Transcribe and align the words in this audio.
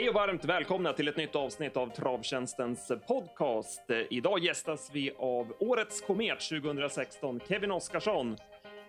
Hej 0.00 0.08
och 0.08 0.14
varmt 0.14 0.44
välkomna 0.44 0.92
till 0.92 1.08
ett 1.08 1.16
nytt 1.16 1.36
avsnitt 1.36 1.76
av 1.76 1.86
Travtjänstens 1.86 2.92
podcast. 3.08 3.82
Idag 4.10 4.38
gästas 4.38 4.90
vi 4.92 5.12
av 5.18 5.52
Årets 5.58 6.00
Komet 6.00 6.40
2016, 6.40 7.40
Kevin 7.48 7.70
Oskarsson. 7.70 8.36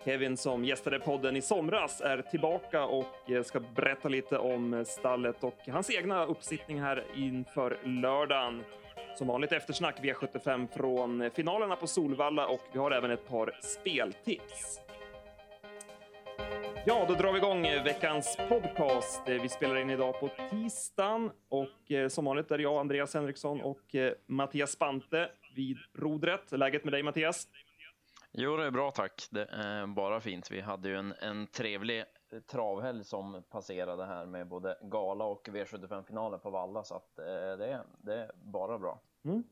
Kevin 0.05 0.38
som 0.38 0.66
gästade 0.66 1.00
podden 1.00 1.36
i 1.36 1.42
somras 1.42 2.02
är 2.02 2.21
tillbaka 2.21 2.86
och 2.86 3.32
eh, 3.32 3.43
ska 3.43 3.60
berätta 3.60 4.10
lite 4.10 4.38
om 4.38 4.86
stallet 4.88 5.43
och 5.43 5.57
hans 5.68 5.92
egna 5.92 6.25
uppsittning 6.25 6.82
här 6.82 7.05
inför 7.16 7.78
lördagen. 7.84 8.64
Som 9.18 9.28
vanligt 9.28 9.52
eftersnack 9.52 10.00
V75 10.02 10.68
från 10.78 11.30
finalerna 11.36 11.75
på 11.75 11.88
Solvalla 11.88 12.48
och 12.48 12.62
vi 12.73 12.80
har 12.80 12.91
även 12.91 13.12
ett 13.12 13.28
par 13.28 13.59
speltips. 13.62 14.90
Ja, 16.86 17.06
då 17.08 17.14
drar 17.14 17.32
vi 17.32 17.38
igång 17.38 17.64
veckans 17.64 18.38
podcast. 18.50 19.21
Vi 19.26 19.50
spelar 19.50 19.76
in 19.76 19.90
idag 19.90 20.20
på 20.20 20.30
tisdagen 20.50 21.32
och 21.50 21.92
eh, 21.92 22.07
som 22.07 22.26
vanligt 22.26 22.52
är 22.52 22.60
jag, 22.60 22.80
Andreas 22.80 23.14
Henriksson 23.14 23.62
och 23.62 23.96
eh, 23.96 24.14
Mattias 24.26 24.71
Spante 24.71 25.30
vid 25.56 25.78
rodret. 25.94 26.52
Läget 26.52 26.84
med 26.84 26.94
dig 26.94 27.04
Mattias? 27.04 27.48
Jo, 28.32 28.57
det 28.57 28.66
är 28.66 28.71
bra 28.71 28.92
tack. 28.92 29.28
Det 29.32 29.46
är 29.52 29.88
bara 29.88 30.21
fint. 30.21 30.52
Vi 30.52 30.62
hade 30.62 30.90
ju 30.90 30.96
en, 30.96 31.14
en 31.21 31.48
trevlig 31.48 32.04
travhelg 32.52 33.04
som 33.04 33.44
passerade 33.50 34.06
här 34.06 34.26
med 34.26 34.48
både 34.48 34.78
gala 34.82 35.26
och 35.26 35.48
V75-finaler 35.48 36.38
på 36.38 36.50
Valla, 36.50 36.84
så 36.84 36.95
att 36.95 37.20
eh, 37.20 37.26
det, 37.26 37.84
det 37.98 38.14
är 38.14 38.32
bara 38.44 38.80
bra. 38.80 39.02
Mm. 39.26 39.44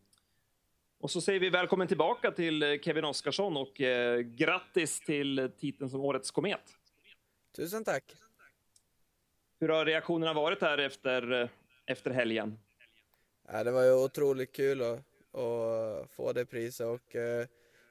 Och 1.00 1.12
så 1.12 1.22
säger 1.22 1.40
vi 1.40 1.50
välkommen 1.50 1.88
tillbaka 1.88 2.32
till 2.32 2.80
Kevin 2.84 3.06
Oskarsson 3.06 3.58
och 3.58 3.82
eh, 3.82 4.20
grattis 4.20 5.00
till 5.00 5.52
titeln 5.60 5.90
som 5.90 6.02
Årets 6.02 6.32
Komet. 6.32 6.79
Tusen 7.60 7.84
tack. 7.84 8.16
Hur 9.60 9.70
har 9.70 9.86
reaktionerna 9.86 10.34
varit 10.34 10.62
här 10.62 10.78
efter, 10.78 11.50
efter 11.86 12.12
helgen? 12.12 12.60
Ja, 13.48 13.64
det 13.64 13.72
var 13.72 13.84
ju 13.84 13.94
otroligt 13.94 14.52
kul 14.52 14.82
att, 14.82 15.00
att 15.40 16.12
få 16.12 16.34
det 16.34 16.46
priset 16.46 16.88
och 16.88 17.16
eh, 17.16 17.48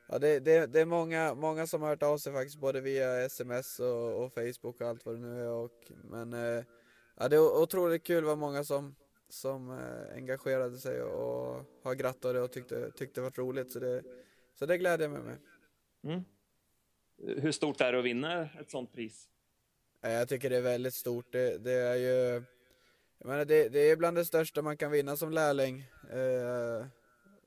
ja, 0.08 0.18
det, 0.18 0.40
det, 0.40 0.66
det, 0.66 0.80
är 0.80 0.84
många, 0.84 1.34
många 1.34 1.66
som 1.66 1.82
har 1.82 1.88
hört 1.88 2.02
av 2.02 2.18
sig 2.18 2.32
faktiskt 2.32 2.58
både 2.58 2.80
via 2.80 3.20
sms 3.24 3.80
och, 3.80 4.24
och 4.24 4.32
Facebook 4.32 4.80
och 4.80 4.88
allt 4.88 5.06
vad 5.06 5.14
det 5.14 5.20
nu 5.20 5.42
är. 5.42 5.50
Och, 5.50 5.92
men 6.04 6.32
eh, 6.32 6.64
ja, 7.16 7.28
det 7.28 7.36
är 7.36 7.62
otroligt 7.62 8.04
kul 8.04 8.24
vad 8.24 8.38
många 8.38 8.64
som, 8.64 8.94
som 9.28 9.70
eh, 9.70 10.16
engagerade 10.16 10.78
sig 10.78 11.02
och 11.02 11.64
har 11.82 11.94
grattat 11.94 12.36
och 12.36 12.52
tyckte, 12.52 12.90
tyckte 12.90 13.20
det 13.20 13.24
var 13.24 13.44
roligt. 13.44 13.72
Så 13.72 13.78
det, 13.78 14.02
så 14.54 14.66
det 14.66 14.78
gläder 14.78 15.04
jag 15.04 15.12
mig 15.12 15.22
med. 15.22 15.38
Mm. 16.04 16.24
Hur 17.42 17.52
stort 17.52 17.80
är 17.80 17.92
det 17.92 17.98
att 17.98 18.04
vinna 18.04 18.48
ett 18.60 18.70
sånt 18.70 18.92
pris? 18.92 19.28
Eh, 20.02 20.12
jag 20.12 20.28
tycker 20.28 20.50
det 20.50 20.56
är 20.56 20.60
väldigt 20.60 20.94
stort. 20.94 21.32
Det, 21.32 21.58
det 21.58 21.72
är 21.72 21.94
ju 21.94 22.42
jag 23.18 23.28
menar, 23.28 23.44
det, 23.44 23.68
det, 23.68 23.78
är 23.78 23.96
bland 23.96 24.16
det 24.16 24.24
största 24.24 24.62
man 24.62 24.76
kan 24.76 24.90
vinna 24.90 25.16
som 25.16 25.32
lärling 25.32 25.84
eh, 26.10 26.86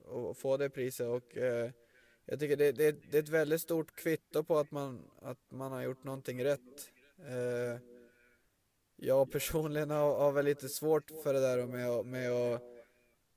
och 0.05 0.37
få 0.37 0.57
det 0.57 0.69
priset. 0.69 1.07
Och, 1.07 1.37
eh, 1.37 1.71
jag 2.25 2.39
tycker 2.39 2.57
det, 2.57 2.71
det, 2.71 3.11
det, 3.11 3.17
är 3.17 3.23
ett 3.23 3.29
väldigt 3.29 3.61
stort 3.61 3.95
kvitto 3.95 4.43
på 4.43 4.57
att 4.57 4.71
man, 4.71 5.11
att 5.21 5.51
man 5.51 5.71
har 5.71 5.81
gjort 5.81 6.03
någonting 6.03 6.43
rätt. 6.43 6.91
Eh, 7.27 7.79
jag 8.95 9.31
personligen 9.31 9.89
har, 9.89 10.19
har 10.19 10.31
väl 10.31 10.45
lite 10.45 10.69
svårt 10.69 11.11
för 11.23 11.33
det 11.33 11.39
där 11.39 11.65
med, 11.65 12.05
med 12.05 12.31
att 12.31 12.61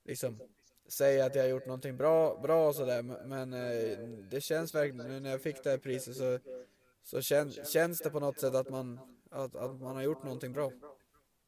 liksom 0.05 0.41
säga 0.89 1.25
att 1.25 1.35
jag 1.35 1.43
har 1.43 1.49
gjort 1.49 1.67
någonting 1.67 1.97
bra, 1.97 2.41
bra 2.43 2.69
och 2.69 2.75
sådär. 2.75 3.03
Men 3.03 3.53
eh, 3.53 3.99
det 4.31 4.41
känns 4.41 4.75
verkligen, 4.75 5.09
nu 5.09 5.21
när 5.21 5.31
jag 5.31 5.43
fick 5.43 5.65
det 5.65 5.71
här 5.71 5.79
priset 5.79 6.17
så 6.17 6.39
så 7.05 7.21
kän, 7.23 7.51
känns 7.51 8.01
det 8.01 8.11
på 8.11 8.21
något 8.21 8.41
sätt 8.41 8.55
att 8.55 8.71
man, 8.71 9.01
att, 9.31 9.57
att 9.57 9.81
man 9.81 9.97
har 9.97 10.03
gjort 10.03 10.23
någonting 10.23 10.53
bra. 10.53 10.73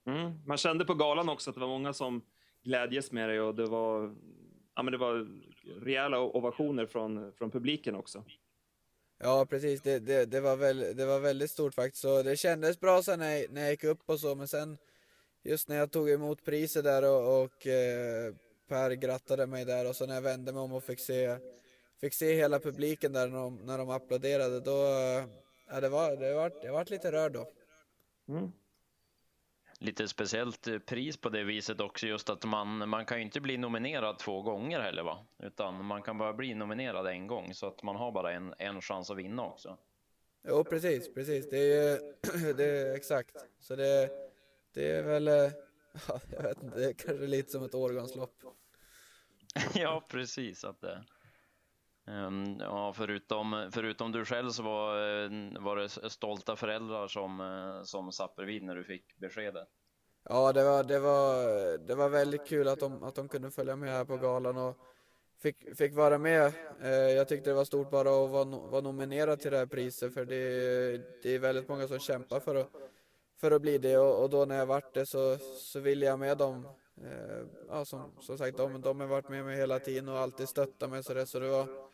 Mm. 0.07 0.33
Man 0.47 0.57
kände 0.57 0.85
på 0.85 0.95
galan 0.95 1.29
också 1.29 1.51
att 1.51 1.57
det 1.57 1.61
var 1.61 1.69
många 1.69 1.93
som 1.93 2.23
glädjes 2.63 3.13
med 3.13 3.29
dig 3.29 3.41
och 3.41 3.55
det 3.55 3.67
var, 3.67 4.15
ja, 4.75 4.83
men 4.83 4.93
det 4.93 4.99
var 4.99 5.29
rejäla 5.81 6.21
ovationer 6.21 6.87
från, 6.87 7.33
från 7.33 7.51
publiken 7.51 7.95
också. 7.95 8.25
Ja, 9.19 9.47
precis. 9.51 9.83
Det, 9.83 9.99
det, 9.99 10.25
det, 10.25 10.41
var 10.41 10.57
väl, 10.57 10.97
det 10.97 11.07
var 11.07 11.21
väldigt 11.21 11.51
stort 11.51 11.75
faktiskt. 11.75 12.03
Så 12.03 12.23
det 12.23 12.37
kändes 12.37 12.81
bra 12.81 13.03
sen 13.03 13.19
när 13.19 13.31
jag, 13.31 13.51
när 13.51 13.61
jag 13.61 13.71
gick 13.71 13.85
upp 13.85 14.11
och 14.11 14.21
så, 14.21 14.35
men 14.35 14.49
sen 14.49 14.79
just 15.43 15.69
när 15.69 15.77
jag 15.77 15.91
tog 15.91 16.11
emot 16.11 16.45
priset 16.45 16.85
där 16.85 17.05
och, 17.05 17.43
och 17.43 17.67
eh, 17.67 18.35
Per 18.69 18.91
grattade 18.91 19.47
mig 19.47 19.65
där 19.65 19.89
och 19.89 19.97
så 19.97 20.07
när 20.07 20.15
jag 20.15 20.23
vände 20.23 20.53
mig 20.53 20.63
om 20.63 20.73
och 20.73 20.85
fick 20.85 21.01
se, 21.01 21.39
fick 22.01 22.15
se 22.15 22.35
hela 22.35 22.61
publiken 22.61 23.13
där 23.13 23.29
när 23.29 23.39
de, 23.39 23.57
när 23.57 23.79
de 23.79 23.91
applåderade, 23.91 24.61
då, 24.61 24.75
Ja, 25.69 25.81
det 25.81 25.89
var, 25.89 26.17
det 26.17 26.35
var, 26.35 26.53
det 26.63 26.71
var 26.71 26.85
lite 26.85 27.13
rörd 27.13 27.33
då. 27.33 27.53
Mm. 28.29 28.53
Lite 29.79 30.09
speciellt 30.09 30.67
eh, 30.67 30.79
pris 30.79 31.17
på 31.17 31.29
det 31.29 31.45
viset 31.45 31.81
också, 31.81 32.07
just 32.07 32.31
att 32.31 32.45
man, 32.45 32.89
man 32.89 33.05
kan 33.05 33.19
ju 33.19 33.25
inte 33.25 33.41
bli 33.41 33.57
nominerad 33.57 34.19
två 34.19 34.43
gånger 34.43 34.81
heller 34.81 35.03
va? 35.03 35.27
Utan 35.39 35.85
man 35.85 36.03
kan 36.03 36.19
bara 36.19 36.33
bli 36.33 36.55
nominerad 36.55 37.07
en 37.07 37.27
gång 37.27 37.55
så 37.55 37.67
att 37.67 37.83
man 37.83 37.97
har 37.97 38.13
bara 38.13 38.33
en, 38.33 38.55
en 38.59 38.81
chans 38.81 39.11
att 39.11 39.17
vinna 39.17 39.47
också. 39.47 39.79
Jo, 40.49 40.65
precis, 40.65 41.15
precis. 41.15 41.51
Det 41.51 41.59
är, 41.59 42.01
det 42.55 42.65
är 42.65 42.95
exakt. 42.95 43.37
Så 43.59 43.77
det, 43.77 44.11
det 44.75 44.91
är 44.91 45.03
väl, 45.03 45.29
eh, 45.29 45.35
ja, 46.09 46.21
jag 46.31 46.43
vet 46.43 46.63
inte, 46.63 46.79
det 46.79 46.85
är 46.85 46.93
kanske 46.93 47.27
lite 47.27 47.53
som 47.53 47.65
ett 47.65 47.75
årgångslopp. 47.75 48.35
ja, 49.75 50.07
precis. 50.09 50.65
Att 50.65 50.81
det, 50.81 51.05
Ehm, 52.09 52.57
ja, 52.61 52.93
förutom, 52.97 53.71
förutom 53.73 54.13
du 54.13 54.25
själv 54.25 54.51
så 54.51 54.63
var, 54.63 54.97
eh, 55.25 55.31
var 55.61 55.77
det 55.77 56.11
stolta 56.11 56.57
föräldrar 56.57 57.09
som, 57.09 57.41
eh, 57.41 57.83
som 57.83 58.13
satt 58.13 58.37
bredvid 58.37 58.63
när 58.63 58.75
du 58.75 58.85
fick 58.85 59.17
beskedet. 59.19 59.69
Ja, 60.29 60.53
det 60.53 60.65
var, 60.65 60.85
det 60.85 60.99
var, 60.99 61.79
det 61.79 61.95
var 61.95 62.09
väldigt 62.09 62.47
kul 62.47 62.69
att 62.69 62.81
de, 62.81 63.03
att 63.03 63.15
de 63.15 63.29
kunde 63.29 63.51
följa 63.51 63.77
med 63.77 63.91
här 63.91 64.05
på 64.05 64.17
galan 64.17 64.57
och 64.57 64.77
fick, 65.43 65.77
fick 65.77 65.95
vara 65.95 66.19
med. 66.19 66.53
Eh, 66.83 66.91
jag 66.91 67.29
tyckte 67.29 67.51
det 67.51 67.55
var 67.55 67.65
stort 67.65 67.91
bara 67.91 68.25
att 68.25 68.31
vara, 68.31 68.45
vara 68.45 68.81
nominerad 68.81 69.41
till 69.41 69.51
det 69.51 69.59
här 69.59 69.67
priset 69.67 70.15
för 70.15 70.25
det, 70.25 70.43
det 71.23 71.35
är 71.35 71.39
väldigt 71.39 71.69
många 71.69 71.89
som 71.89 71.99
kämpar 71.99 72.41
för 72.41 72.55
att, 72.55 72.71
för 73.41 73.51
att 73.51 73.63
bli 73.63 73.79
det 73.79 73.99
och, 73.99 74.23
och 74.23 74.31
då 74.31 74.45
när 74.45 74.59
jag 74.59 74.67
vart 74.67 74.95
det 74.95 75.07
så, 75.07 75.39
så 75.59 75.81
ville 75.81 76.07
jag 76.07 76.19
med 76.19 76.39
dem. 76.39 76.69
Ja, 77.69 77.85
som, 77.85 78.13
som 78.21 78.39
sagt, 78.39 78.57
de, 78.57 78.81
de 78.81 79.01
har 79.01 79.07
varit 79.07 79.29
med 79.29 79.45
mig 79.45 79.57
hela 79.57 79.79
tiden 79.79 80.09
och 80.09 80.19
alltid 80.19 80.49
stöttat 80.49 80.91
mig 80.91 81.05
så 81.05 81.15
det, 81.15 81.27
så 81.27 81.39
det 81.39 81.49
var 81.49 81.86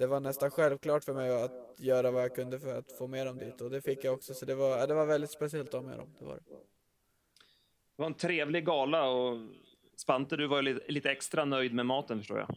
det 0.00 0.06
var 0.06 0.20
nästan 0.20 0.50
självklart 0.50 1.04
för 1.04 1.14
mig 1.14 1.44
att 1.44 1.74
göra 1.78 2.10
vad 2.10 2.22
jag 2.22 2.34
kunde 2.34 2.60
för 2.60 2.78
att 2.78 2.92
få 2.92 3.06
med 3.06 3.26
dem 3.26 3.38
dit 3.38 3.60
och 3.60 3.70
det 3.70 3.82
fick 3.82 4.04
jag 4.04 4.14
också. 4.14 4.34
Så 4.34 4.44
det 4.44 4.54
var, 4.54 4.86
det 4.86 4.94
var 4.94 5.06
väldigt 5.06 5.30
speciellt 5.30 5.74
att 5.74 5.80
ha 5.80 5.88
med 5.88 5.98
dem. 5.98 6.14
Det 6.18 6.24
var, 6.24 6.34
det. 6.34 6.40
det 6.46 6.56
var 7.96 8.06
en 8.06 8.14
trevlig 8.14 8.66
gala 8.66 9.08
och 9.08 9.38
Spante, 9.96 10.36
du 10.36 10.46
var 10.46 10.62
lite, 10.62 10.92
lite 10.92 11.10
extra 11.10 11.44
nöjd 11.44 11.74
med 11.74 11.86
maten 11.86 12.18
förstår 12.18 12.38
jag. 12.38 12.56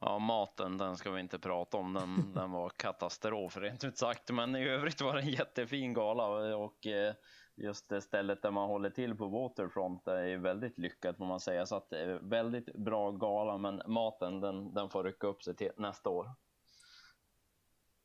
Ja, 0.00 0.18
maten, 0.18 0.78
den 0.78 0.96
ska 0.96 1.10
vi 1.10 1.20
inte 1.20 1.38
prata 1.38 1.76
om. 1.76 1.92
Den, 1.92 2.32
den 2.34 2.50
var 2.50 2.70
katastrof 2.70 3.56
rent 3.56 3.84
ut 3.84 3.98
sagt. 3.98 4.30
Men 4.30 4.56
i 4.56 4.68
övrigt 4.68 5.00
var 5.00 5.14
det 5.14 5.20
en 5.20 5.28
jättefin 5.28 5.92
gala 5.92 6.56
och 6.56 6.86
eh, 6.86 7.14
just 7.56 7.88
det 7.88 8.00
stället 8.00 8.42
där 8.42 8.50
man 8.50 8.68
håller 8.68 8.90
till 8.90 9.14
på 9.14 9.28
Waterfront 9.28 10.08
är 10.08 10.36
väldigt 10.36 10.78
lyckat 10.78 11.16
får 11.16 11.24
man 11.24 11.40
säga. 11.40 11.66
Så 11.66 11.76
att 11.76 11.90
det 11.90 11.98
är 11.98 12.18
väldigt 12.22 12.74
bra 12.74 13.10
gala, 13.10 13.58
men 13.58 13.82
maten 13.86 14.40
den, 14.40 14.74
den 14.74 14.90
får 14.90 15.04
rycka 15.04 15.26
upp 15.26 15.42
sig 15.42 15.56
till 15.56 15.70
nästa 15.76 16.10
år. 16.10 16.30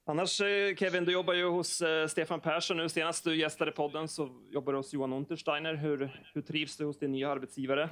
Annars 0.05 0.41
eh, 0.41 0.75
Kevin, 0.75 1.05
du 1.05 1.11
jobbar 1.11 1.33
ju 1.33 1.45
hos 1.45 1.81
eh, 1.81 2.07
Stefan 2.07 2.41
Persson 2.41 2.77
nu. 2.77 2.89
Senast 2.89 3.23
du 3.23 3.37
gästade 3.37 3.71
podden 3.71 4.07
så 4.07 4.29
jobbar 4.51 4.73
du 4.73 4.79
hos 4.79 4.93
Johan 4.93 5.13
Untersteiner. 5.13 5.73
Hur, 5.73 6.21
hur 6.33 6.41
trivs 6.41 6.77
du 6.77 6.85
hos 6.85 6.99
din 6.99 7.11
nya 7.11 7.29
arbetsgivare? 7.29 7.89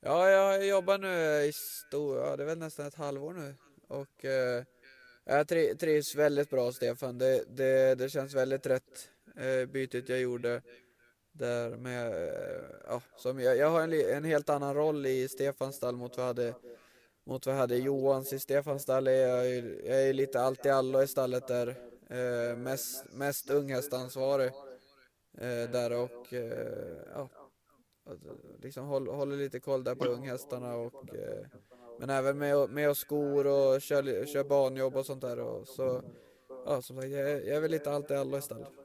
Ja, 0.00 0.30
jag 0.30 0.66
jobbar 0.66 0.98
nu 0.98 1.46
i 1.48 1.52
stor, 1.52 2.18
ja, 2.18 2.36
det 2.36 2.42
är 2.42 2.46
väl 2.46 2.58
nästan 2.58 2.86
ett 2.86 2.94
halvår 2.94 3.32
nu. 3.32 3.54
Och 3.88 4.24
eh, 4.24 4.64
jag 5.24 5.48
trivs 5.78 6.14
väldigt 6.14 6.50
bra 6.50 6.72
Stefan. 6.72 7.18
Det, 7.18 7.44
det, 7.56 7.94
det 7.94 8.08
känns 8.08 8.34
väldigt 8.34 8.66
rätt 8.66 9.08
eh, 9.40 9.66
bytet 9.66 10.08
jag 10.08 10.20
gjorde. 10.20 10.62
Där 11.32 11.70
med, 11.76 12.06
eh, 12.06 12.60
ja, 12.86 13.02
som 13.16 13.40
jag, 13.40 13.56
jag 13.56 13.70
har 13.70 13.82
en, 13.82 13.92
en, 13.92 14.24
helt 14.24 14.48
annan 14.48 14.74
roll 14.74 15.06
i 15.06 15.28
Stefans 15.28 15.76
stall 15.76 15.96
mot 15.96 16.16
vad 16.16 16.24
jag 16.24 16.28
hade 16.28 16.54
mot 17.26 17.46
vad 17.46 17.54
jag 17.54 17.60
hade 17.60 17.76
Johans 17.76 18.32
i 18.32 18.38
Stefans 18.38 18.82
stall 18.82 19.06
är 19.06 19.28
jag, 19.28 19.46
jag 19.84 20.08
är 20.08 20.12
lite 20.12 20.40
allt 20.40 20.66
i 20.66 20.70
allo 20.70 21.02
i 21.02 21.06
stallet 21.06 21.48
där. 21.48 21.68
Eh, 22.10 22.56
mest, 22.56 23.04
mest 23.12 23.50
unghästansvarig 23.50 24.50
eh, 25.38 25.70
där 25.70 25.92
och 25.92 26.32
eh, 26.32 26.96
ja, 27.14 27.28
alltså, 28.10 28.28
liksom 28.58 28.86
håller, 28.86 29.12
håller 29.12 29.36
lite 29.36 29.60
koll 29.60 29.84
där 29.84 29.94
på 29.94 30.04
unghästarna 30.04 30.74
och 30.74 31.14
eh, 31.14 31.46
men 31.98 32.10
även 32.10 32.38
med, 32.38 32.70
med 32.70 32.90
och 32.90 32.96
skor 32.96 33.46
och 33.46 33.82
kör, 33.82 34.26
kör 34.26 34.44
banjobb 34.44 34.96
och 34.96 35.06
sånt 35.06 35.20
där 35.20 35.38
och 35.38 35.68
så 35.68 36.02
ja 36.66 36.82
som 36.82 36.96
sagt 36.96 37.08
jag, 37.08 37.30
jag 37.30 37.56
är 37.56 37.60
väl 37.60 37.70
lite 37.70 37.90
allt 37.90 38.10
i 38.10 38.14
allo 38.14 38.38
i 38.38 38.42
stallet. 38.42 38.79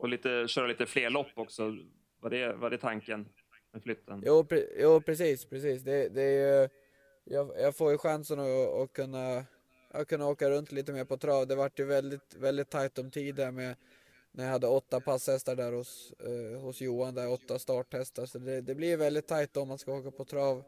Och 0.00 0.08
lite, 0.08 0.48
köra 0.48 0.66
lite 0.66 0.86
fler 0.86 1.10
lopp 1.10 1.32
också. 1.34 1.76
Var 2.20 2.30
det, 2.30 2.52
var 2.52 2.70
det 2.70 2.78
tanken 2.78 3.28
med 3.72 3.82
flytten? 3.82 4.22
Jo, 4.26 4.44
pre, 4.44 4.64
jo 4.78 5.00
precis, 5.00 5.44
precis. 5.44 5.82
Det, 5.82 6.08
det 6.08 6.22
är 6.22 6.62
ju 6.62 6.68
jag, 7.24 7.52
jag 7.58 7.76
får 7.76 7.90
ju 7.90 7.98
chansen 7.98 8.40
att, 8.40 8.82
att 8.82 8.92
kunna, 8.92 9.44
att 9.90 10.08
kunna 10.08 10.26
åka 10.26 10.50
runt 10.50 10.72
lite 10.72 10.92
mer 10.92 11.04
på 11.04 11.16
trav. 11.16 11.46
Det 11.46 11.54
vart 11.54 11.78
ju 11.78 11.84
väldigt, 11.84 12.34
väldigt 12.34 12.70
tajt 12.70 12.98
om 12.98 13.10
tid 13.10 13.34
där 13.34 13.50
med, 13.50 13.76
när 14.32 14.44
jag 14.44 14.52
hade 14.52 14.66
åtta 14.66 15.00
passhästar 15.00 15.56
där 15.56 15.72
hos, 15.72 16.12
eh, 16.12 16.60
hos 16.60 16.80
Johan, 16.80 17.14
där 17.14 17.30
åtta 17.30 17.58
starthästar. 17.58 18.26
Så 18.26 18.38
det, 18.38 18.60
det 18.60 18.74
blir 18.74 18.96
väldigt 18.96 19.26
tajt 19.26 19.56
om 19.56 19.68
man 19.68 19.78
ska 19.78 19.92
åka 19.92 20.10
på 20.10 20.24
trav. 20.24 20.64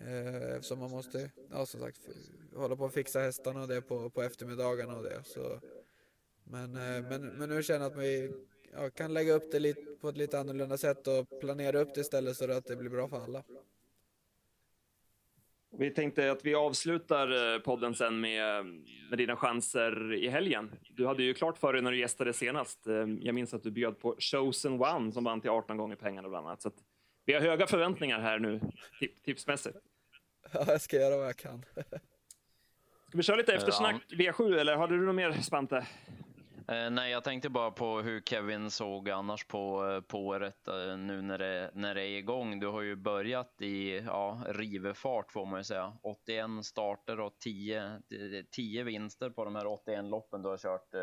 Eh, 0.00 0.52
eftersom 0.56 0.78
man 0.78 0.90
måste, 0.90 1.30
ja 1.50 1.66
som 1.66 1.80
sagt, 1.80 2.00
hålla 2.54 2.76
på 2.76 2.84
och 2.84 2.92
fixa 2.92 3.20
hästarna 3.20 3.62
och 3.62 3.68
det 3.68 3.82
på, 3.82 4.10
på 4.10 4.22
eftermiddagarna 4.22 4.96
och 4.96 5.02
det. 5.02 5.22
Så, 5.24 5.60
men, 6.50 6.76
eh, 6.76 7.02
men, 7.02 7.26
men 7.26 7.48
nu 7.48 7.62
känner 7.62 7.80
jag 7.80 7.92
att 7.92 7.98
vi 7.98 8.32
ja, 8.72 8.90
kan 8.90 9.14
lägga 9.14 9.32
upp 9.32 9.52
det 9.52 9.58
lite, 9.58 9.80
på 10.00 10.08
ett 10.08 10.16
lite 10.16 10.40
annorlunda 10.40 10.76
sätt 10.76 11.06
och 11.06 11.40
planera 11.40 11.80
upp 11.80 11.94
det 11.94 12.00
istället 12.00 12.36
så 12.36 12.52
att 12.52 12.66
det 12.66 12.76
blir 12.76 12.90
bra 12.90 13.08
för 13.08 13.20
alla. 13.20 13.42
Vi 15.72 15.90
tänkte 15.90 16.30
att 16.30 16.44
vi 16.44 16.54
avslutar 16.54 17.54
eh, 17.54 17.60
podden 17.60 17.94
sen 17.94 18.20
med, 18.20 18.64
med 19.10 19.18
dina 19.18 19.36
chanser 19.36 20.14
i 20.14 20.28
helgen. 20.28 20.70
Du 20.90 21.06
hade 21.06 21.22
ju 21.22 21.34
klart 21.34 21.58
för 21.58 21.72
dig 21.72 21.82
när 21.82 21.90
du 21.90 21.98
gästade 21.98 22.32
senast. 22.32 22.86
Eh, 22.86 22.94
jag 23.20 23.34
minns 23.34 23.54
att 23.54 23.62
du 23.62 23.70
bjöd 23.70 23.98
på 23.98 24.16
Chosen 24.18 24.82
One 24.82 25.12
som 25.12 25.24
vann 25.24 25.40
till 25.40 25.50
18 25.50 25.76
gånger 25.76 25.96
pengarna 25.96 26.28
bland 26.28 26.46
annat. 26.46 26.62
Så 26.62 26.70
vi 27.24 27.32
har 27.32 27.40
höga 27.40 27.66
förväntningar 27.66 28.20
här 28.20 28.38
nu, 28.38 28.60
tipsmässigt. 29.24 29.76
Ja, 30.52 30.64
jag 30.66 30.80
ska 30.80 30.96
göra 30.96 31.16
vad 31.16 31.26
jag 31.26 31.36
kan. 31.36 31.64
Ska 33.08 33.16
vi 33.16 33.22
köra 33.22 33.36
lite 33.36 33.54
eftersnack 33.54 34.02
V7 34.10 34.58
eller 34.58 34.76
har 34.76 34.88
du 34.88 35.00
något 35.00 35.14
mer 35.14 35.32
Spante? 35.32 35.86
Eh, 36.70 36.90
nej, 36.90 37.10
jag 37.10 37.24
tänkte 37.24 37.48
bara 37.48 37.70
på 37.70 38.00
hur 38.00 38.20
Kevin 38.20 38.70
såg 38.70 39.10
annars 39.10 39.46
på, 39.46 39.86
eh, 39.86 40.00
på 40.00 40.26
året 40.26 40.68
eh, 40.68 40.96
nu 40.98 41.22
när 41.22 41.38
det, 41.38 41.70
när 41.74 41.94
det 41.94 42.02
är 42.02 42.18
igång. 42.18 42.60
Du 42.60 42.66
har 42.66 42.82
ju 42.82 42.96
börjat 42.96 43.62
i 43.62 43.98
ja, 43.98 44.42
rivefart 44.48 45.32
får 45.32 45.46
man 45.46 45.60
ju 45.60 45.64
säga. 45.64 45.98
81 46.02 46.50
starter 46.62 47.20
och 47.20 47.38
10, 47.38 48.02
10 48.50 48.84
vinster 48.84 49.30
på 49.30 49.44
de 49.44 49.56
här 49.56 49.66
81 49.66 50.04
loppen 50.04 50.42
du 50.42 50.48
har 50.48 50.56
kört. 50.56 50.94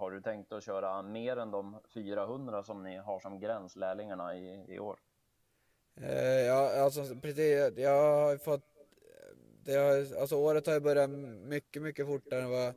Har 0.00 0.10
du 0.10 0.20
tänkt 0.22 0.52
att 0.52 0.64
köra 0.64 1.02
mer 1.02 1.36
än 1.36 1.50
de 1.50 1.80
400 1.94 2.62
som 2.62 2.82
ni 2.82 2.96
har 2.96 3.20
som 3.20 3.40
gräns, 3.40 3.76
lärlingarna, 3.76 4.36
i, 4.36 4.74
i 4.74 4.78
år? 4.78 4.98
Ja, 6.46 6.82
alltså 6.82 7.02
precis. 7.22 7.72
Jag 7.76 8.02
har 8.02 8.36
fått... 8.36 8.64
Det 9.64 9.74
har, 9.74 10.20
alltså 10.20 10.36
året 10.36 10.66
har 10.66 10.74
ju 10.74 10.80
börjat 10.80 11.10
mycket, 11.10 11.82
mycket 11.82 12.06
fortare 12.06 12.42
än 12.42 12.50
vad 12.50 12.74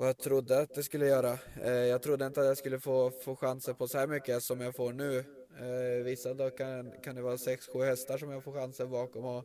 vad 0.00 0.08
jag 0.08 0.18
trodde 0.18 0.58
att 0.58 0.74
det 0.74 0.82
skulle 0.82 1.06
göra. 1.06 1.38
Eh, 1.62 1.72
jag 1.72 2.02
trodde 2.02 2.26
inte 2.26 2.40
att 2.40 2.46
jag 2.46 2.58
skulle 2.58 2.80
få, 2.80 3.10
få 3.10 3.36
chanser 3.36 3.72
på 3.72 3.88
så 3.88 3.98
här 3.98 4.06
mycket 4.06 4.42
som 4.42 4.60
jag 4.60 4.76
får 4.76 4.92
nu. 4.92 5.18
Eh, 5.58 6.04
vissa 6.04 6.34
dagar 6.34 6.56
kan, 6.56 6.92
kan 7.02 7.14
det 7.14 7.22
vara 7.22 7.36
6-7 7.36 7.84
hästar 7.84 8.18
som 8.18 8.30
jag 8.30 8.44
får 8.44 8.52
chanser 8.52 8.86
bakom 8.86 9.24
och 9.24 9.44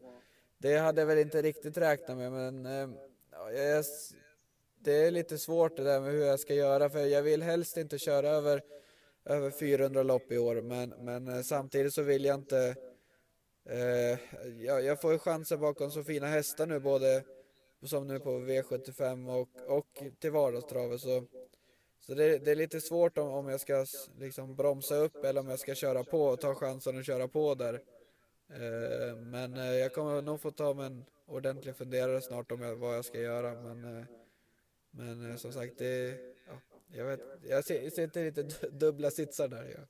det 0.58 0.78
hade 0.78 1.02
jag 1.02 1.06
väl 1.06 1.18
inte 1.18 1.42
riktigt 1.42 1.78
räknat 1.78 2.18
med 2.18 2.32
men 2.32 2.66
eh, 2.66 2.90
ja, 3.32 3.52
jag, 3.52 3.86
det 4.80 4.94
är 4.94 5.12
lite 5.12 5.38
svårt 5.38 5.78
det 5.78 5.84
där 5.84 6.00
med 6.00 6.12
hur 6.12 6.26
jag 6.26 6.40
ska 6.40 6.54
göra 6.54 6.90
för 6.90 7.00
jag 7.00 7.22
vill 7.22 7.44
helst 7.44 7.78
inte 7.78 7.98
köra 7.98 8.30
över, 8.30 8.62
över 9.26 9.52
400 9.52 10.04
lopp 10.04 10.32
i 10.32 10.38
år 10.38 10.62
men, 10.62 10.90
men 10.90 11.28
eh, 11.28 11.42
samtidigt 11.42 11.94
så 11.94 12.02
vill 12.02 12.26
jag 12.26 12.36
inte 12.36 12.76
eh, 13.70 14.20
jag, 14.66 14.84
jag 14.84 15.02
får 15.02 15.12
ju 15.12 15.20
chanser 15.20 15.58
bakom 15.58 15.92
så 15.92 16.04
fina 16.04 16.28
hästar 16.28 16.66
nu 16.66 16.80
både 16.80 17.24
som 17.88 18.08
nu 18.08 18.20
på 18.20 18.30
V75 18.30 19.42
och, 19.42 19.78
och 19.78 20.04
till 20.20 20.32
vardagstravet. 20.32 21.02
Så, 21.02 21.24
så 22.00 22.14
det, 22.14 22.38
det, 22.38 22.52
är 22.52 22.56
lite 22.56 22.82
svårt 22.82 23.18
om, 23.18 23.28
om 23.28 23.48
jag 23.48 23.62
ska 23.62 23.86
liksom 24.20 24.56
bromsa 24.56 24.96
upp 24.96 25.24
eller 25.24 25.42
om 25.42 25.50
jag 25.50 25.60
ska 25.60 25.76
köra 25.76 26.04
på 26.04 26.22
och 26.22 26.42
ta 26.42 26.56
chansen 26.56 27.00
att 27.00 27.06
köra 27.06 27.28
på 27.28 27.56
där. 27.56 27.74
Eh, 28.50 29.16
men 29.16 29.58
eh, 29.58 29.74
jag 29.74 29.94
kommer 29.94 30.22
nog 30.22 30.42
få 30.42 30.52
ta 30.52 30.74
mig 30.74 30.86
en 30.86 31.06
ordentlig 31.26 31.76
funderare 31.76 32.22
snart 32.22 32.52
om 32.52 32.62
jag, 32.62 32.76
vad 32.76 32.96
jag 32.96 33.06
ska 33.06 33.20
göra. 33.20 33.62
Men, 33.62 33.98
eh, 33.98 34.06
men 34.92 35.32
eh, 35.32 35.36
som 35.36 35.54
sagt, 35.54 35.78
det, 35.78 36.20
ja, 36.48 36.54
jag, 36.88 37.06
vet, 37.06 37.22
jag 37.42 37.66
sitter 37.66 38.24
lite 38.24 38.44
dubbla 38.70 39.12
sitsar 39.12 39.48
där. 39.48 39.74
Ja. 39.78 39.86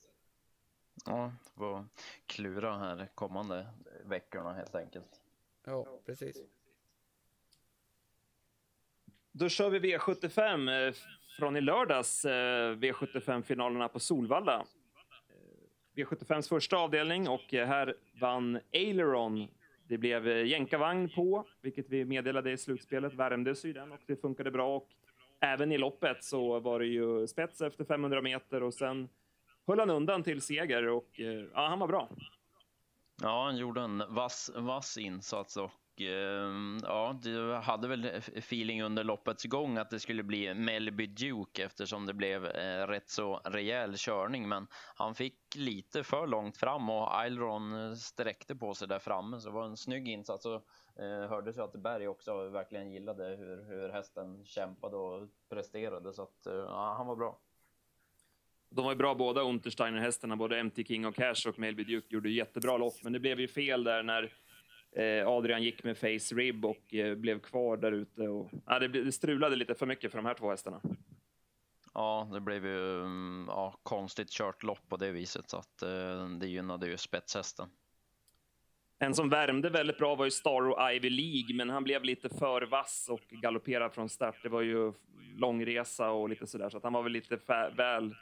Ja, 1.06 1.34
får 1.56 1.86
klura 2.26 2.78
här 2.78 3.10
kommande 3.16 3.68
veckorna 4.04 4.54
helt 4.54 4.76
enkelt. 4.76 5.22
Ja, 5.64 5.88
precis. 6.06 6.38
Då 9.38 9.50
kör 9.50 9.70
vi 9.70 9.80
V75 9.80 10.88
eh, 10.88 10.94
från 11.40 11.58
i 11.58 11.62
lördags, 11.62 12.26
eh, 12.26 12.76
V75-finalerna 12.76 13.88
på 13.88 14.00
Solvalla. 14.00 14.56
Eh, 14.56 15.96
V75s 15.96 16.50
första 16.50 16.78
avdelning 16.78 17.30
och 17.30 17.44
här 17.52 17.96
vann 18.22 18.60
Aileron. 18.74 19.48
Det 19.88 19.98
blev 19.98 20.46
jänkarvagn 20.46 21.10
på, 21.10 21.46
vilket 21.62 21.90
vi 21.90 22.06
meddelade 22.06 22.52
i 22.52 22.58
slutspelet. 22.58 23.14
Värmdes 23.14 23.66
ju 23.66 23.74
den 23.74 23.92
och 23.92 24.00
det 24.08 24.22
funkade 24.22 24.52
bra. 24.52 24.76
Och 24.76 24.88
även 25.40 25.72
i 25.72 25.78
loppet 25.78 26.24
så 26.24 26.60
var 26.60 26.80
det 26.80 26.86
ju 26.86 27.28
spets 27.28 27.62
efter 27.62 27.86
500 27.86 28.22
meter 28.22 28.64
och 28.64 28.74
sen 28.74 29.10
höll 29.68 29.80
han 29.80 29.90
undan 29.90 30.24
till 30.24 30.42
seger 30.42 30.88
och 30.88 31.20
ja, 31.54 31.68
han 31.68 31.80
var 31.80 31.88
bra. 31.88 32.10
Ja, 33.22 33.44
han 33.44 33.58
gjorde 33.58 33.82
en 33.82 34.04
vass, 34.10 34.52
vass 34.56 34.98
insats 34.98 35.58
och 35.58 35.72
Ehm, 36.02 36.80
ja, 36.84 37.20
du 37.22 37.54
hade 37.54 37.88
väl 37.88 38.06
feeling 38.36 38.84
under 38.84 39.04
loppets 39.04 39.44
gång 39.44 39.78
att 39.78 39.90
det 39.90 40.00
skulle 40.00 40.24
bli 40.24 40.54
Melby 40.54 41.08
Duke 41.08 41.64
eftersom 41.64 42.06
det 42.06 42.14
blev 42.14 42.46
eh, 42.46 42.88
rätt 42.88 43.10
så 43.10 43.42
rejäl 43.44 43.94
körning. 43.98 44.50
Men 44.50 44.68
han 44.96 45.16
fick 45.16 45.56
lite 45.56 46.04
för 46.04 46.28
långt 46.28 46.58
fram 46.58 46.90
och 46.90 47.20
Aileron 47.20 47.74
eh, 47.74 47.94
sträckte 47.94 48.56
på 48.56 48.74
sig 48.74 48.88
där 48.88 49.00
framme 49.00 49.40
så 49.40 49.50
det 49.50 49.56
var 49.56 49.66
en 49.66 49.78
snygg 49.78 50.08
insats. 50.08 50.46
Och, 50.46 50.66
eh, 51.04 51.30
hördes 51.30 51.58
ju 51.58 51.62
att 51.62 51.74
Berg 51.74 52.08
också 52.08 52.50
verkligen 52.50 52.92
gillade 52.92 53.24
hur, 53.24 53.64
hur 53.64 53.90
hästen 53.90 54.46
kämpade 54.46 54.98
och 54.98 55.30
presterade 55.50 56.14
så 56.14 56.22
att 56.22 56.42
ja, 56.46 56.96
han 56.98 57.08
var 57.08 57.16
bra. 57.16 57.40
De 58.70 58.86
var 58.86 58.92
ju 58.92 58.98
bra 58.98 59.16
båda 59.16 59.42
Untersteiner-hästarna, 59.42 60.36
både 60.36 60.64
MT 60.64 60.84
King 60.84 61.06
och 61.06 61.16
Cash 61.16 61.48
och 61.48 61.60
Melby 61.60 61.84
Duke 61.84 62.08
gjorde 62.10 62.30
jättebra 62.30 62.78
lopp, 62.78 62.94
men 63.04 63.14
det 63.14 63.20
blev 63.20 63.40
ju 63.40 63.48
fel 63.48 63.84
där 63.84 64.04
när 64.04 64.34
Adrian 65.28 65.64
gick 65.64 65.84
med 65.84 65.98
face 65.98 66.36
rib 66.36 66.66
och 66.66 66.94
eh, 66.94 67.16
blev 67.16 67.40
kvar 67.40 67.78
där 67.78 67.92
ute. 67.92 68.22
Och, 68.22 68.50
ja, 68.66 68.80
det, 68.80 69.12
strulade 69.12 69.56
lite 69.56 69.76
för 69.76 69.86
mycket 69.86 70.12
för 70.12 70.18
de 70.18 70.26
här 70.26 70.34
två 70.34 70.50
hästarna. 70.50 70.82
Ja, 71.94 72.30
det 72.34 72.40
blev 72.40 72.66
ju 72.66 73.00
mm, 73.00 73.46
ja, 73.48 73.80
konstigt 73.84 74.30
kört 74.30 74.64
lopp 74.64 74.90
på 74.90 74.98
det 74.98 75.12
viset 75.12 75.50
så 75.50 75.58
att 75.58 75.82
eh, 75.82 76.30
det 76.40 76.48
gynnade 76.48 76.88
ju 76.88 76.98
spetshästen. 76.98 77.70
En 79.00 79.14
som 79.14 79.30
värmde 79.30 79.70
väldigt 79.70 79.98
bra 79.98 80.16
var 80.16 80.26
ju 80.26 80.32
Starro 80.32 80.92
Ivy 80.92 81.10
League, 81.10 81.56
men 81.56 81.70
han 81.70 81.84
blev 81.84 82.04
lite 82.04 82.30
för 82.30 82.62
vass 82.62 83.08
och 83.12 83.22
galopperad 83.30 83.94
från 83.94 84.10
start. 84.10 84.36
Det 84.44 84.50
var 84.50 84.62
ju 84.62 84.94
långresa 85.38 86.10
och 86.10 86.30
lite 86.30 86.48
sådär, 86.48 86.70
så 86.70 86.78
att 86.78 86.84
han 86.84 86.94
var 86.94 87.04
väl 87.04 87.12
lite 87.12 87.40
väl 87.76 88.16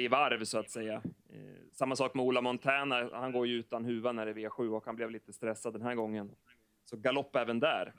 i 0.00 0.08
varv 0.08 0.44
så 0.44 0.58
att 0.58 0.70
säga. 0.70 1.02
Eh, 1.30 1.40
samma 1.72 1.96
sak 1.96 2.14
med 2.14 2.24
Ola 2.24 2.40
Montana. 2.40 3.10
Han 3.12 3.32
går 3.32 3.46
ju 3.46 3.54
utan 3.54 3.84
huva 3.84 4.12
när 4.12 4.26
det 4.26 4.30
är 4.30 4.34
V7 4.34 4.68
och 4.68 4.86
han 4.86 4.96
blev 4.96 5.10
lite 5.10 5.32
stressad 5.32 5.72
den 5.72 5.82
här 5.82 5.94
gången. 5.94 6.30
Så 6.84 6.96
galopp 6.96 7.36
även 7.36 7.60
där. 7.60 7.94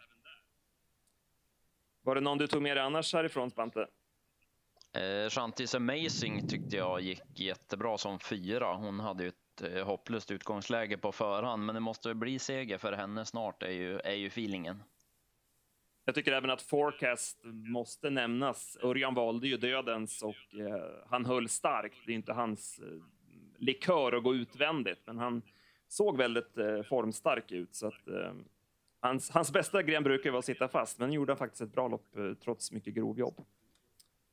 Var 2.01 2.15
det 2.15 2.21
någon 2.21 2.37
du 2.37 2.47
tog 2.47 2.61
med 2.61 2.77
dig 2.77 2.83
annars 2.83 3.13
härifrån, 3.13 3.51
Spante? 3.51 3.87
Eh, 4.93 5.29
Shantis 5.29 5.75
Amazing 5.75 6.47
tyckte 6.47 6.77
jag 6.77 7.01
gick 7.01 7.39
jättebra 7.39 7.97
som 7.97 8.19
fyra. 8.19 8.73
Hon 8.73 8.99
hade 8.99 9.23
ju 9.23 9.29
ett 9.29 9.61
eh, 9.61 9.85
hopplöst 9.85 10.31
utgångsläge 10.31 10.97
på 10.97 11.11
förhand, 11.11 11.65
men 11.65 11.75
det 11.75 11.81
måste 11.81 12.13
bli 12.13 12.39
seger 12.39 12.77
för 12.77 12.93
henne 12.93 13.25
snart, 13.25 13.63
är 13.63 13.71
ju, 13.71 13.99
är 13.99 14.13
ju 14.13 14.27
feelingen. 14.27 14.83
Jag 16.07 16.15
tycker 16.15 16.31
även 16.31 16.49
att 16.49 16.61
Forecast 16.61 17.41
måste 17.43 18.09
nämnas. 18.09 18.77
Örjan 18.83 19.13
valde 19.13 19.47
ju 19.47 19.57
dödens 19.57 20.23
och 20.23 20.59
eh, 20.59 20.83
han 21.09 21.25
höll 21.25 21.49
starkt. 21.49 21.97
Det 22.05 22.11
är 22.11 22.15
inte 22.15 22.33
hans 22.33 22.79
eh, 22.79 22.85
likör 23.57 24.11
att 24.17 24.23
gå 24.23 24.35
utvändigt, 24.35 24.99
men 25.05 25.17
han 25.17 25.41
såg 25.87 26.17
väldigt 26.17 26.57
eh, 26.57 26.81
formstark 26.81 27.51
ut. 27.51 27.75
Så 27.75 27.87
att, 27.87 28.07
eh, 28.07 28.33
hans, 28.99 29.29
hans 29.29 29.53
bästa 29.53 29.83
gren 29.83 30.03
brukar 30.03 30.29
vara 30.29 30.39
att 30.39 30.45
sitta 30.45 30.67
fast, 30.67 30.99
men 30.99 31.13
gjorde 31.13 31.35
faktiskt 31.35 31.61
ett 31.61 31.73
bra 31.73 31.87
lopp 31.87 32.17
eh, 32.17 32.33
trots 32.33 32.71
mycket 32.71 32.93
grovjobb. 32.93 33.45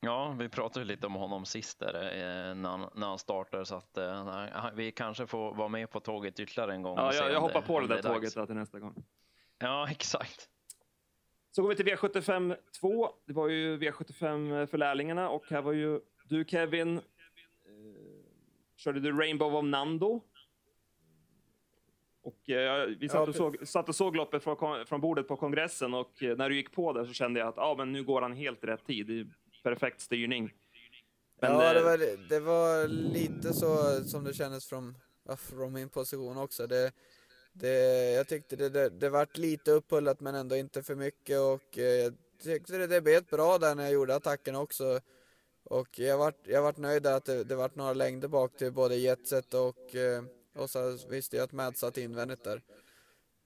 Ja, 0.01 0.37
vi 0.39 0.49
pratade 0.49 0.85
lite 0.85 1.07
om 1.07 1.15
honom 1.15 1.45
sist 1.45 1.79
där, 1.79 1.95
eh, 1.95 2.55
när, 2.55 2.69
han, 2.69 2.91
när 2.95 3.07
han 3.07 3.19
startade, 3.19 3.67
så 3.67 3.75
att 3.75 3.99
vi 4.75 4.93
kanske 4.93 5.27
får 5.27 5.55
vara 5.55 5.69
med 5.69 5.91
på 5.91 6.01
tåget 6.01 6.41
ytterligare 6.41 6.75
en 6.75 6.83
gång. 6.83 6.97
Ja, 6.97 7.15
jag, 7.15 7.33
jag 7.33 7.41
hoppar 7.41 7.63
på 7.63 7.81
det 7.81 7.87
där 7.87 8.03
tåget 8.03 8.33
till 8.33 8.57
nästa 8.57 8.79
gång. 8.79 9.05
Ja, 9.59 9.89
exakt. 9.91 10.51
Så 11.55 11.63
går 11.63 11.69
vi 11.69 11.77
till 11.77 11.87
V75 11.87 12.57
2. 12.81 13.11
Det 13.27 13.33
var 13.33 13.49
ju 13.49 13.79
V75 13.79 14.67
för 14.67 14.79
lärlingarna 14.79 15.29
och 15.29 15.45
här 15.51 15.63
var 15.63 15.73
ju 15.73 16.01
du 16.25 16.45
Kevin. 16.45 16.97
Eh, 16.97 17.03
körde 18.77 19.01
du 19.01 19.13
Rainbow 19.13 19.55
of 19.55 19.65
Nando. 19.65 20.23
Och 22.23 22.51
eh, 22.51 22.87
vi 22.87 23.09
satt 23.09 23.29
och, 23.29 23.35
såg, 23.35 23.69
satt 23.69 23.89
och 23.89 23.95
såg 23.95 24.17
loppet 24.17 24.43
från, 24.43 24.87
från 24.87 25.01
bordet 25.01 25.29
på 25.29 25.37
kongressen 25.37 25.95
och 25.95 26.23
eh, 26.23 26.37
när 26.37 26.49
du 26.49 26.57
gick 26.57 26.73
på 26.73 26.93
där 26.93 27.05
så 27.05 27.13
kände 27.13 27.41
jag 27.41 27.49
att 27.49 27.59
ah, 27.59 27.75
men 27.79 27.93
nu 27.93 28.05
går 28.05 28.23
han 28.23 28.33
helt 28.33 28.65
rätt 28.65 28.87
tid. 28.87 29.07
Det 29.07 29.21
är 29.21 29.27
perfekt 29.63 30.01
styrning. 30.01 30.53
Men, 31.41 31.53
ja, 31.53 31.73
det 31.73 31.79
eh, 31.79 31.85
var, 31.85 32.29
det 32.29 32.41
var 32.41 32.89
lite 32.89 33.53
så 33.53 33.77
som 34.05 34.25
det 34.25 34.35
kändes 34.35 34.69
från, 34.69 34.95
från 35.39 35.73
min 35.73 35.89
position 35.89 36.39
också. 36.39 36.67
Det, 36.67 36.93
det, 37.55 38.11
jag 38.11 38.29
tyckte 38.29 38.57
det, 38.57 38.69
det, 38.69 38.89
det 38.89 39.09
vart 39.09 39.37
lite 39.37 39.71
upphullat 39.71 40.21
men 40.21 40.35
ändå 40.35 40.57
inte 40.57 40.83
för 40.83 40.95
mycket 40.95 41.41
och 41.41 41.79
eh, 41.79 41.85
jag 41.85 42.15
tyckte 42.43 42.79
det, 42.79 42.87
det 42.87 43.01
bet 43.01 43.31
bra 43.31 43.59
där 43.59 43.75
när 43.75 43.83
jag 43.85 43.93
gjorde 43.93 44.15
attacken 44.15 44.57
också. 44.57 45.01
och 45.65 45.99
jag 45.99 46.19
vart, 46.19 46.47
jag 46.47 46.63
vart 46.63 46.77
nöjd 46.77 47.07
att 47.07 47.25
det, 47.25 47.45
det 47.45 47.55
vart 47.55 47.75
några 47.75 47.93
längder 47.93 48.29
bak 48.29 48.57
till 48.57 48.73
både 48.73 48.97
Jetset 48.97 49.55
och, 49.55 49.95
eh, 49.95 50.25
och 50.57 50.71
så 50.71 50.99
visste 51.09 51.37
jag 51.37 51.45
att 51.45 51.53
Mad 51.53 51.77
satt 51.77 51.99
invändigt 51.99 52.45
där. 52.45 52.63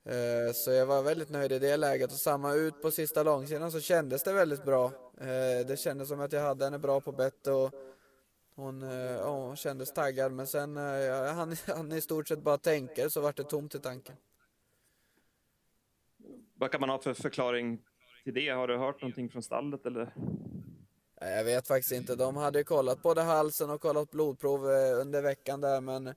Eh, 0.04 0.52
så 0.52 0.70
jag 0.70 0.86
var 0.86 1.02
väldigt 1.02 1.30
nöjd 1.30 1.52
i 1.52 1.58
det 1.58 1.76
läget 1.76 2.12
och 2.12 2.18
samma 2.18 2.54
ut 2.54 2.82
på 2.82 2.90
sista 2.90 3.22
långsidan 3.22 3.72
så 3.72 3.80
kändes 3.80 4.22
det 4.22 4.32
väldigt 4.32 4.64
bra. 4.64 4.84
Eh, 5.20 5.66
det 5.66 5.78
kändes 5.78 6.08
som 6.08 6.20
att 6.20 6.32
jag 6.32 6.40
hade 6.40 6.64
henne 6.64 6.78
bra 6.78 7.00
på 7.00 7.12
bett 7.12 7.46
och 7.46 7.72
hon, 8.58 8.80
ja, 8.80 9.30
hon 9.30 9.56
kändes 9.56 9.92
taggad 9.92 10.32
men 10.32 10.46
sen 10.46 10.76
ja, 10.76 11.32
han, 11.32 11.56
han 11.66 11.92
i 11.92 12.00
stort 12.00 12.28
sett 12.28 12.42
bara 12.42 12.58
tänker 12.58 13.08
så 13.08 13.20
vart 13.20 13.36
det 13.36 13.44
tomt 13.44 13.74
i 13.74 13.78
tanken. 13.78 14.16
Vad 16.54 16.70
kan 16.70 16.80
man 16.80 16.90
ha 16.90 16.98
för 16.98 17.14
förklaring 17.14 17.82
till 18.24 18.34
det? 18.34 18.48
Har 18.48 18.68
du 18.68 18.76
hört 18.76 19.02
någonting 19.02 19.28
från 19.28 19.42
stallet 19.42 19.86
eller? 19.86 20.14
Jag 21.20 21.44
vet 21.44 21.68
faktiskt 21.68 21.92
inte. 21.92 22.16
De 22.16 22.36
hade 22.36 22.64
kollat 22.64 23.02
både 23.02 23.22
halsen 23.22 23.70
och 23.70 23.80
kollat 23.80 24.10
blodprov 24.10 24.64
under 25.00 25.22
veckan 25.22 25.60
där 25.60 25.80
men 25.80 26.14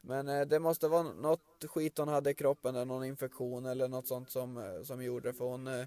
men 0.00 0.28
eh, 0.28 0.46
det 0.46 0.58
måste 0.58 0.88
vara 0.88 1.02
något 1.02 1.64
skit 1.68 1.98
hon 1.98 2.08
hade 2.08 2.30
i 2.30 2.34
kroppen, 2.34 2.88
någon 2.88 3.04
infektion 3.04 3.66
eller 3.66 3.88
något 3.88 4.06
sånt 4.06 4.30
som, 4.30 4.56
eh, 4.56 4.82
som 4.82 5.02
gjorde 5.02 5.32
för 5.32 5.44
hon 5.44 5.66
eh, 5.66 5.86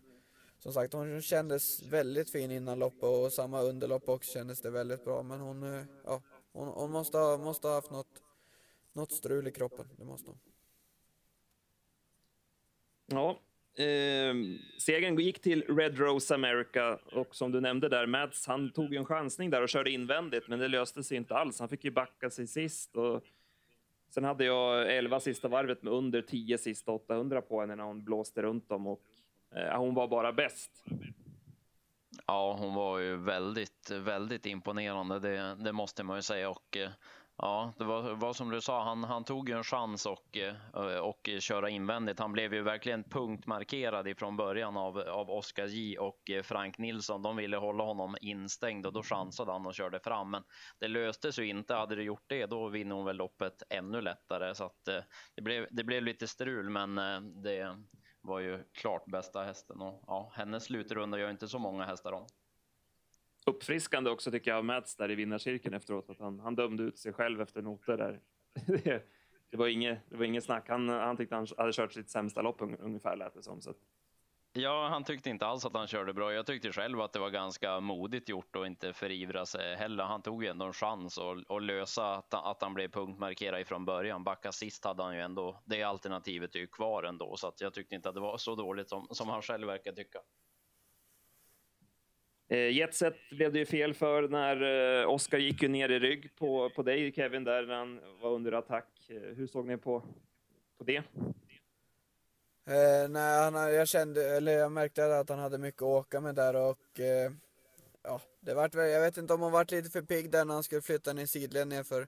som 0.64 0.74
sagt, 0.74 0.94
hon 0.94 1.22
kändes 1.22 1.84
väldigt 1.84 2.30
fin 2.30 2.52
innan 2.52 2.80
loppet 2.80 3.04
och 3.04 3.34
samma 3.34 3.62
underlopp 3.62 4.10
också 4.10 4.34
kändes 4.34 4.62
det 4.62 4.70
väldigt 4.70 5.04
bra. 5.04 5.24
Men 5.24 5.40
hon, 5.40 5.64
eh, 5.64 5.84
ja, 6.06 6.22
hon, 6.52 6.68
hon 6.68 6.92
måste, 6.92 7.18
ha, 7.18 7.38
måste 7.38 7.68
ha 7.68 7.76
haft 7.76 7.92
något, 7.92 8.24
något 8.94 9.12
strul 9.12 9.48
i 9.48 9.52
kroppen. 9.52 9.86
Det 9.98 10.06
måste 10.06 10.30
hon. 10.30 10.40
Ja, 13.06 13.30
eh, 13.84 14.34
segern 14.80 15.20
gick 15.20 15.42
till 15.42 15.64
Red 15.64 16.00
Rose 16.00 16.36
America 16.36 17.00
och 17.12 17.36
som 17.36 17.52
du 17.52 17.62
nämnde 17.62 17.90
där, 17.90 18.06
Mats, 18.06 18.48
han 18.48 18.72
tog 18.72 18.94
ju 18.94 18.98
en 18.98 19.06
chansning 19.06 19.50
där 19.50 19.62
och 19.62 19.70
körde 19.70 19.92
invändigt, 19.92 20.48
men 20.48 20.60
det 20.60 20.68
löste 20.68 21.04
sig 21.04 21.18
inte 21.18 21.36
alls. 21.36 21.60
Han 21.60 21.70
fick 21.70 21.84
ju 21.84 21.92
backa 21.92 22.30
sig 22.30 22.48
sist 22.48 22.96
och 22.96 23.24
Sen 24.10 24.24
hade 24.24 24.46
jag 24.46 24.98
11 24.98 25.20
sista 25.20 25.48
varvet 25.48 25.84
med 25.84 25.94
under 25.94 26.22
10 26.22 26.58
sista 26.58 26.92
800 26.92 27.42
på 27.42 27.62
henne 27.62 27.76
när 27.76 27.84
hon 27.84 28.04
blåste 28.04 28.42
runt 28.42 28.70
dem 28.70 28.88
och 28.88 29.02
Eh, 29.56 29.78
hon 29.78 29.94
var 29.94 30.08
bara 30.08 30.34
bäst. 30.34 30.84
Ja, 32.28 32.56
hon 32.60 32.74
var 32.74 33.00
ju 33.00 33.18
väldigt, 33.18 33.92
väldigt 33.92 34.46
imponerande. 34.46 35.20
Det, 35.20 35.56
det 35.56 35.72
måste 35.72 36.04
man 36.04 36.16
ju 36.16 36.22
säga 36.22 36.50
och 36.50 36.78
eh, 36.78 36.90
Ja, 37.38 37.74
det 37.78 37.84
var, 37.84 38.16
var 38.16 38.34
som 38.34 38.50
du 38.50 38.62
sa, 38.62 38.84
han, 38.84 39.04
han 39.04 39.24
tog 39.24 39.50
ju 39.50 39.58
en 39.58 39.64
chans 39.64 40.06
och, 40.06 40.38
eh, 40.38 40.98
och 41.00 41.30
köra 41.40 41.70
invändigt. 41.70 42.20
Han 42.20 42.32
blev 42.32 42.54
ju 42.54 42.62
verkligen 42.62 43.04
punktmarkerad 43.04 44.08
ifrån 44.08 44.38
början 44.38 44.78
av, 44.78 44.98
av 44.98 45.32
Oskar 45.32 45.66
J 45.66 45.98
och 45.98 46.32
Frank 46.44 46.78
Nilsson. 46.78 47.22
De 47.22 47.36
ville 47.36 47.58
hålla 47.58 47.84
honom 47.84 48.18
instängd 48.22 48.86
och 48.86 48.94
då 48.94 49.04
chansade 49.04 49.52
han 49.52 49.66
och 49.66 49.74
körde 49.74 50.00
fram. 50.00 50.32
Men 50.32 50.44
det 50.80 50.88
löste 50.88 51.32
sig 51.32 51.50
inte. 51.50 51.74
Hade 51.74 51.96
det 51.96 52.04
gjort 52.04 52.26
det, 52.28 52.46
då 52.46 52.68
vinner 52.68 52.96
hon 52.96 53.06
väl 53.06 53.16
loppet 53.16 53.64
ännu 53.70 54.02
lättare. 54.02 54.56
Så 54.56 54.64
att, 54.64 54.86
det, 55.36 55.42
blev, 55.42 55.68
det 55.72 55.84
blev 55.84 56.04
lite 56.04 56.28
strul, 56.28 56.70
men 56.70 56.96
det 57.44 57.78
var 58.24 58.40
ju 58.40 58.64
klart 58.74 59.06
bästa 59.06 59.44
hästen. 59.44 59.82
Och, 59.82 60.04
ja, 60.08 60.32
hennes 60.36 60.64
slutrunda 60.64 61.20
gör 61.20 61.30
inte 61.30 61.48
så 61.48 61.60
många 61.60 61.86
hästar 61.86 62.12
om 62.12 62.26
uppfriskande 63.46 64.10
också 64.10 64.32
tycker 64.32 64.52
jag 64.52 64.58
av 64.58 64.66
Mats 64.66 64.96
där 64.96 65.12
i 65.12 65.16
vinnarcirkeln 65.16 65.76
efteråt. 65.76 66.10
Att 66.10 66.20
han, 66.20 66.40
han 66.40 66.56
dömde 66.56 66.84
ut 66.84 67.00
sig 67.00 67.14
själv 67.14 67.42
efter 67.42 67.62
noter 67.62 67.98
där. 67.98 68.20
det, 68.66 69.04
det, 69.50 69.58
var 69.58 69.68
inget, 69.68 70.00
det 70.10 70.16
var 70.16 70.26
inget 70.26 70.44
snack. 70.44 70.70
Han, 70.70 70.90
han 70.90 71.18
tyckte 71.18 71.36
han 71.36 71.48
hade 71.58 71.74
kört 71.74 71.94
sitt 71.94 72.10
sämsta 72.10 72.42
lopp 72.42 72.62
ungefär 72.62 73.16
lät 73.16 73.34
det 73.34 73.44
som. 73.44 73.62
Så. 73.62 73.74
Ja, 74.56 74.88
han 74.88 75.04
tyckte 75.04 75.30
inte 75.30 75.46
alls 75.46 75.66
att 75.66 75.74
han 75.74 75.88
körde 75.88 76.14
bra. 76.14 76.34
Jag 76.34 76.46
tyckte 76.46 76.72
själv 76.72 77.02
att 77.02 77.14
det 77.14 77.20
var 77.20 77.30
ganska 77.30 77.80
modigt 77.80 78.30
gjort 78.30 78.56
och 78.56 78.68
inte 78.68 78.94
förivra 78.94 79.46
sig 79.46 79.76
heller. 79.76 80.04
Han 80.04 80.22
tog 80.22 80.44
ju 80.44 80.50
ändå 80.50 80.66
en 80.66 80.74
chans 80.74 81.18
att, 81.18 81.52
att 81.52 81.64
lösa 81.64 82.16
att, 82.16 82.34
att 82.34 82.62
han 82.62 82.74
blev 82.74 82.88
punktmarkerad 82.88 83.62
ifrån 83.62 83.86
början. 83.86 84.24
Backa 84.24 84.52
sist 84.52 84.86
hade 84.86 85.04
han 85.04 85.16
ju 85.16 85.22
ändå, 85.22 85.62
det 85.66 85.84
alternativet 85.84 86.56
är 86.56 86.60
ju 86.60 86.68
kvar 86.68 87.04
ändå, 87.04 87.38
så 87.38 87.48
att 87.48 87.62
jag 87.62 87.74
tyckte 87.74 87.96
inte 87.96 88.10
att 88.10 88.16
det 88.16 88.22
var 88.22 88.38
så 88.38 88.56
dåligt 88.56 88.90
som, 88.90 89.08
som 89.12 89.30
han 89.30 89.42
själv 89.42 89.68
verkar 89.68 89.92
tycka. 89.92 90.20
Eh, 92.48 92.70
jetset 92.78 93.16
blev 93.32 93.54
det 93.54 93.60
ju 93.60 93.66
fel 93.66 93.94
för 93.94 94.28
när 94.28 94.62
eh, 95.02 95.10
Oskar 95.10 95.38
gick 95.38 95.62
ju 95.62 95.68
ner 95.68 95.90
i 95.90 96.00
rygg 96.00 96.36
på, 96.36 96.70
på 96.70 96.84
dig 96.84 97.14
Kevin 97.14 97.44
där 97.44 97.66
när 97.66 97.76
han 97.76 98.00
var 98.22 98.32
under 98.32 98.52
attack. 98.52 99.10
Eh, 99.10 99.36
hur 99.36 99.48
såg 99.48 99.66
ni 99.66 99.78
på, 99.78 100.04
på 100.78 100.84
det? 100.84 101.04
Eh, 102.66 103.10
nej, 103.10 103.40
han, 103.44 103.74
jag 103.74 103.88
kände, 103.88 104.36
eller 104.38 104.58
jag 104.58 104.72
märkte 104.72 105.20
att 105.20 105.30
han 105.30 105.40
hade 105.40 105.58
mycket 105.58 105.82
att 105.82 105.88
åka 105.88 106.22
med 106.22 106.36
där 106.36 106.56
och 106.56 107.00
eh, 107.00 107.32
ja, 108.04 108.22
det 108.40 108.54
vart 108.54 108.76
väl, 108.76 108.92
jag 108.92 109.02
vet 109.02 109.18
inte 109.18 109.34
om 109.34 109.42
han 109.42 109.52
vart 109.52 109.72
lite 109.72 109.90
för 109.90 110.02
pigg 110.02 110.32
där 110.32 110.46
när 110.46 110.54
han 110.54 110.64
skulle 110.64 110.82
flytta 110.82 111.14
ner 111.14 111.26
sidled 111.26 111.68
nerför 111.68 112.08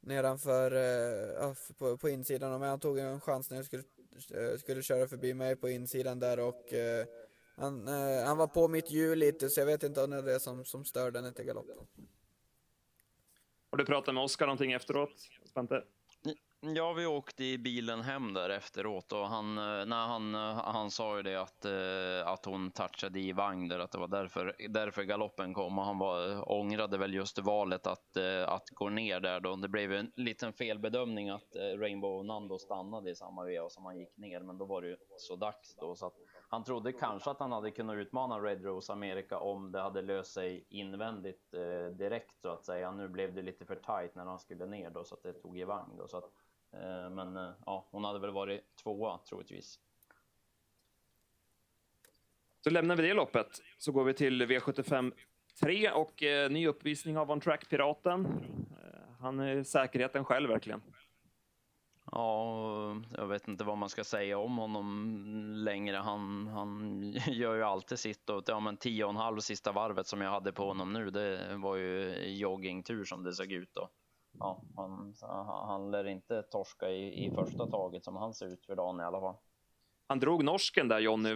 nedanför, 0.00 0.72
eh, 1.42 1.52
på, 1.78 1.96
på 1.96 2.08
insidan. 2.08 2.60
Men 2.60 2.68
han 2.68 2.80
tog 2.80 2.98
en 2.98 3.20
chans 3.20 3.50
när 3.50 3.56
jag 3.56 3.66
skulle, 3.66 3.82
eh, 4.34 4.58
skulle 4.58 4.82
köra 4.82 5.08
förbi 5.08 5.34
mig 5.34 5.56
på 5.56 5.68
insidan 5.68 6.18
där 6.18 6.40
och 6.40 6.72
eh, 6.72 7.06
han, 7.56 7.88
eh, 7.88 8.24
han 8.24 8.36
var 8.36 8.46
på 8.46 8.68
mitt 8.68 8.90
hjul 8.90 9.18
lite 9.18 9.48
så 9.50 9.60
jag 9.60 9.66
vet 9.66 9.82
inte 9.82 10.02
om 10.02 10.10
det 10.10 10.16
är 10.16 10.22
det 10.22 10.40
som, 10.40 10.64
som 10.64 10.84
störde 10.84 11.20
den 11.20 11.34
till 11.34 11.44
galopp. 11.44 11.66
Har 13.70 13.78
du 13.78 13.84
pratat 13.84 14.14
med 14.14 14.24
Oskar 14.24 14.46
någonting 14.46 14.72
efteråt, 14.72 15.14
Spente? 15.44 15.84
Ja, 16.60 16.92
vi 16.92 17.06
åkte 17.06 17.44
i 17.44 17.58
bilen 17.58 18.00
hem 18.00 18.34
där 18.34 18.50
efteråt 18.50 19.12
och 19.12 19.28
han, 19.28 19.58
eh, 19.58 19.86
när 19.86 20.06
han, 20.06 20.34
eh, 20.34 20.40
han 20.64 20.90
sa 20.90 21.16
ju 21.16 21.22
det 21.22 21.36
att, 21.36 21.64
eh, 21.64 22.32
att 22.32 22.44
hon 22.44 22.70
touchade 22.70 23.20
i 23.20 23.32
vagn 23.32 23.68
där, 23.68 23.78
att 23.78 23.92
det 23.92 23.98
var 23.98 24.08
därför, 24.08 24.56
därför 24.68 25.02
galoppen 25.02 25.54
kom 25.54 25.78
och 25.78 25.84
han 25.84 25.98
var, 25.98 26.50
ångrade 26.52 26.98
väl 26.98 27.14
just 27.14 27.38
valet 27.38 27.86
att, 27.86 28.16
att 28.46 28.70
gå 28.70 28.88
ner 28.88 29.20
där 29.20 29.40
då. 29.40 29.56
Det 29.56 29.68
blev 29.68 29.92
en 29.92 30.12
liten 30.16 30.52
felbedömning 30.52 31.28
att 31.28 31.56
Rainbow 31.56 32.24
Nando 32.24 32.58
stannade 32.58 33.10
i 33.10 33.14
samma 33.14 33.44
veva 33.44 33.68
som 33.68 33.84
han 33.84 33.98
gick 33.98 34.16
ner, 34.16 34.40
men 34.40 34.58
då 34.58 34.64
var 34.64 34.82
det 34.82 34.88
ju 34.88 34.96
så 35.16 35.36
dags 35.36 35.76
då 35.76 35.94
så 35.94 36.06
att 36.06 36.14
han 36.48 36.64
trodde 36.64 36.92
kanske 36.92 37.30
att 37.30 37.40
han 37.40 37.52
hade 37.52 37.70
kunnat 37.70 37.96
utmana 37.96 38.40
Red 38.40 38.64
Rose 38.64 38.92
America 38.92 39.38
om 39.38 39.72
det 39.72 39.80
hade 39.80 40.02
löst 40.02 40.32
sig 40.32 40.66
invändigt 40.68 41.50
direkt 41.92 42.40
så 42.42 42.48
att 42.48 42.64
säga. 42.64 42.90
Nu 42.92 43.08
blev 43.08 43.34
det 43.34 43.42
lite 43.42 43.66
för 43.66 43.76
tight 43.76 44.14
när 44.14 44.24
han 44.24 44.38
skulle 44.38 44.66
ner 44.66 44.90
då 44.90 45.04
så 45.04 45.14
att 45.14 45.22
det 45.22 45.32
tog 45.32 45.58
i 45.58 45.64
vagn 45.64 45.96
då 45.96 46.08
så 46.08 46.16
att, 46.16 46.30
men 47.10 47.36
eh, 47.36 47.50
ja, 47.66 47.86
hon 47.90 48.04
hade 48.04 48.18
väl 48.18 48.30
varit 48.30 48.76
tvåa 48.82 49.18
troligtvis. 49.28 49.80
Så 52.60 52.70
lämnar 52.70 52.96
vi 52.96 53.02
det 53.02 53.14
loppet 53.14 53.62
så 53.78 53.92
går 53.92 54.04
vi 54.04 54.14
till 54.14 54.42
V75 54.42 55.12
3 55.60 55.90
och 55.90 56.22
eh, 56.22 56.50
ny 56.50 56.66
uppvisning 56.66 57.18
av 57.18 57.30
On 57.30 57.40
Track 57.40 57.68
Piraten. 57.68 58.26
Eh, 58.70 59.12
han 59.20 59.40
är 59.40 59.62
säkerheten 59.62 60.24
själv 60.24 60.50
verkligen. 60.50 60.82
Ja, 62.12 63.02
jag 63.12 63.26
vet 63.26 63.48
inte 63.48 63.64
vad 63.64 63.78
man 63.78 63.88
ska 63.88 64.04
säga 64.04 64.38
om 64.38 64.58
honom 64.58 65.52
längre. 65.54 65.96
Han, 65.96 66.46
han 66.46 67.02
gör 67.26 67.54
ju 67.54 67.62
alltid 67.62 67.98
sitt 67.98 68.30
och 68.30 68.44
ja, 68.46 68.60
men 68.60 68.76
tio 68.76 69.04
och 69.04 69.10
en 69.10 69.16
halv 69.16 69.40
sista 69.40 69.72
varvet 69.72 70.06
som 70.06 70.20
jag 70.20 70.30
hade 70.30 70.52
på 70.52 70.66
honom 70.66 70.92
nu, 70.92 71.10
det 71.10 71.56
var 71.56 71.76
ju 71.76 72.14
joggingtur 72.24 73.04
som 73.04 73.22
det 73.22 73.32
såg 73.32 73.52
ut 73.52 73.74
då. 73.74 73.88
Ja, 74.38 74.62
han, 74.76 75.14
han 75.46 75.90
lär 75.90 76.04
inte 76.04 76.42
torska 76.42 76.90
i, 76.90 77.26
i 77.26 77.30
första 77.30 77.66
taget 77.66 78.04
som 78.04 78.16
han 78.16 78.34
ser 78.34 78.46
ut 78.46 78.66
för 78.66 78.76
dagen 78.76 79.00
i 79.00 79.04
alla 79.04 79.20
fall. 79.20 79.36
Han 80.06 80.20
drog 80.20 80.44
norsken 80.44 80.88
där 80.88 80.98
Jonny. 80.98 81.34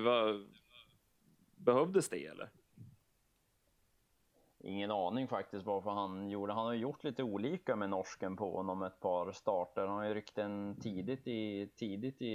Behövdes 1.56 2.08
det 2.08 2.26
eller? 2.26 2.50
Ingen 4.62 4.90
aning 4.90 5.28
faktiskt 5.28 5.66
varför 5.66 5.90
han 5.90 6.30
gjorde. 6.30 6.52
Han 6.52 6.66
har 6.66 6.74
gjort 6.74 7.04
lite 7.04 7.22
olika 7.22 7.76
med 7.76 7.90
norsken 7.90 8.36
på 8.36 8.56
honom 8.56 8.82
ett 8.82 9.00
par 9.00 9.32
starter. 9.32 9.86
Han 9.86 9.96
har 9.96 10.04
ju 10.04 10.14
ryckt 10.14 10.38
en 10.38 10.80
tidigt 10.80 11.26
i, 11.28 11.70
tidigt 11.76 12.22
i, 12.22 12.34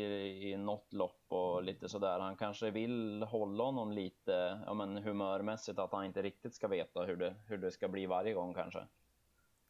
i 0.52 0.58
något 0.58 0.94
lopp 0.94 1.26
och 1.28 1.64
lite 1.64 1.90
sådär. 1.90 2.20
Han 2.20 2.36
kanske 2.36 2.72
vill 2.72 3.24
hålla 3.24 3.64
honom 3.64 3.92
lite 3.92 4.62
ja, 4.66 4.74
men 4.74 4.98
humörmässigt, 4.98 5.80
att 5.80 5.92
han 5.92 6.06
inte 6.06 6.22
riktigt 6.22 6.56
ska 6.56 6.68
veta 6.68 7.04
hur 7.04 7.16
det, 7.16 7.36
hur 7.48 7.58
det 7.58 7.72
ska 7.72 7.88
bli 7.88 8.06
varje 8.06 8.34
gång 8.34 8.54
kanske. 8.54 8.88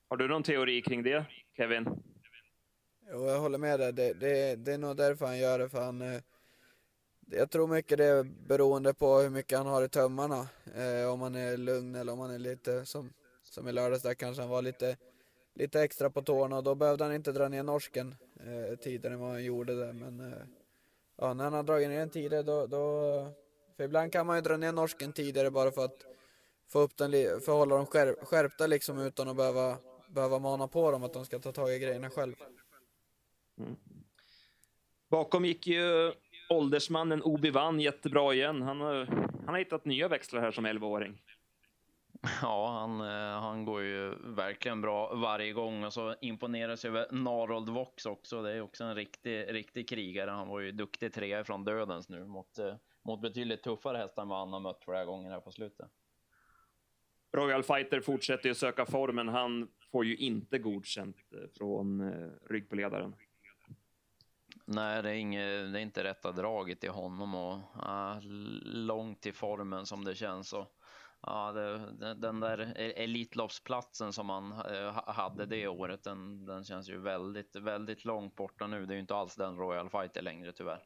Har 0.09 0.17
du 0.17 0.27
någon 0.27 0.43
teori 0.43 0.81
kring 0.81 1.03
det, 1.03 1.25
Kevin? 1.57 1.87
Jo, 3.11 3.27
jag 3.27 3.39
håller 3.39 3.57
med 3.57 3.79
dig. 3.79 3.93
Det, 3.93 4.13
det, 4.13 4.55
det 4.55 4.73
är 4.73 4.77
nog 4.77 4.97
därför 4.97 5.25
han 5.25 5.37
gör 5.37 5.59
det, 5.59 5.69
för 5.69 5.81
han 5.81 6.01
eh, 6.01 6.21
jag 7.31 7.51
tror 7.51 7.67
mycket 7.67 7.97
det 7.97 8.05
är 8.05 8.23
beroende 8.23 8.93
på 8.93 9.17
hur 9.17 9.29
mycket 9.29 9.57
han 9.57 9.67
har 9.67 9.83
i 9.83 9.89
tömmarna. 9.89 10.47
Eh, 10.75 11.13
om 11.13 11.21
han 11.21 11.35
är 11.35 11.57
lugn 11.57 11.95
eller 11.95 12.13
om 12.13 12.19
han 12.19 12.31
är 12.31 12.39
lite 12.39 12.85
som, 12.85 13.13
som 13.43 13.67
i 13.67 13.71
lördags 13.71 14.03
där 14.03 14.13
kanske 14.13 14.41
han 14.41 14.49
var 14.51 14.61
lite, 14.61 14.97
lite 15.53 15.81
extra 15.81 16.09
på 16.09 16.21
tårna 16.21 16.57
och 16.57 16.63
då 16.63 16.75
behövde 16.75 17.03
han 17.03 17.13
inte 17.13 17.31
dra 17.31 17.47
ner 17.47 17.63
norsken 17.63 18.15
eh, 18.39 18.75
tidigare 18.75 19.13
än 19.13 19.19
vad 19.19 19.29
han 19.29 19.43
gjorde 19.43 19.75
där. 19.75 19.93
Men 19.93 20.19
eh, 20.19 20.37
ja, 21.17 21.33
när 21.33 21.43
han 21.43 21.53
har 21.53 21.63
dragit 21.63 21.89
ner 21.89 21.99
den 21.99 22.09
tidigare 22.09 22.43
då, 22.43 22.67
då, 22.67 22.79
för 23.77 23.83
ibland 23.83 24.11
kan 24.11 24.27
man 24.27 24.35
ju 24.35 24.41
dra 24.41 24.57
ner 24.57 24.71
norsken 24.71 25.13
tidigare 25.13 25.51
bara 25.51 25.71
för 25.71 25.85
att 25.85 26.05
få 26.67 26.79
upp 26.79 26.97
den, 26.97 27.11
för 27.11 27.35
att 27.37 27.47
hålla 27.47 27.75
dem 27.75 27.85
skärp, 27.85 28.19
skärpta 28.23 28.67
liksom 28.67 28.99
utan 28.99 29.27
att 29.29 29.35
behöva, 29.35 29.77
behöva 30.15 30.39
mana 30.39 30.67
på 30.67 30.91
dem 30.91 31.03
att 31.03 31.13
de 31.13 31.25
ska 31.25 31.39
ta 31.39 31.51
tag 31.51 31.73
i 31.73 31.79
grejerna 31.79 32.09
själv. 32.09 32.33
Mm. 33.57 33.75
Bakom 35.09 35.45
gick 35.45 35.67
ju 35.67 36.13
åldersmannen 36.49 37.23
Obi-Wan 37.23 37.79
jättebra 37.79 38.33
igen. 38.33 38.61
Han 38.61 38.81
har, 38.81 39.05
han 39.45 39.47
har 39.47 39.57
hittat 39.57 39.85
nya 39.85 40.07
växlar 40.07 40.41
här 40.41 40.51
som 40.51 40.67
11-åring. 40.67 41.21
Ja, 42.41 42.67
han, 42.79 43.01
eh, 43.01 43.41
han 43.41 43.65
går 43.65 43.81
ju 43.81 44.15
verkligen 44.23 44.81
bra 44.81 45.15
varje 45.15 45.53
gång 45.53 45.83
och 45.83 45.93
så 45.93 46.15
imponeras 46.21 46.83
jag 46.83 46.95
över 46.95 47.11
Narold 47.11 47.69
Vox 47.69 48.05
också. 48.05 48.41
Det 48.41 48.51
är 48.51 48.61
också 48.61 48.83
en 48.83 48.95
riktig, 48.95 49.53
riktig 49.53 49.89
krigare. 49.89 50.31
Han 50.31 50.47
var 50.47 50.59
ju 50.59 50.71
duktig 50.71 51.13
trea 51.13 51.43
från 51.43 51.63
dödens 51.63 52.09
nu 52.09 52.25
mot, 52.25 52.57
eh, 52.57 52.75
mot 53.03 53.21
betydligt 53.21 53.63
tuffare 53.63 53.97
hästar 53.97 54.21
än 54.21 54.27
vad 54.27 54.39
han 54.39 54.53
har 54.53 54.59
mött 54.59 54.83
flera 54.83 55.05
gånger 55.05 55.31
här 55.31 55.39
på 55.39 55.51
slutet. 55.51 55.91
Royal 57.33 57.63
Fighter 57.63 58.01
fortsätter 58.01 58.49
ju 58.49 58.55
söka 58.55 58.85
formen. 58.85 59.27
Han 59.27 59.67
får 59.95 60.05
ju 60.05 60.15
inte 60.15 60.59
godkänt 60.59 61.17
eh, 61.33 61.49
från 61.57 62.01
eh, 62.01 62.29
ryggpoledaren. 62.49 63.15
Nej, 64.65 65.03
det 65.03 65.09
är, 65.09 65.13
inget, 65.13 65.73
det 65.73 65.79
är 65.79 65.81
inte 65.81 66.03
rätta 66.03 66.31
draget 66.31 66.83
i 66.83 66.87
honom 66.87 67.35
och 67.35 67.59
ah, 67.75 68.19
långt 68.63 69.25
i 69.25 69.31
formen 69.31 69.85
som 69.85 70.03
det 70.05 70.15
känns. 70.15 70.53
Och, 70.53 70.75
ah, 71.21 71.51
det, 71.51 71.93
den 72.15 72.39
där 72.39 72.73
Elitloppsplatsen 72.77 74.13
som 74.13 74.29
han 74.29 74.51
eh, 74.51 75.03
hade 75.07 75.45
det 75.45 75.67
året, 75.67 76.03
den, 76.03 76.45
den 76.45 76.63
känns 76.63 76.89
ju 76.89 76.97
väldigt, 76.97 77.55
väldigt 77.55 78.05
långt 78.05 78.35
borta 78.35 78.67
nu. 78.67 78.85
Det 78.85 78.93
är 78.93 78.95
ju 78.95 79.01
inte 79.01 79.15
alls 79.15 79.35
den 79.35 79.57
Royal 79.57 79.89
Fighter 79.89 80.21
längre 80.21 80.51
tyvärr. 80.51 80.83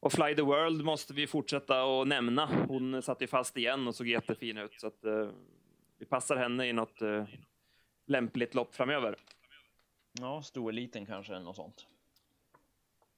Och 0.00 0.12
Fly 0.12 0.34
the 0.34 0.42
World 0.42 0.84
måste 0.84 1.14
vi 1.14 1.26
fortsätta 1.26 2.00
att 2.00 2.08
nämna. 2.08 2.46
Hon 2.68 3.02
satt 3.02 3.22
ju 3.22 3.26
fast 3.26 3.56
igen 3.56 3.88
och 3.88 3.94
såg 3.94 4.06
jättefin 4.06 4.58
ut. 4.58 4.80
Så 4.80 4.86
att, 4.86 5.04
uh, 5.04 5.30
vi 5.98 6.06
passar 6.06 6.36
henne 6.36 6.66
i 6.66 6.72
något 6.72 7.02
uh, 7.02 7.24
lämpligt 8.06 8.54
lopp 8.54 8.74
framöver. 8.74 9.16
Ja, 10.20 10.42
storeliten 10.42 11.06
kanske, 11.06 11.38
något 11.38 11.56
sånt. 11.56 11.86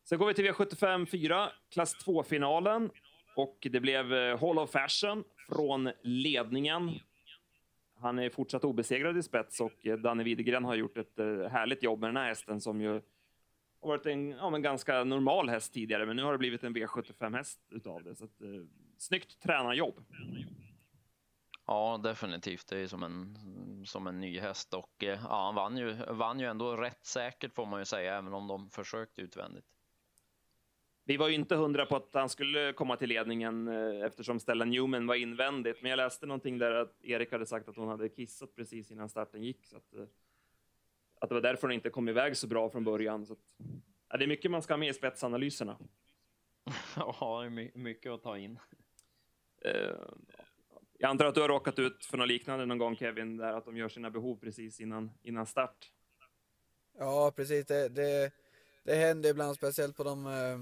Sen 0.04 0.18
går 0.18 0.26
vi 0.26 0.34
till 0.34 0.44
V75 0.44 1.06
4, 1.06 1.50
klass 1.70 2.06
2-finalen. 2.06 2.90
Och 3.36 3.66
det 3.70 3.80
blev 3.80 4.12
uh, 4.12 4.40
Hall 4.40 4.58
of 4.58 4.70
Fashion 4.70 5.24
från 5.48 5.90
ledningen. 6.02 6.90
Han 8.00 8.18
är 8.18 8.30
fortsatt 8.30 8.64
obesegrad 8.64 9.18
i 9.18 9.22
spets 9.22 9.60
och 9.60 9.86
Danne 10.02 10.24
Widegren 10.24 10.64
har 10.64 10.74
gjort 10.74 10.96
ett 10.96 11.18
härligt 11.50 11.82
jobb 11.82 12.00
med 12.00 12.08
den 12.08 12.16
här 12.16 12.28
hästen 12.28 12.60
som 12.60 12.80
ju 12.80 13.00
har 13.80 13.88
varit 13.88 14.06
en 14.06 14.30
ja, 14.30 14.50
men 14.50 14.62
ganska 14.62 15.04
normal 15.04 15.48
häst 15.48 15.72
tidigare, 15.72 16.06
men 16.06 16.16
nu 16.16 16.22
har 16.22 16.32
det 16.32 16.38
blivit 16.38 16.64
en 16.64 16.76
V75-häst 16.76 17.60
utav 17.70 18.04
det. 18.04 18.14
Så 18.16 18.24
att, 18.24 18.40
eh, 18.40 18.48
snyggt 18.98 19.42
tränarjobb. 19.42 20.04
Ja, 21.68 22.00
definitivt. 22.02 22.68
Det 22.68 22.78
är 22.78 22.86
som 22.86 23.02
en, 23.02 23.38
som 23.86 24.06
en 24.06 24.20
ny 24.20 24.38
häst 24.40 24.74
och 24.74 25.04
eh, 25.04 25.20
ja, 25.22 25.44
han 25.44 25.54
vann 25.54 25.76
ju, 25.76 25.94
vann 26.08 26.40
ju 26.40 26.46
ändå 26.46 26.76
rätt 26.76 27.04
säkert 27.04 27.54
får 27.54 27.66
man 27.66 27.80
ju 27.80 27.84
säga, 27.84 28.18
även 28.18 28.34
om 28.34 28.46
de 28.46 28.70
försökte 28.70 29.20
utvändigt. 29.22 29.66
Vi 31.04 31.16
var 31.16 31.28
ju 31.28 31.34
inte 31.34 31.56
hundra 31.56 31.86
på 31.86 31.96
att 31.96 32.08
han 32.12 32.28
skulle 32.28 32.72
komma 32.72 32.96
till 32.96 33.08
ledningen 33.08 33.68
eh, 33.68 34.06
eftersom 34.06 34.40
Stella 34.40 34.64
Newman 34.64 35.06
var 35.06 35.14
invändigt, 35.14 35.82
men 35.82 35.90
jag 35.90 35.96
läste 35.96 36.26
någonting 36.26 36.58
där 36.58 36.72
att 36.72 37.04
Erik 37.04 37.32
hade 37.32 37.46
sagt 37.46 37.68
att 37.68 37.76
hon 37.76 37.88
hade 37.88 38.08
kissat 38.08 38.54
precis 38.54 38.90
innan 38.90 39.08
starten 39.08 39.42
gick. 39.42 39.64
Så 39.64 39.76
att, 39.76 39.94
eh, 39.94 40.04
att 41.20 41.28
det 41.28 41.34
var 41.34 41.42
därför 41.42 41.62
hon 41.62 41.72
inte 41.74 41.90
kom 41.90 42.08
iväg 42.08 42.36
så 42.36 42.46
bra 42.46 42.70
från 42.70 42.84
början. 42.84 43.26
Så 43.26 43.32
att, 43.32 43.38
ja, 44.08 44.16
det 44.16 44.24
är 44.24 44.28
mycket 44.28 44.50
man 44.50 44.62
ska 44.62 44.72
ha 44.72 44.78
med 44.78 44.88
i 44.88 44.94
spetsanalyserna. 44.94 45.78
Ja, 46.96 47.50
mycket 47.74 48.12
att 48.12 48.22
ta 48.22 48.38
in. 48.38 48.58
Uh, 49.66 50.37
jag 50.98 51.10
antar 51.10 51.24
att 51.24 51.34
du 51.34 51.40
har 51.40 51.48
råkat 51.48 51.78
ut 51.78 52.04
för 52.04 52.18
något 52.18 52.28
liknande 52.28 52.66
någon 52.66 52.78
gång 52.78 52.96
Kevin, 52.96 53.36
där 53.36 53.52
att 53.52 53.64
de 53.64 53.76
gör 53.76 53.88
sina 53.88 54.10
behov 54.10 54.36
precis 54.36 54.80
innan, 54.80 55.10
innan 55.22 55.46
start. 55.46 55.92
Ja, 56.98 57.32
precis. 57.36 57.66
Det, 57.66 57.88
det, 57.88 58.32
det 58.84 58.94
händer 58.94 59.30
ibland, 59.30 59.56
speciellt 59.56 59.96
på 59.96 60.04
de, 60.04 60.26
eh, 60.26 60.58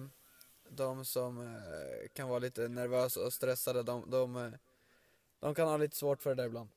de 0.71 1.05
som 1.05 1.41
eh, 1.41 2.09
kan 2.15 2.29
vara 2.29 2.39
lite 2.39 2.69
nervösa 2.69 3.21
och 3.21 3.33
stressade. 3.33 3.83
De, 3.83 4.11
de, 4.11 4.53
de 5.41 5.55
kan 5.55 5.69
ha 5.69 5.77
lite 5.77 5.97
svårt 5.97 6.23
för 6.23 6.31
det 6.31 6.43
där 6.43 6.47
ibland. 6.47 6.69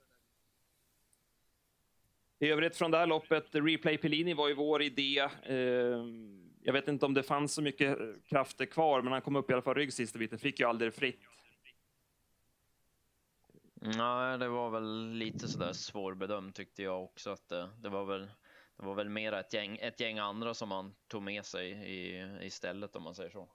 I 2.40 2.50
övrigt 2.50 2.76
från 2.76 2.92
det 2.92 2.98
här 2.98 3.08
loppet, 3.08 3.46
Replay 3.52 3.98
Pellini 3.98 4.34
var 4.34 4.48
ju 4.48 4.54
vår 4.54 4.82
idé. 4.82 5.20
Eh, 5.44 6.06
jag 6.62 6.74
vet 6.74 6.88
inte 6.88 7.06
om 7.06 7.14
det 7.14 7.24
fanns 7.24 7.54
så 7.54 7.62
mycket 7.62 7.98
krafter 8.26 8.66
kvar, 8.66 9.02
men 9.02 9.14
han 9.14 9.22
kom 9.22 9.36
upp 9.36 9.50
i 9.50 9.54
alla 9.54 9.62
fall 9.62 9.76
rygg 9.76 9.94
sista 9.94 10.20
biten, 10.20 10.40
fick 10.40 10.60
ju 10.60 10.66
aldrig 10.66 10.94
fritt. 10.94 11.20
Nej, 13.82 14.38
det 14.38 14.48
var 14.48 14.70
väl 14.70 15.12
lite 15.12 15.48
sådär 15.48 15.74
svårbedömt 15.74 16.56
tyckte 16.56 16.84
jag 16.84 17.04
också. 17.04 17.30
Att 17.30 17.50
det, 17.50 17.70
det, 17.82 17.90
var 17.90 18.06
väl, 18.06 18.22
det 18.78 18.86
var 18.86 18.96
väl 18.96 19.10
mer 19.10 19.34
ett 19.34 19.54
gäng, 19.54 19.78
ett 19.78 20.00
gäng 20.00 20.20
andra 20.20 20.54
som 20.54 20.72
han 20.72 20.94
tog 21.08 21.24
med 21.24 21.46
sig 21.46 21.70
i, 21.70 22.28
istället 22.42 22.96
om 22.96 23.04
man 23.04 23.16
säger 23.16 23.30
så. 23.30 23.50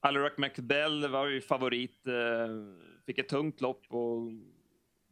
Alarak 0.00 0.38
McBell 0.38 1.08
var 1.08 1.26
ju 1.26 1.40
favorit, 1.40 2.06
eh, 2.06 2.14
fick 3.06 3.18
ett 3.18 3.28
tungt 3.28 3.60
lopp 3.60 3.86
och 3.88 4.30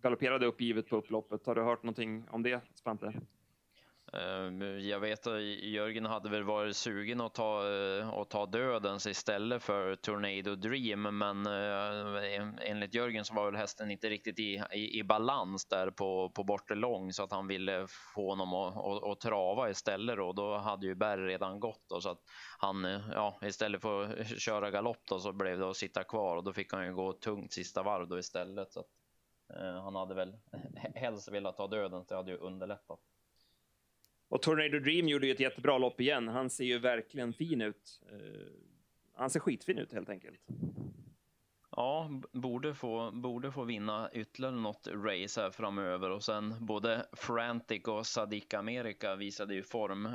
galopperade 0.02 0.46
uppgivet 0.46 0.88
på 0.88 0.96
upploppet. 0.96 1.46
Har 1.46 1.54
du 1.54 1.62
hört 1.62 1.82
någonting 1.82 2.28
om 2.30 2.42
det, 2.42 2.60
Spante? 2.74 3.12
Ehm, 4.16 4.80
jag 4.80 5.00
vet 5.00 5.26
att 5.26 5.42
Jörgen 5.42 6.06
hade 6.06 6.30
väl 6.30 6.44
varit 6.44 6.76
sugen 6.76 7.20
att 7.20 7.34
ta, 7.34 7.68
eh, 7.72 8.08
att 8.08 8.30
ta 8.30 8.46
dödens 8.46 9.06
istället 9.06 9.62
för 9.62 9.96
Tornado 9.96 10.54
Dream, 10.54 11.18
men 11.18 11.46
eh, 11.46 12.70
enligt 12.70 12.94
Jörgen 12.94 13.24
så 13.24 13.34
var 13.34 13.44
väl 13.44 13.56
hästen 13.56 13.90
inte 13.90 14.10
riktigt 14.10 14.38
i, 14.38 14.62
i, 14.72 14.98
i 14.98 15.04
balans 15.04 15.68
där 15.68 15.90
på, 15.90 16.30
på 16.30 16.44
bortre 16.44 16.74
lång 16.74 17.12
så 17.12 17.22
att 17.22 17.32
han 17.32 17.46
ville 17.46 17.86
få 18.14 18.30
honom 18.30 18.54
att, 18.54 18.76
att, 18.76 19.04
att 19.04 19.20
trava 19.20 19.70
istället 19.70 20.18
och 20.18 20.34
då 20.34 20.56
hade 20.56 20.86
ju 20.86 20.94
Berg 20.94 21.20
redan 21.20 21.60
gått 21.60 21.84
då, 21.88 22.00
så 22.00 22.10
att 22.10 22.20
han, 22.58 22.84
eh, 22.84 23.00
ja, 23.12 23.38
istället 23.42 23.82
för 23.82 24.20
att 24.20 24.40
köra 24.40 24.70
galopp 24.70 25.02
då 25.08 25.18
så 25.18 25.32
blev 25.32 25.58
det 25.58 25.70
att 25.70 25.76
sitta 25.76 26.04
kvar 26.04 26.36
och 26.36 26.44
då 26.44 26.52
fick 26.52 26.72
han 26.72 26.86
ju 26.86 26.94
gå 26.94 27.12
tungt 27.12 27.52
sista 27.52 27.82
varv 27.82 28.08
då 28.08 28.18
istället. 28.18 28.72
Så 28.72 28.80
att, 28.80 28.86
Eh, 29.50 29.82
han 29.82 29.94
hade 29.94 30.14
väl 30.14 30.36
helst 30.94 31.28
velat 31.28 31.56
ta 31.56 31.66
döden, 31.66 32.04
det 32.08 32.14
hade 32.14 32.30
ju 32.30 32.36
underlättat. 32.36 33.00
Och 34.28 34.42
Tornado 34.42 34.78
Dream 34.78 35.08
gjorde 35.08 35.26
ju 35.26 35.32
ett 35.32 35.40
jättebra 35.40 35.78
lopp 35.78 36.00
igen. 36.00 36.28
Han 36.28 36.50
ser 36.50 36.64
ju 36.64 36.78
verkligen 36.78 37.32
fin 37.32 37.60
ut. 37.60 38.00
Eh, 38.12 38.46
han 39.14 39.30
ser 39.30 39.40
skitfin 39.40 39.78
ut 39.78 39.92
helt 39.92 40.08
enkelt. 40.08 40.40
Ja, 41.76 42.10
borde 42.32 42.74
få, 42.74 43.10
borde 43.10 43.52
få 43.52 43.64
vinna 43.64 44.10
ytterligare 44.12 44.54
något 44.54 44.86
race 44.86 45.40
här 45.40 45.50
framöver 45.50 46.10
och 46.10 46.22
sen 46.22 46.54
både 46.60 47.06
Frantic 47.12 47.82
och 47.84 48.06
Sadik 48.06 48.54
America 48.54 49.16
visade 49.16 49.54
ju 49.54 49.62
form 49.62 50.08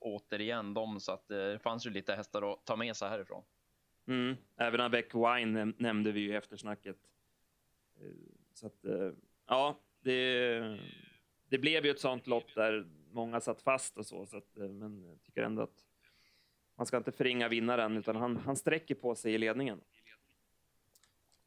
återigen 0.00 0.74
dem 0.74 1.00
så 1.00 1.12
att 1.12 1.28
det 1.28 1.58
fanns 1.62 1.86
ju 1.86 1.90
lite 1.90 2.14
hästar 2.14 2.52
att 2.52 2.66
ta 2.66 2.76
med 2.76 2.96
sig 2.96 3.08
härifrån. 3.08 3.42
Mm. 4.06 4.36
Även 4.56 4.80
Avec 4.80 5.14
Wine 5.14 5.72
nämnde 5.78 6.12
vi 6.12 6.20
ju 6.20 6.32
i 6.32 6.36
eftersnacket. 6.36 6.96
Eh, 8.00 8.10
så 8.54 8.66
att, 8.66 8.84
eh, 8.84 9.10
ja, 9.46 9.80
det, 10.00 10.60
det 11.48 11.58
blev 11.58 11.84
ju 11.84 11.90
ett 11.90 12.00
sånt 12.00 12.26
lopp 12.26 12.54
där 12.54 12.86
många 13.12 13.40
satt 13.40 13.62
fast 13.62 13.98
och 13.98 14.06
så, 14.06 14.26
så 14.26 14.36
att, 14.36 14.56
eh, 14.56 14.68
men 14.68 15.04
jag 15.04 15.22
tycker 15.22 15.42
ändå 15.42 15.62
att 15.62 15.84
man 16.76 16.86
ska 16.86 16.96
inte 16.96 17.12
förringa 17.12 17.48
vinnaren, 17.48 17.96
utan 17.96 18.16
han, 18.16 18.36
han 18.36 18.56
sträcker 18.56 18.94
på 18.94 19.14
sig 19.14 19.34
i 19.34 19.38
ledningen. 19.38 19.80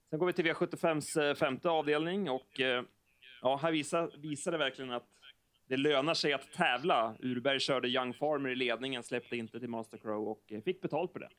Sen 0.09 0.19
går 0.19 0.27
vi 0.27 0.33
till 0.33 0.45
V75s 0.45 1.21
eh, 1.21 1.35
femte 1.35 1.69
avdelning 1.69 2.29
och 2.29 2.59
eh, 2.59 2.83
ja, 3.41 3.59
här 3.61 3.71
visar, 3.71 4.11
visar 4.17 4.51
det 4.51 4.57
verkligen 4.57 4.91
att 4.91 5.07
det 5.67 5.77
lönar 5.77 6.13
sig 6.13 6.33
att 6.33 6.51
tävla. 6.51 7.15
Urberg 7.19 7.59
körde 7.59 7.87
Young 7.87 8.13
Farmer 8.13 8.49
i 8.49 8.55
ledningen, 8.55 9.03
släppte 9.03 9.37
inte 9.37 9.59
till 9.59 9.69
Master 9.69 9.97
Crow 9.97 10.27
och 10.27 10.53
fick 10.65 10.81
betalt 10.81 11.13
på 11.13 11.19
det. 11.19 11.29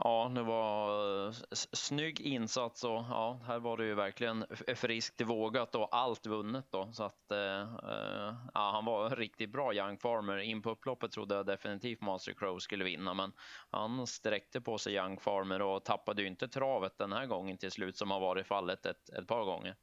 Ja, 0.00 0.32
det 0.34 0.42
var 0.42 1.26
eh, 1.26 1.32
snygg 1.72 2.20
insats 2.20 2.84
och 2.84 2.90
ja, 2.90 3.40
här 3.46 3.58
var 3.58 3.76
det 3.76 3.84
ju 3.84 3.94
verkligen 3.94 4.46
friskt 4.74 5.20
vågat 5.20 5.74
och 5.74 5.96
allt 5.96 6.26
vunnet 6.26 6.66
då. 6.70 6.92
Så 6.92 7.02
att 7.02 7.32
eh, 7.32 7.60
eh 7.60 8.34
ja, 8.54 8.70
han 8.72 8.84
var 8.84 9.10
riktigt 9.10 9.52
bra 9.52 9.74
Young 9.74 9.98
Farmer. 9.98 10.38
In 10.38 10.62
på 10.62 10.70
upploppet 10.70 11.12
trodde 11.12 11.34
jag 11.34 11.46
definitivt 11.46 12.00
Master 12.00 12.32
Crow 12.32 12.58
skulle 12.58 12.84
vinna, 12.84 13.14
men 13.14 13.32
han 13.70 14.06
sträckte 14.06 14.60
på 14.60 14.78
sig 14.78 14.94
Young 14.94 15.20
Farmer 15.20 15.62
och 15.62 15.84
tappade 15.84 16.22
ju 16.22 16.28
inte 16.28 16.48
travet 16.48 16.98
den 16.98 17.12
här 17.12 17.26
gången 17.26 17.58
till 17.58 17.70
slut 17.70 17.96
som 17.96 18.10
har 18.10 18.20
varit 18.20 18.46
fallet 18.46 18.86
ett, 18.86 19.08
ett 19.08 19.26
par 19.26 19.44
gånger. 19.44 19.76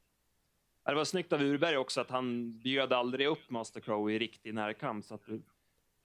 Det 0.86 0.96
var 0.96 1.06
snyggt 1.06 1.34
av 1.34 1.42
Urberg 1.42 1.78
också 1.78 2.02
att 2.02 2.10
han 2.10 2.60
bjöd 2.60 2.94
aldrig 2.94 3.28
upp 3.28 3.50
Master 3.50 3.80
Crow 3.80 4.12
i 4.12 4.20
riktig 4.20 4.54
närkamp 4.54 5.06
så 5.06 5.16
att 5.16 5.26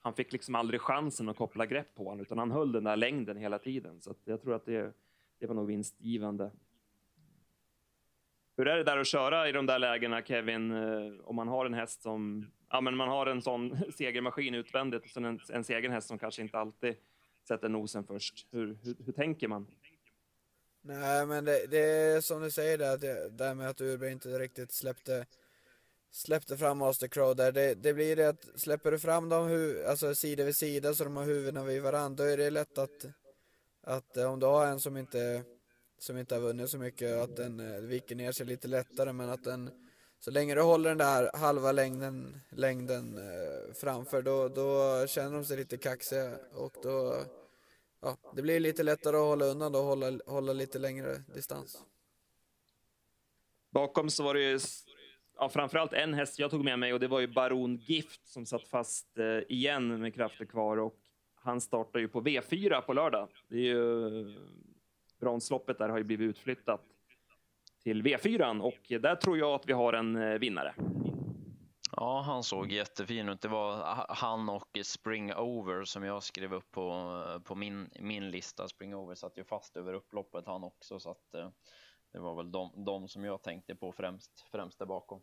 han 0.01 0.13
fick 0.13 0.31
liksom 0.31 0.55
aldrig 0.55 0.81
chansen 0.81 1.29
att 1.29 1.37
koppla 1.37 1.65
grepp 1.65 1.95
på 1.95 2.03
honom, 2.03 2.19
utan 2.19 2.37
han 2.37 2.51
höll 2.51 2.71
den 2.71 2.83
där 2.83 2.95
längden 2.95 3.37
hela 3.37 3.59
tiden. 3.59 4.01
Så 4.01 4.15
jag 4.25 4.41
tror 4.41 4.55
att 4.55 4.65
det, 4.65 4.93
det 5.39 5.47
var 5.47 5.55
nog 5.55 5.67
vinstgivande. 5.67 6.51
Hur 8.57 8.67
är 8.67 8.77
det 8.77 8.83
där 8.83 8.97
att 8.97 9.07
köra 9.07 9.49
i 9.49 9.51
de 9.51 9.65
där 9.65 9.79
lägena, 9.79 10.21
Kevin, 10.21 10.71
eh, 10.71 11.13
om 11.23 11.35
man 11.35 11.47
har 11.47 11.65
en 11.65 11.73
häst 11.73 12.01
som... 12.01 12.51
Ja, 12.69 12.81
men 12.81 12.95
man 12.95 13.09
har 13.09 13.25
en 13.25 13.41
sån 13.41 13.77
segermaskin 13.97 14.55
utvändigt 14.55 15.03
och 15.03 15.09
sen 15.09 15.25
en, 15.25 15.39
en 15.49 15.63
segerhäst 15.63 16.07
som 16.07 16.19
kanske 16.19 16.41
inte 16.41 16.57
alltid 16.57 16.95
sätter 17.47 17.69
nosen 17.69 18.03
först. 18.03 18.47
Hur, 18.51 18.77
hur, 18.83 18.95
hur 19.05 19.13
tänker 19.13 19.47
man? 19.47 19.67
Nej, 20.81 21.25
men 21.25 21.45
det, 21.45 21.67
det, 21.67 21.79
är 21.79 22.21
som 22.21 22.41
du 22.41 22.51
säger 22.51 22.77
där, 22.77 22.97
det, 22.97 23.29
där 23.29 23.55
med 23.55 23.69
att 23.69 23.81
Urberg 23.81 24.11
inte 24.11 24.29
riktigt 24.29 24.71
släppte 24.71 25.25
släppte 26.11 26.57
fram 26.57 26.77
Master 26.77 27.07
Crow 27.07 27.35
där, 27.35 27.51
det, 27.51 27.75
det 27.75 27.93
blir 27.93 28.15
det 28.15 28.29
att 28.29 28.47
släpper 28.55 28.91
du 28.91 28.99
fram 28.99 29.29
dem 29.29 29.47
hu 29.47 29.85
alltså 29.85 30.15
sida 30.15 30.43
vid 30.43 30.55
sida 30.55 30.93
så 30.93 31.03
de 31.03 31.15
har 31.17 31.23
huvudena 31.23 31.63
vid 31.63 31.81
varandra, 31.81 32.25
då 32.25 32.31
är 32.31 32.37
det 32.37 32.49
lätt 32.49 32.77
att, 32.77 33.05
att 33.83 34.17
eh, 34.17 34.31
om 34.31 34.39
du 34.39 34.45
har 34.45 34.65
en 34.65 34.79
som 34.79 34.97
inte 34.97 35.43
som 35.99 36.17
inte 36.17 36.35
har 36.35 36.41
vunnit 36.41 36.69
så 36.69 36.77
mycket, 36.77 37.17
att 37.17 37.35
den 37.35 37.59
eh, 37.59 37.81
viker 37.81 38.15
ner 38.15 38.31
sig 38.31 38.45
lite 38.45 38.67
lättare 38.67 39.13
men 39.13 39.29
att 39.29 39.43
den 39.43 39.69
så 40.19 40.31
länge 40.31 40.55
du 40.55 40.61
håller 40.61 40.89
den 40.89 40.97
där 40.97 41.31
halva 41.33 41.71
längden, 41.71 42.41
längden 42.49 43.17
eh, 43.17 43.73
framför 43.73 44.21
då, 44.21 44.47
då 44.47 45.07
känner 45.07 45.31
de 45.31 45.45
sig 45.45 45.57
lite 45.57 45.77
kaxiga 45.77 46.37
och 46.53 46.73
då 46.83 47.23
ja, 48.01 48.17
det 48.35 48.41
blir 48.41 48.59
lite 48.59 48.83
lättare 48.83 49.17
att 49.17 49.23
hålla 49.23 49.45
undan 49.45 49.75
och 49.75 49.83
hålla, 49.83 50.19
hålla 50.25 50.53
lite 50.53 50.79
längre 50.79 51.23
distans. 51.35 51.83
Bakom 53.69 54.09
så 54.09 54.23
var 54.23 54.33
det 54.33 54.41
ju 54.41 54.59
ja, 55.39 55.49
framförallt 55.49 55.93
en 55.93 56.13
häst 56.13 56.39
jag 56.39 56.51
tog 56.51 56.63
med 56.63 56.79
mig 56.79 56.93
och 56.93 56.99
det 56.99 57.07
var 57.07 57.19
ju 57.19 57.27
Baron 57.27 57.75
Gift 57.75 58.27
som 58.27 58.45
satt 58.45 58.67
fast 58.67 59.17
eh, 59.17 59.55
igen 59.55 60.01
med 60.01 60.15
krafter 60.15 60.45
kvar 60.45 60.77
och 60.77 60.95
han 61.35 61.61
startar 61.61 61.99
ju 61.99 62.07
på 62.07 62.21
V4 62.21 62.81
på 62.81 62.93
lördag. 62.93 63.29
Det 63.47 63.55
är 63.55 63.61
ju 63.61 64.05
eh, 64.21 64.35
bronsloppet 65.19 65.77
där 65.77 65.89
har 65.89 65.97
ju 65.97 66.03
blivit 66.03 66.29
utflyttat 66.29 66.81
till 67.83 68.03
V4 68.03 68.59
och 68.59 69.01
där 69.01 69.15
tror 69.15 69.37
jag 69.37 69.53
att 69.53 69.67
vi 69.67 69.73
har 69.73 69.93
en 69.93 70.15
eh, 70.15 70.39
vinnare. 70.39 70.73
Ja, 71.91 72.21
han 72.21 72.43
såg 72.43 72.71
jättefin 72.71 73.29
ut. 73.29 73.41
Det 73.41 73.47
var 73.47 74.05
han 74.09 74.49
och 74.49 74.77
Spring 74.83 75.33
Over 75.33 75.83
som 75.83 76.03
jag 76.03 76.23
skrev 76.23 76.53
upp 76.53 76.71
på, 76.71 76.91
eh, 77.27 77.41
på 77.41 77.55
min, 77.55 77.89
min 77.99 78.31
lista. 78.31 78.67
Spring 78.67 78.95
Over 78.95 79.15
satt 79.15 79.37
ju 79.37 79.43
fast 79.43 79.77
över 79.77 79.93
upploppet 79.93 80.45
han 80.45 80.63
också, 80.63 80.99
så 80.99 81.11
att 81.11 81.33
eh, 81.33 81.49
det 82.11 82.19
var 82.19 82.35
väl 82.35 82.51
de, 82.51 82.85
de 82.85 83.07
som 83.07 83.23
jag 83.23 83.41
tänkte 83.41 83.75
på 83.75 83.91
främst, 83.91 84.45
främst 84.51 84.79
där 84.79 84.85
bakom. 84.85 85.21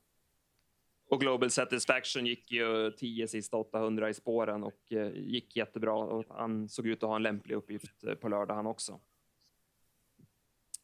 Och 1.09 1.20
Global 1.20 1.51
Satisfaction 1.51 2.27
gick 2.27 2.53
ju 2.53 2.90
10 2.90 3.29
sista 3.29 3.57
800 3.57 4.09
i 4.09 4.14
spåren 4.14 4.64
och 4.64 4.92
eh, 4.92 5.12
gick 5.14 5.57
jättebra. 5.57 5.94
Och 5.94 6.25
han 6.29 6.68
såg 6.68 6.87
ut 6.87 7.03
att 7.03 7.09
ha 7.09 7.16
en 7.16 7.22
lämplig 7.22 7.55
uppgift 7.55 8.05
eh, 8.05 8.14
på 8.14 8.29
lördag 8.29 8.55
han 8.55 8.66
också. 8.66 9.01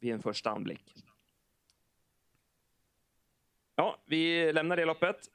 Vid 0.01 0.13
en 0.13 0.23
första 0.23 0.51
anblick. 0.51 0.95
Ja, 3.75 4.03
vi 4.07 4.53
lämnar 4.53 4.77
det 4.77 4.85
loppet. 4.85 5.31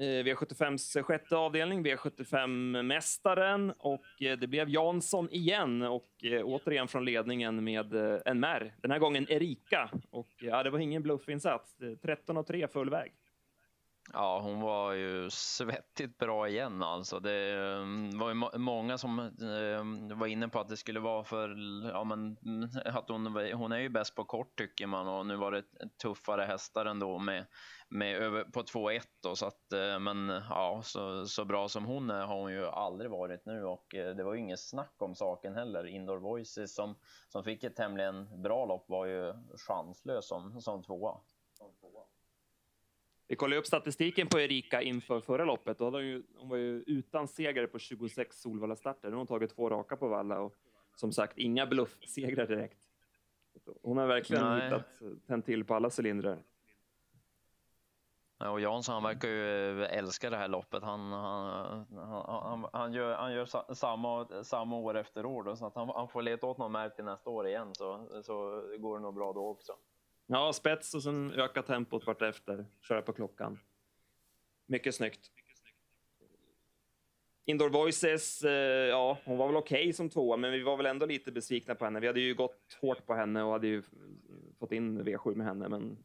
Eh, 0.00 0.24
V75s 0.24 1.02
sjätte 1.02 1.36
avdelning, 1.36 1.86
V75-mästaren 1.86 3.72
och 3.78 4.22
eh, 4.22 4.38
det 4.38 4.46
blev 4.46 4.68
Jansson 4.68 5.28
igen 5.30 5.82
och 5.82 6.24
eh, 6.24 6.42
återigen 6.44 6.88
från 6.88 7.04
ledningen 7.04 7.64
med 7.64 7.94
en 8.24 8.40
mär. 8.40 8.74
Den 8.82 8.90
här 8.90 8.98
gången 8.98 9.26
Erika 9.28 9.90
och 10.10 10.28
ja, 10.38 10.62
det 10.62 10.70
var 10.70 10.78
ingen 10.78 11.02
bluffinsats. 11.02 11.76
13 12.02 12.36
och 12.36 12.46
3 12.46 12.68
full 12.68 12.90
väg. 12.90 13.12
Ja, 14.12 14.40
hon 14.42 14.60
var 14.60 14.92
ju 14.92 15.30
svettigt 15.30 16.18
bra 16.18 16.48
igen 16.48 16.82
alltså. 16.82 17.20
Det 17.20 17.54
mm, 17.54 18.18
var 18.18 18.28
ju 18.28 18.58
många 18.58 18.98
som 18.98 19.18
mm, 19.18 20.18
var 20.18 20.26
inne 20.26 20.48
på 20.48 20.60
att 20.60 20.68
det 20.68 20.76
skulle 20.76 21.00
vara 21.00 21.24
för, 21.24 21.48
ja 21.92 22.04
men 22.04 22.36
mm, 22.44 22.70
att 22.84 23.08
hon, 23.08 23.26
hon 23.54 23.72
är 23.72 23.78
ju 23.78 23.88
bäst 23.88 24.14
på 24.14 24.24
kort 24.24 24.58
tycker 24.58 24.86
man 24.86 25.08
och 25.08 25.26
nu 25.26 25.36
var 25.36 25.52
det 25.52 25.64
tuffare 26.02 26.42
hästar 26.42 26.86
ändå 26.86 27.18
med 27.18 27.46
med 27.90 28.16
över 28.16 28.44
på 28.44 28.62
2-1 28.62 29.00
då, 29.22 29.36
så 29.36 29.46
att, 29.46 29.72
eh, 29.72 29.98
men 29.98 30.28
ja, 30.28 30.80
så, 30.84 31.26
så 31.26 31.44
bra 31.44 31.68
som 31.68 31.84
hon 31.84 32.10
är 32.10 32.26
har 32.26 32.40
hon 32.40 32.52
ju 32.52 32.66
aldrig 32.66 33.10
varit 33.10 33.46
nu 33.46 33.64
och 33.64 33.94
eh, 33.94 34.16
det 34.16 34.24
var 34.24 34.34
ju 34.34 34.40
inget 34.40 34.60
snack 34.60 34.94
om 34.98 35.14
saken 35.14 35.54
heller. 35.54 35.86
Indoor 35.86 36.18
Voices 36.18 36.74
som, 36.74 36.98
som 37.28 37.44
fick 37.44 37.64
ett 37.64 37.76
tämligen 37.76 38.42
bra 38.42 38.64
lopp 38.64 38.88
var 38.88 39.06
ju 39.06 39.34
chanslös 39.66 40.28
som, 40.28 40.60
som 40.60 40.82
tvåa. 40.82 41.20
Vi 43.30 43.36
kollade 43.36 43.60
upp 43.60 43.66
statistiken 43.66 44.26
på 44.26 44.40
Erika 44.40 44.82
inför 44.82 45.20
förra 45.20 45.44
loppet. 45.44 45.78
Då 45.78 45.84
hade 45.84 45.96
hon, 45.96 46.06
ju, 46.06 46.22
hon 46.36 46.48
var 46.48 46.56
ju 46.56 46.82
utan 46.86 47.28
seger 47.28 47.66
på 47.66 47.78
26 47.78 48.40
Solvalla-starter. 48.40 49.08
Nu 49.08 49.14
har 49.14 49.18
hon 49.18 49.26
tagit 49.26 49.54
två 49.54 49.70
raka 49.70 49.96
på 49.96 50.08
Valla 50.08 50.40
och 50.40 50.54
som 50.96 51.12
sagt 51.12 51.38
inga 51.38 51.66
bluffsegrar 51.66 52.46
direkt. 52.46 52.78
Hon 53.82 53.96
har 53.96 54.06
verkligen 54.06 54.44
Nej. 54.44 54.64
hittat, 54.64 55.02
tänt 55.26 55.46
till 55.46 55.64
på 55.64 55.74
alla 55.74 55.90
cylindrar. 55.98 56.42
Och 58.38 58.60
Jansson 58.60 58.92
han 58.92 59.02
verkar 59.02 59.28
ju 59.28 59.84
älska 59.84 60.30
det 60.30 60.36
här 60.36 60.48
loppet. 60.48 60.82
Han, 60.82 61.12
han, 61.12 61.86
han, 62.26 62.66
han 62.72 62.92
gör, 62.92 63.14
han 63.14 63.32
gör 63.32 63.74
samma, 63.74 64.44
samma 64.44 64.76
år 64.76 64.96
efter 64.96 65.26
år 65.26 65.42
då, 65.42 65.56
så 65.56 65.66
att 65.66 65.74
han, 65.74 65.88
han 65.88 66.08
får 66.08 66.22
leta 66.22 66.46
åt 66.46 66.58
någon 66.58 66.72
märke 66.72 67.02
nästa 67.02 67.30
år 67.30 67.46
igen 67.46 67.74
så, 67.74 68.22
så 68.22 68.64
går 68.78 68.98
det 68.98 69.02
nog 69.02 69.14
bra 69.14 69.32
då 69.32 69.48
också. 69.48 69.72
Ja, 70.32 70.52
spets 70.52 70.94
och 70.94 71.02
sen 71.02 71.32
öka 71.32 71.62
tempot 71.62 72.06
vartefter, 72.06 72.66
köra 72.80 73.02
på 73.02 73.12
klockan. 73.12 73.58
Mycket 74.66 74.94
snyggt. 74.94 75.30
Indoor 77.44 77.70
Voices, 77.70 78.42
eh, 78.44 78.88
ja, 78.88 79.18
hon 79.24 79.38
var 79.38 79.46
väl 79.46 79.56
okej 79.56 79.80
okay 79.82 79.92
som 79.92 80.08
tvåa, 80.08 80.36
men 80.36 80.52
vi 80.52 80.62
var 80.62 80.76
väl 80.76 80.86
ändå 80.86 81.06
lite 81.06 81.32
besvikna 81.32 81.74
på 81.74 81.84
henne. 81.84 82.00
Vi 82.00 82.06
hade 82.06 82.20
ju 82.20 82.34
gått 82.34 82.78
hårt 82.80 83.06
på 83.06 83.14
henne 83.14 83.42
och 83.42 83.52
hade 83.52 83.66
ju 83.66 83.82
fått 84.58 84.72
in 84.72 85.02
V7 85.02 85.34
med 85.34 85.46
henne, 85.46 85.68
men 85.68 85.98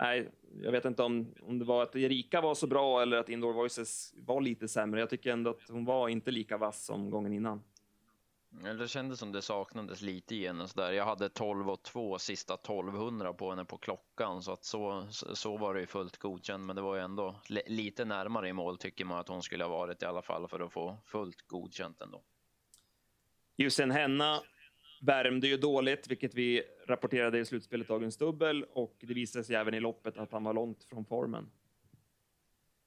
nej, 0.00 0.30
jag 0.62 0.72
vet 0.72 0.84
inte 0.84 1.02
om, 1.02 1.34
om 1.42 1.58
det 1.58 1.64
var 1.64 1.82
att 1.82 1.96
Erika 1.96 2.40
var 2.40 2.54
så 2.54 2.66
bra 2.66 3.02
eller 3.02 3.16
att 3.16 3.28
Indoor 3.28 3.52
Voices 3.52 4.14
var 4.16 4.40
lite 4.40 4.68
sämre. 4.68 5.00
Jag 5.00 5.10
tycker 5.10 5.32
ändå 5.32 5.50
att 5.50 5.68
hon 5.68 5.84
var 5.84 6.08
inte 6.08 6.30
lika 6.30 6.58
vass 6.58 6.84
som 6.84 7.10
gången 7.10 7.32
innan. 7.32 7.62
Det 8.50 8.88
kändes 8.88 9.18
som 9.18 9.32
det 9.32 9.42
saknades 9.42 10.02
lite 10.02 10.34
i 10.34 10.46
henne. 10.46 10.66
Där. 10.74 10.92
Jag 10.92 11.04
hade 11.04 11.28
12 11.28 11.70
och 11.70 11.82
2 11.82 12.18
sista 12.18 12.54
1200 12.54 13.32
på 13.32 13.50
henne 13.50 13.64
på 13.64 13.78
klockan 13.78 14.42
så 14.42 14.52
att 14.52 14.64
så, 14.64 15.06
så 15.10 15.56
var 15.56 15.74
det 15.74 15.80
ju 15.80 15.86
fullt 15.86 16.16
godkänt. 16.16 16.64
Men 16.64 16.76
det 16.76 16.82
var 16.82 16.96
ju 16.96 17.02
ändå 17.02 17.40
lite 17.66 18.04
närmare 18.04 18.48
i 18.48 18.52
mål 18.52 18.78
tycker 18.78 19.04
man 19.04 19.18
att 19.18 19.28
hon 19.28 19.42
skulle 19.42 19.64
ha 19.64 19.70
varit 19.70 20.02
i 20.02 20.06
alla 20.06 20.22
fall 20.22 20.48
för 20.48 20.60
att 20.60 20.72
få 20.72 20.98
fullt 21.06 21.46
godkänt 21.46 22.00
ändå. 22.00 22.22
Jusen 23.56 23.90
Henna 23.90 24.40
värmde 25.00 25.48
ju 25.48 25.56
dåligt, 25.56 26.10
vilket 26.10 26.34
vi 26.34 26.62
rapporterade 26.86 27.38
i 27.38 27.44
slutspelet 27.44 27.88
dagens 27.88 28.16
dubbel 28.16 28.64
och 28.64 28.96
det 29.00 29.14
visade 29.14 29.44
sig 29.44 29.56
även 29.56 29.74
i 29.74 29.80
loppet 29.80 30.18
att 30.18 30.32
han 30.32 30.44
var 30.44 30.54
långt 30.54 30.84
från 30.84 31.04
formen. 31.04 31.50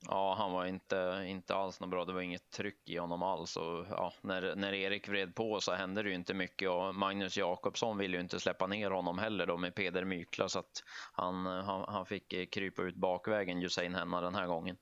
Ja, 0.07 0.35
han 0.37 0.51
var 0.51 0.65
inte, 0.65 1.25
inte 1.27 1.55
alls 1.55 1.79
något 1.79 1.89
bra. 1.89 2.05
Det 2.05 2.13
var 2.13 2.21
inget 2.21 2.49
tryck 2.49 2.89
i 2.89 2.97
honom 2.97 3.23
alls. 3.23 3.57
Och, 3.57 3.85
ja, 3.89 4.13
när, 4.21 4.55
när 4.55 4.73
Erik 4.73 5.09
vred 5.09 5.35
på 5.35 5.59
så 5.59 5.71
hände 5.71 6.03
det 6.03 6.09
ju 6.09 6.15
inte 6.15 6.33
mycket 6.33 6.69
och 6.69 6.95
Magnus 6.95 7.37
Jakobsson 7.37 7.97
ville 7.97 8.17
ju 8.17 8.21
inte 8.21 8.39
släppa 8.39 8.67
ner 8.67 8.91
honom 8.91 9.17
heller 9.17 9.45
då 9.45 9.57
med 9.57 9.75
Peder 9.75 10.03
Mykla 10.03 10.49
så 10.49 10.59
att 10.59 10.83
han, 11.13 11.45
han, 11.45 11.85
han 11.87 12.05
fick 12.05 12.33
eh, 12.33 12.45
krypa 12.45 12.81
ut 12.81 12.95
bakvägen, 12.95 13.61
Hussein 13.61 13.95
Henna, 13.95 14.21
den 14.21 14.35
här 14.35 14.47
gången. 14.47 14.77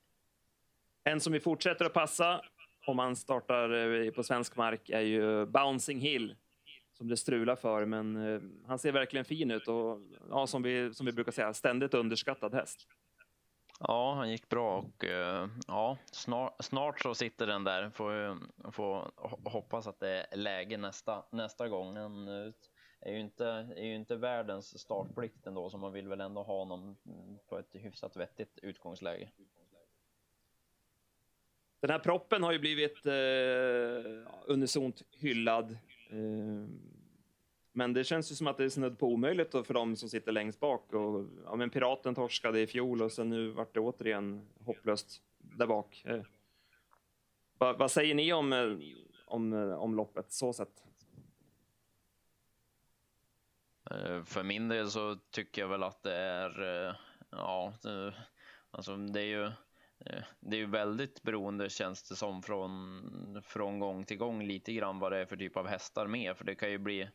En 1.04 1.20
som 1.20 1.32
vi 1.32 1.40
fortsätter 1.40 1.84
att 1.84 1.92
passa 1.92 2.42
om 2.86 2.96
man 2.96 3.16
startar 3.16 4.02
eh, 4.04 4.10
på 4.10 4.22
svensk 4.22 4.56
mark 4.56 4.90
är 4.90 5.00
ju 5.00 5.46
Bouncing 5.46 6.00
Hill 6.00 6.36
som 6.92 7.08
det 7.08 7.16
strular 7.16 7.56
för, 7.56 7.86
men 7.86 8.16
eh, 8.16 8.40
han 8.66 8.78
ser 8.78 8.92
verkligen 8.92 9.24
fin 9.24 9.50
ut 9.50 9.68
och 9.68 10.00
ja, 10.30 10.46
som, 10.46 10.62
vi, 10.62 10.94
som 10.94 11.06
vi 11.06 11.12
brukar 11.12 11.32
säga, 11.32 11.54
ständigt 11.54 11.94
underskattad 11.94 12.54
häst. 12.54 12.88
Ja, 13.88 14.14
han 14.14 14.30
gick 14.30 14.48
bra 14.48 14.78
och 14.78 15.04
eh, 15.04 15.48
ja, 15.66 15.98
snart, 16.12 16.54
snart 16.58 17.00
så 17.00 17.14
sitter 17.14 17.46
den 17.46 17.64
där. 17.64 17.90
Får, 17.90 18.38
får 18.72 19.12
hoppas 19.50 19.86
att 19.86 20.00
det 20.00 20.26
är 20.30 20.36
läge 20.36 20.76
nästa, 20.76 21.24
nästa 21.30 21.68
gång. 21.68 21.96
Han 21.96 22.28
eh, 22.28 22.52
är 23.00 23.12
ju 23.12 23.20
inte, 23.20 23.46
är 23.76 23.84
ju 23.84 23.94
inte 23.94 24.16
världens 24.16 24.78
startplikt 24.78 25.46
ändå, 25.46 25.70
så 25.70 25.78
man 25.78 25.92
vill 25.92 26.08
väl 26.08 26.20
ändå 26.20 26.42
ha 26.42 26.58
honom 26.58 26.96
på 27.48 27.58
ett 27.58 27.74
hyfsat 27.74 28.16
vettigt 28.16 28.58
utgångsläge. 28.62 29.30
Den 31.80 31.90
här 31.90 31.98
proppen 31.98 32.42
har 32.42 32.52
ju 32.52 32.58
blivit 32.58 33.06
eh, 33.06 34.32
unisont 34.46 35.02
hyllad. 35.12 35.70
Eh, 36.10 36.68
men 37.72 37.92
det 37.92 38.04
känns 38.04 38.32
ju 38.32 38.34
som 38.34 38.46
att 38.46 38.56
det 38.56 38.64
är 38.64 38.68
snudd 38.68 38.98
på 38.98 39.06
omöjligt 39.06 39.50
för 39.50 39.74
de 39.74 39.96
som 39.96 40.08
sitter 40.08 40.32
längst 40.32 40.60
bak. 40.60 40.92
Och, 40.92 41.26
ja, 41.44 41.56
men 41.56 41.70
Piraten 41.70 42.14
torskade 42.14 42.60
i 42.60 42.66
fjol 42.66 43.02
och 43.02 43.12
sen 43.12 43.28
nu 43.28 43.50
vart 43.50 43.74
det 43.74 43.80
återigen 43.80 44.48
hopplöst 44.64 45.22
där 45.38 45.66
bak. 45.66 46.02
Eh, 46.04 46.22
vad, 47.58 47.78
vad, 47.78 47.90
säger 47.90 48.14
ni 48.14 48.32
om, 48.32 48.52
eh, 48.52 48.76
om, 49.26 49.52
eh, 49.52 49.74
om 49.74 49.94
loppet 49.94 50.32
så 50.32 50.52
sett? 50.52 50.84
Eh, 53.90 54.22
för 54.24 54.42
min 54.42 54.68
del 54.68 54.90
så 54.90 55.16
tycker 55.30 55.62
jag 55.62 55.68
väl 55.68 55.82
att 55.82 56.02
det 56.02 56.16
är, 56.16 56.96
ja, 57.30 57.74
det, 57.82 58.14
alltså 58.70 58.96
det 58.96 59.20
är 59.20 59.24
ju 59.24 59.50
det 60.40 60.56
är 60.56 60.60
ju 60.60 60.66
väldigt 60.66 61.22
beroende 61.22 61.70
känns 61.70 62.08
det 62.08 62.16
som 62.16 62.42
från, 62.42 63.42
från 63.44 63.78
gång 63.78 64.04
till 64.04 64.16
gång 64.16 64.42
lite 64.42 64.72
grann 64.72 64.98
vad 64.98 65.12
det 65.12 65.18
är 65.18 65.26
för 65.26 65.36
typ 65.36 65.56
av 65.56 65.66
hästar 65.66 66.06
med. 66.06 66.36
För 66.36 66.44
det 66.44 66.54
kan 66.54 66.70
ju 66.70 66.78
bli 66.78 67.08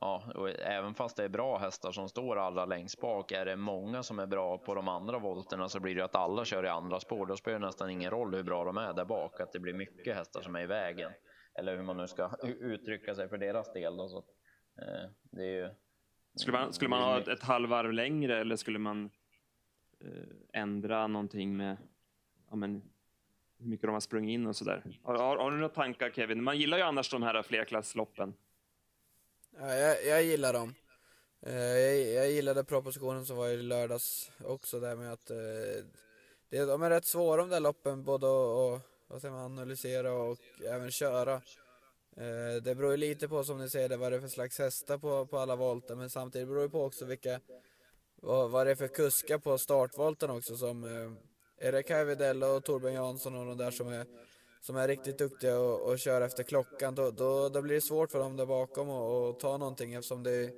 Ja, 0.00 0.32
och 0.34 0.48
även 0.60 0.94
fast 0.94 1.16
det 1.16 1.24
är 1.24 1.28
bra 1.28 1.58
hästar 1.58 1.92
som 1.92 2.08
står 2.08 2.38
allra 2.38 2.64
längst 2.64 3.00
bak, 3.00 3.32
är 3.32 3.44
det 3.44 3.56
många 3.56 4.02
som 4.02 4.18
är 4.18 4.26
bra 4.26 4.58
på 4.58 4.74
de 4.74 4.88
andra 4.88 5.18
volterna 5.18 5.68
så 5.68 5.80
blir 5.80 5.94
det 5.94 6.04
att 6.04 6.14
alla 6.14 6.44
kör 6.44 6.64
i 6.64 6.68
andra 6.68 7.00
spår. 7.00 7.26
Då 7.26 7.36
spelar 7.36 7.58
det 7.58 7.66
nästan 7.66 7.90
ingen 7.90 8.10
roll 8.10 8.34
hur 8.34 8.42
bra 8.42 8.64
de 8.64 8.76
är 8.76 8.92
där 8.92 9.04
bak, 9.04 9.40
att 9.40 9.52
det 9.52 9.58
blir 9.58 9.74
mycket 9.74 10.16
hästar 10.16 10.40
som 10.40 10.56
är 10.56 10.62
i 10.62 10.66
vägen. 10.66 11.12
Eller 11.54 11.76
hur 11.76 11.82
man 11.82 11.96
nu 11.96 12.08
ska 12.08 12.30
uttrycka 12.42 13.14
sig 13.14 13.28
för 13.28 13.38
deras 13.38 13.72
del. 13.72 13.96
Då, 13.96 14.08
så, 14.08 14.18
eh, 14.78 15.10
det 15.22 15.42
är 15.42 15.62
ju, 15.62 15.70
skulle, 16.34 16.58
man, 16.58 16.72
skulle 16.72 16.88
man 16.88 17.02
ha 17.02 17.18
ett, 17.18 17.28
ett 17.28 17.42
halvvarv 17.42 17.92
längre 17.92 18.40
eller 18.40 18.56
skulle 18.56 18.78
man 18.78 19.10
eh, 20.00 20.60
ändra 20.60 21.06
någonting 21.06 21.56
med 21.56 21.76
ja, 22.50 22.56
men, 22.56 22.82
hur 23.58 23.66
mycket 23.66 23.86
de 23.86 23.92
har 23.92 24.00
sprungit 24.00 24.34
in 24.34 24.46
och 24.46 24.56
sådär? 24.56 24.82
Har, 25.02 25.14
har, 25.14 25.36
har 25.36 25.50
du 25.50 25.56
några 25.56 25.68
tankar 25.68 26.10
Kevin? 26.10 26.42
Man 26.42 26.58
gillar 26.58 26.78
ju 26.78 26.82
annars 26.82 27.10
de 27.10 27.22
här 27.22 27.42
flerklassloppen. 27.42 28.34
Ja, 29.58 29.74
jag, 29.74 30.06
jag 30.06 30.22
gillar 30.22 30.52
dem. 30.52 30.74
Eh, 31.46 31.54
jag, 31.54 32.24
jag 32.24 32.30
gillade 32.30 32.64
propositionen 32.64 33.26
som 33.26 33.36
var 33.36 33.48
i 33.48 33.56
lördags 33.56 34.30
också 34.44 34.80
där 34.80 34.96
med 34.96 35.12
att 35.12 35.30
eh, 35.30 35.84
det, 36.48 36.64
de 36.64 36.82
är 36.82 36.90
rätt 36.90 37.04
svåra 37.04 37.36
de 37.36 37.48
där 37.48 37.60
loppen 37.60 38.04
både 38.04 38.26
att 38.26 38.82
vad 39.08 39.20
säger 39.20 39.34
man, 39.34 39.44
analysera 39.44 40.12
och 40.12 40.38
även 40.64 40.90
köra. 40.90 41.34
Eh, 42.16 42.62
det 42.62 42.74
beror 42.74 42.90
ju 42.90 42.96
lite 42.96 43.28
på 43.28 43.44
som 43.44 43.58
ni 43.58 43.70
säger 43.70 43.96
vad 43.96 44.12
det 44.12 44.16
är 44.16 44.20
för 44.20 44.28
slags 44.28 44.58
hästar 44.58 44.98
på, 44.98 45.26
på 45.26 45.38
alla 45.38 45.56
volter 45.56 45.94
men 45.94 46.10
samtidigt 46.10 46.48
beror 46.48 46.62
det 46.62 46.68
på 46.68 46.84
också 46.84 47.04
vilka 47.04 47.40
vad, 48.16 48.50
vad 48.50 48.66
det 48.66 48.70
är 48.70 48.76
för 48.76 48.88
kuskar 48.88 49.38
på 49.38 49.58
startvolten 49.58 50.30
också 50.30 50.56
som 50.56 50.84
är 51.58 51.72
det 51.72 51.82
Kaj 51.82 52.04
Widell 52.04 52.42
och 52.42 52.64
Torbjörn 52.64 52.94
Jansson 52.94 53.36
och 53.36 53.46
de 53.46 53.56
där 53.56 53.70
som 53.70 53.88
är 53.88 54.06
som 54.62 54.76
är 54.76 54.88
riktigt 54.88 55.18
duktiga 55.18 55.58
och, 55.58 55.80
och 55.80 55.98
kör 55.98 56.20
efter 56.20 56.42
klockan 56.42 56.94
då, 56.94 57.10
då, 57.10 57.48
då 57.48 57.62
blir 57.62 57.74
det 57.74 57.80
svårt 57.80 58.10
för 58.10 58.18
dem 58.18 58.36
där 58.36 58.46
bakom 58.46 58.90
att 58.90 59.40
ta 59.40 59.56
någonting 59.56 59.94
eftersom 59.94 60.22
det, 60.22 60.50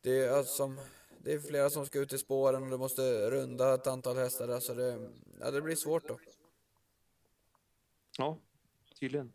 det, 0.00 0.18
är, 0.18 0.30
alltså, 0.30 0.74
det 1.18 1.32
är 1.32 1.38
flera 1.38 1.70
som 1.70 1.86
ska 1.86 1.98
ut 1.98 2.12
i 2.12 2.18
spåren 2.18 2.62
och 2.62 2.70
du 2.70 2.78
måste 2.78 3.30
runda 3.30 3.74
ett 3.74 3.86
antal 3.86 4.16
hästar 4.16 4.46
där 4.46 4.60
så 4.60 4.74
det, 4.74 5.10
ja, 5.40 5.50
det 5.50 5.62
blir 5.62 5.76
svårt 5.76 6.08
då. 6.08 6.18
Ja, 8.18 8.38
tydligen. 9.00 9.32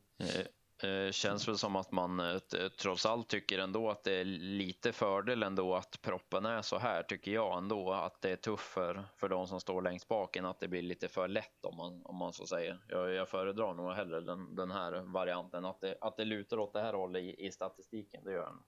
Eh, 0.83 1.11
känns 1.11 1.47
väl 1.47 1.57
som 1.57 1.75
att 1.75 1.91
man 1.91 2.19
eh, 2.19 2.37
trots 2.79 3.05
allt 3.05 3.27
tycker 3.27 3.59
ändå 3.59 3.89
att 3.89 4.03
det 4.03 4.13
är 4.13 4.25
lite 4.25 4.93
fördel 4.93 5.43
ändå 5.43 5.75
att 5.75 6.01
proppen 6.01 6.45
är 6.45 6.61
så 6.61 6.77
här 6.77 7.03
tycker 7.03 7.31
jag 7.31 7.57
ändå 7.57 7.93
att 7.93 8.21
det 8.21 8.29
är 8.29 8.35
tufft 8.35 8.67
för, 8.67 9.03
för 9.15 9.29
de 9.29 9.47
som 9.47 9.59
står 9.59 9.81
längst 9.81 10.07
bak 10.07 10.35
än 10.35 10.45
att 10.45 10.59
det 10.59 10.67
blir 10.67 10.81
lite 10.81 11.07
för 11.07 11.27
lätt 11.27 11.65
om 11.65 11.77
man, 11.77 12.01
om 12.05 12.15
man 12.15 12.33
så 12.33 12.47
säger. 12.47 12.79
Jag, 12.87 13.13
jag 13.13 13.29
föredrar 13.29 13.73
nog 13.73 13.91
hellre 13.91 14.21
den, 14.21 14.55
den 14.55 14.71
här 14.71 14.91
varianten 15.13 15.65
att 15.65 15.81
det, 15.81 15.97
att 16.01 16.17
det 16.17 16.25
lutar 16.25 16.59
åt 16.59 16.73
det 16.73 16.81
här 16.81 16.93
hållet 16.93 17.21
i, 17.21 17.45
i 17.45 17.51
statistiken, 17.51 18.23
det 18.23 18.31
gör 18.31 18.45
den. 18.45 18.63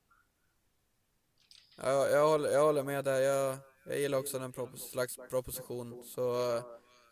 Ja, 1.77 2.07
jag, 2.07 2.29
håller, 2.29 2.49
jag 2.49 2.63
håller 2.65 2.83
med 2.83 3.05
där. 3.05 3.21
Jag, 3.21 3.57
jag 3.85 3.99
gillar 3.99 4.17
också 4.17 4.39
den 4.39 4.51
propos 4.51 4.91
slags 4.91 5.17
proposition 5.29 6.03
så 6.03 6.55
eh, 6.57 6.63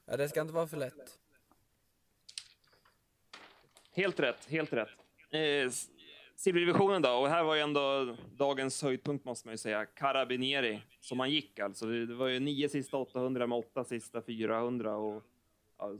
ja, 0.05 0.17
det 0.17 0.29
ska 0.29 0.41
inte 0.41 0.53
vara 0.53 0.67
för 0.67 0.77
lätt. 0.77 1.19
Helt 3.97 4.19
rätt, 4.19 4.45
helt 4.49 4.73
rätt. 4.73 4.89
Eh, 5.29 5.71
Silverdivisionen 6.35 7.01
då, 7.01 7.09
och 7.09 7.29
här 7.29 7.43
var 7.43 7.55
ju 7.55 7.61
ändå 7.61 8.15
dagens 8.35 8.83
höjdpunkt 8.83 9.25
måste 9.25 9.47
man 9.47 9.53
ju 9.53 9.57
säga. 9.57 9.85
Carabinieri, 9.85 10.81
som 10.99 11.19
han 11.19 11.29
gick 11.29 11.59
alltså. 11.59 11.85
Det 11.85 12.15
var 12.15 12.27
ju 12.27 12.39
nio 12.39 12.69
sista 12.69 12.97
800 12.97 13.47
med 13.47 13.57
åtta 13.57 13.83
sista 13.83 14.21
400 14.21 14.95
och 14.95 15.23
ja, 15.77 15.91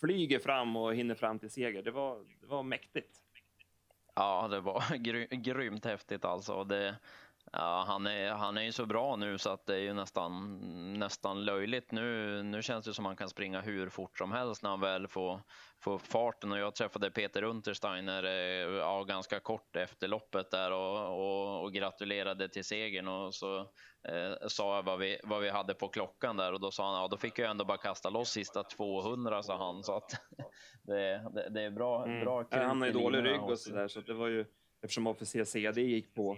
flyger 0.00 0.38
fram 0.38 0.76
och 0.76 0.94
hinner 0.94 1.14
fram 1.14 1.38
till 1.38 1.50
seger. 1.50 1.82
Det 1.82 1.90
var, 1.90 2.18
det 2.40 2.46
var 2.46 2.62
mäktigt. 2.62 3.20
Ja, 4.14 4.48
det 4.48 4.60
var 4.60 4.96
gry 4.96 5.26
grymt 5.26 5.84
häftigt 5.84 6.24
alltså. 6.24 6.64
Det, 6.64 6.96
Ja, 7.52 7.84
han 7.86 8.06
är, 8.06 8.30
han 8.30 8.58
är 8.58 8.62
ju 8.62 8.72
så 8.72 8.86
bra 8.86 9.16
nu 9.16 9.38
så 9.38 9.50
att 9.50 9.66
det 9.66 9.74
är 9.74 9.80
ju 9.80 9.92
nästan, 9.92 10.58
nästan 10.98 11.44
löjligt. 11.44 11.92
Nu, 11.92 12.42
nu 12.42 12.62
känns 12.62 12.84
det 12.84 12.94
som 12.94 13.06
att 13.06 13.10
han 13.10 13.16
kan 13.16 13.28
springa 13.28 13.60
hur 13.60 13.88
fort 13.88 14.18
som 14.18 14.32
helst 14.32 14.62
när 14.62 14.70
han 14.70 14.80
väl 14.80 15.08
får, 15.08 15.42
får 15.82 15.98
farten. 15.98 16.52
Och 16.52 16.58
jag 16.58 16.74
träffade 16.74 17.10
Peter 17.10 17.42
Untersteiner 17.42 18.22
ja, 18.78 19.04
ganska 19.04 19.40
kort 19.40 19.76
efter 19.76 20.08
loppet 20.08 20.50
där 20.50 20.70
och, 20.70 21.18
och, 21.18 21.62
och 21.62 21.72
gratulerade 21.72 22.48
till 22.48 22.64
segern. 22.64 23.08
Och 23.08 23.34
så 23.34 23.58
eh, 24.08 24.32
sa 24.48 24.76
jag 24.76 24.82
vad 24.82 24.98
vi, 24.98 25.20
vad 25.24 25.42
vi 25.42 25.50
hade 25.50 25.74
på 25.74 25.88
klockan 25.88 26.36
där 26.36 26.52
och 26.52 26.60
då 26.60 26.70
sa 26.70 26.92
han 26.92 27.02
ja, 27.02 27.08
då 27.08 27.16
fick 27.16 27.38
jag 27.38 27.50
ändå 27.50 27.64
bara 27.64 27.78
kasta 27.78 28.10
loss 28.10 28.30
sista 28.30 28.62
200 28.62 29.42
sa 29.42 29.56
han. 29.66 29.82
Så 29.82 29.96
att 29.96 30.10
det, 30.82 31.30
det, 31.34 31.48
det 31.50 31.62
är 31.62 31.70
bra. 31.70 32.04
Mm. 32.04 32.20
bra 32.20 32.44
han 32.50 32.80
har 32.80 32.86
ju 32.86 32.92
dålig 32.92 33.24
rygg 33.24 33.42
och 33.42 33.58
så 33.58 33.74
där 33.74 33.88
så 33.88 34.00
det 34.00 34.14
var 34.14 34.28
ju 34.28 34.44
eftersom 34.82 35.06
officer 35.06 35.44
CD 35.44 35.82
gick 35.82 36.14
på 36.14 36.36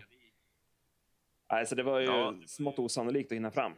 Nej, 1.51 1.67
så 1.67 1.75
det 1.75 1.83
var 1.83 2.01
ju 2.01 2.07
ja. 2.07 2.35
smått 2.47 2.79
osannolikt 2.79 3.33
att 3.33 3.37
hinna 3.37 3.51
fram. 3.51 3.73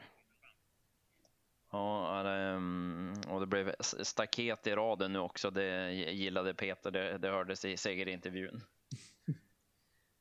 Ja, 1.72 2.20
mm, 2.20 3.14
och 3.28 3.40
det 3.40 3.46
blev 3.46 3.74
staket 3.80 4.66
i 4.66 4.70
raden 4.70 5.12
nu 5.12 5.18
också. 5.18 5.50
Det 5.50 5.92
gillade 5.92 6.54
Peter. 6.54 6.90
Det, 6.90 7.18
det 7.18 7.28
hördes 7.28 7.64
i 7.64 7.76
segerintervjun. 7.76 8.60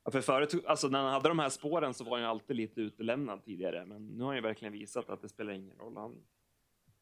Ja, 0.04 0.12
för 0.12 0.22
förut, 0.22 0.66
alltså 0.68 0.88
när 0.88 1.00
han 1.00 1.14
hade 1.14 1.30
de 1.30 1.40
här 1.40 1.50
spåren 1.50 1.94
så 1.94 2.04
var 2.04 2.12
han 2.12 2.22
ju 2.22 2.28
alltid 2.28 2.56
lite 2.56 2.82
utelämnad 2.82 3.44
tidigare, 3.44 3.86
men 3.86 4.08
nu 4.08 4.20
har 4.20 4.28
han 4.28 4.36
ju 4.36 4.42
verkligen 4.42 4.72
visat 4.72 5.10
att 5.10 5.22
det 5.22 5.30
spelar 5.30 5.54
ingen 5.54 5.78
roll. 5.78 5.98
Han, 5.98 6.24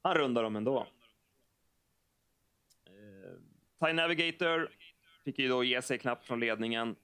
han 0.01 0.15
rundar 0.15 0.43
dem 0.43 0.55
ändå. 0.55 0.87
Eh, 2.85 3.39
Time 3.79 3.93
Navigator 3.93 4.69
fick 5.23 5.39
ju 5.39 5.47
då 5.47 5.63
ge 5.63 5.81
sig 5.81 5.97
knappt 5.97 6.25
från 6.25 6.39
ledningen. 6.39 6.95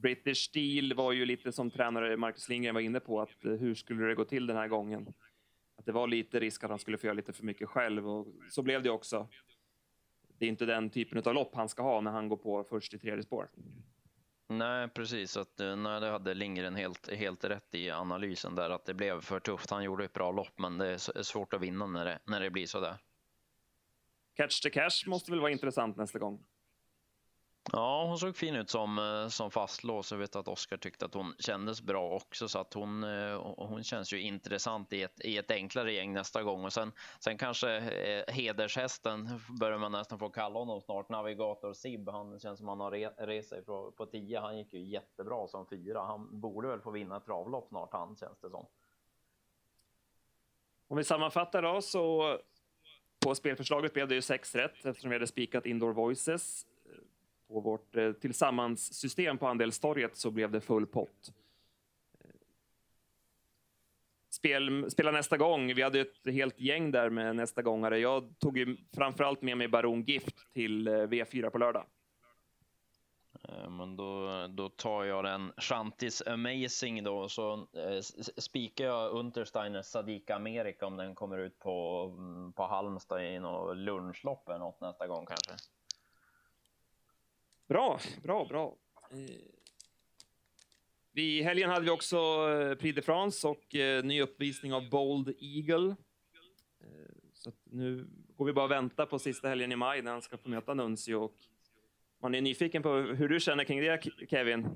British 0.00 0.36
Steel 0.36 0.94
var 0.94 1.12
ju 1.12 1.26
lite 1.26 1.52
som 1.52 1.70
tränare 1.70 2.16
Marcus 2.16 2.48
Lindgren 2.48 2.74
var 2.74 2.80
inne 2.80 3.00
på, 3.00 3.20
att 3.20 3.44
eh, 3.44 3.52
hur 3.52 3.74
skulle 3.74 4.06
det 4.06 4.14
gå 4.14 4.24
till 4.24 4.46
den 4.46 4.56
här 4.56 4.68
gången? 4.68 5.14
Att 5.76 5.86
det 5.86 5.92
var 5.92 6.06
lite 6.06 6.40
risk 6.40 6.64
att 6.64 6.70
han 6.70 6.78
skulle 6.78 6.98
få 6.98 7.06
göra 7.06 7.14
lite 7.14 7.32
för 7.32 7.44
mycket 7.44 7.68
själv 7.68 8.08
och 8.08 8.26
så 8.50 8.62
blev 8.62 8.82
det 8.82 8.90
också. 8.90 9.28
Det 10.38 10.44
är 10.44 10.48
inte 10.48 10.66
den 10.66 10.90
typen 10.90 11.22
av 11.24 11.34
lopp 11.34 11.54
han 11.54 11.68
ska 11.68 11.82
ha 11.82 12.00
när 12.00 12.10
han 12.10 12.28
går 12.28 12.36
på 12.36 12.64
först 12.64 12.94
i 12.94 12.98
tredje 12.98 13.22
spår. 13.22 13.48
Nej, 14.48 14.88
precis. 14.88 15.36
Att, 15.36 15.60
eh, 15.60 15.76
nej, 15.76 16.00
det 16.00 16.10
hade 16.10 16.34
Lindgren 16.34 16.74
helt, 16.74 17.12
helt 17.12 17.44
rätt 17.44 17.74
i 17.74 17.90
analysen 17.90 18.54
där, 18.54 18.70
att 18.70 18.84
det 18.84 18.94
blev 18.94 19.20
för 19.20 19.40
tufft. 19.40 19.70
Han 19.70 19.84
gjorde 19.84 20.04
ett 20.04 20.12
bra 20.12 20.32
lopp, 20.32 20.58
men 20.58 20.78
det 20.78 20.86
är 20.86 21.22
svårt 21.22 21.54
att 21.54 21.60
vinna 21.60 21.86
när 21.86 22.04
det, 22.04 22.18
när 22.24 22.40
det 22.40 22.50
blir 22.50 22.66
så 22.66 22.80
där. 22.80 22.96
Catch 24.36 24.60
the 24.60 24.70
cash 24.70 25.06
måste 25.06 25.30
väl 25.30 25.40
vara 25.40 25.50
intressant 25.50 25.96
nästa 25.96 26.18
gång? 26.18 26.44
Ja, 27.72 28.04
hon 28.04 28.18
såg 28.18 28.36
fin 28.36 28.56
ut 28.56 28.70
som, 28.70 28.98
eh, 28.98 29.28
som 29.28 29.50
fastlås. 29.50 30.12
Jag 30.12 30.18
vet 30.18 30.36
att 30.36 30.48
Oskar 30.48 30.76
tyckte 30.76 31.04
att 31.04 31.14
hon 31.14 31.34
kändes 31.38 31.82
bra 31.82 32.10
också, 32.10 32.48
så 32.48 32.58
att 32.58 32.74
eh, 32.74 32.80
hon, 32.80 33.02
hon 33.56 33.84
känns 33.84 34.12
ju 34.12 34.20
intressant 34.20 34.92
i 34.92 35.02
ett, 35.02 35.24
i 35.24 35.38
ett 35.38 35.50
enklare 35.50 35.92
gäng 35.92 36.12
nästa 36.12 36.42
gång. 36.42 36.64
Och 36.64 36.72
sen, 36.72 36.92
sen 37.20 37.38
kanske 37.38 37.76
eh, 37.76 38.34
hedershästen 38.34 39.40
börjar 39.60 39.78
man 39.78 39.92
nästan 39.92 40.18
få 40.18 40.28
kalla 40.28 40.58
honom 40.58 40.80
snart. 40.80 41.08
Navigator 41.08 41.72
Sib, 41.72 42.08
han 42.08 42.40
känns 42.40 42.58
som 42.58 42.68
han 42.68 42.80
har 42.80 42.90
re, 42.90 43.08
rest 43.08 43.48
sig 43.48 43.64
på, 43.64 43.92
på 43.92 44.06
tio. 44.06 44.40
Han 44.40 44.58
gick 44.58 44.72
ju 44.72 44.80
jättebra 44.80 45.48
som 45.48 45.66
fyra. 45.66 46.00
Han 46.00 46.40
borde 46.40 46.68
väl 46.68 46.80
få 46.80 46.90
vinna 46.90 47.16
ett 47.16 47.24
travlopp 47.24 47.68
snart, 47.68 47.92
han 47.92 48.16
känns 48.16 48.40
det 48.40 48.50
som. 48.50 48.66
Om 50.88 50.96
vi 50.96 51.04
sammanfattar 51.04 51.62
då 51.62 51.82
så 51.82 52.38
på 53.20 53.34
spelförslaget 53.34 53.92
blev 53.92 54.08
det 54.08 54.14
ju 54.14 54.22
sex 54.22 54.54
rätt 54.54 54.84
eftersom 54.84 55.10
vi 55.10 55.16
hade 55.16 55.26
spikat 55.26 55.66
Indoor 55.66 55.92
Voices 55.92 56.66
på 57.48 57.60
vårt 57.60 57.96
eh, 57.96 58.12
tillsammans-system 58.12 59.38
på 59.38 59.46
andelstorget 59.46 60.16
så 60.16 60.30
blev 60.30 60.50
det 60.50 60.60
full 60.60 60.86
pott. 60.86 61.32
Eh, 62.20 62.30
spel, 64.30 64.90
spela 64.90 65.10
nästa 65.10 65.36
gång. 65.36 65.74
Vi 65.74 65.82
hade 65.82 66.00
ett 66.00 66.32
helt 66.32 66.60
gäng 66.60 66.90
där 66.90 67.10
med 67.10 67.36
nästa 67.36 67.62
gångare. 67.62 67.98
Jag 67.98 68.38
tog 68.38 68.58
ju 68.58 68.76
framförallt 68.94 69.42
med 69.42 69.56
mig 69.56 69.68
Baron 69.68 70.02
Gift 70.02 70.52
till 70.52 70.88
eh, 70.88 70.92
V4 70.92 71.50
på 71.50 71.58
lördag. 71.58 71.84
Eh, 73.48 73.70
men 73.70 73.96
då, 73.96 74.46
då 74.48 74.68
tar 74.68 75.04
jag 75.04 75.24
den 75.24 75.52
Shantis 75.56 76.22
Amazing 76.26 77.04
då, 77.04 77.28
så 77.28 77.52
eh, 77.52 78.00
spikar 78.36 78.84
jag 78.84 79.12
Untersteiner 79.12 79.82
Sadika 79.82 80.36
Amerika 80.36 80.86
om 80.86 80.96
den 80.96 81.14
kommer 81.14 81.38
ut 81.38 81.58
på, 81.58 82.52
på 82.56 82.66
Halmstad 82.66 83.24
i 83.24 83.38
något 83.38 83.76
lunchlopp 83.76 84.48
eller 84.48 84.58
något 84.58 84.80
nästa 84.80 85.06
gång 85.06 85.26
kanske. 85.26 85.52
Bra, 87.68 88.00
bra, 88.22 88.44
bra. 88.44 88.76
I 91.14 91.42
helgen 91.42 91.70
hade 91.70 91.84
vi 91.84 91.90
också 91.90 92.16
eh, 92.16 92.74
Prix 92.74 92.96
de 92.96 93.02
France 93.02 93.48
och 93.48 93.74
eh, 93.74 94.04
ny 94.04 94.22
uppvisning 94.22 94.74
av 94.74 94.90
Bold 94.90 95.34
Eagle. 95.40 95.96
Eh, 96.80 96.86
så 97.34 97.52
nu 97.64 98.06
går 98.36 98.44
vi 98.44 98.52
bara 98.52 98.64
och 98.64 98.70
väntar 98.70 99.06
på 99.06 99.18
sista 99.18 99.48
helgen 99.48 99.72
i 99.72 99.76
maj 99.76 100.02
när 100.02 100.12
han 100.12 100.22
ska 100.22 100.38
få 100.38 100.48
möta 100.48 100.74
Nuncio. 100.74 101.14
Och 101.14 101.34
man 102.22 102.34
är 102.34 102.40
nyfiken 102.40 102.82
på 102.82 102.92
hur 102.94 103.28
du 103.28 103.40
känner 103.40 103.64
kring 103.64 103.80
det, 103.80 104.02
Kevin. 104.30 104.66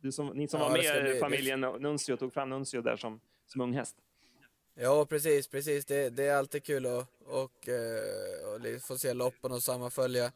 Du 0.00 0.12
som, 0.12 0.26
ni 0.26 0.48
som 0.48 0.60
ja, 0.60 0.68
var 0.68 0.76
med 0.76 1.04
bli, 1.04 1.20
familjen 1.20 1.60
det... 1.60 1.78
Nuncio 1.78 2.16
tog 2.16 2.32
fram 2.32 2.48
Nuncio 2.48 2.80
där 2.80 2.96
som, 2.96 3.20
som 3.46 3.60
ung 3.60 3.72
häst. 3.72 3.96
Ja, 4.74 5.06
precis, 5.06 5.48
precis. 5.48 5.84
Det, 5.84 6.10
det 6.10 6.24
är 6.24 6.36
alltid 6.36 6.64
kul 6.64 6.86
att 6.86 7.08
och, 7.20 7.42
och, 7.42 7.68
och 8.54 8.82
få 8.82 8.98
se 8.98 9.14
loppen 9.14 9.52
och 9.52 9.62
sammanfölja 9.62 10.32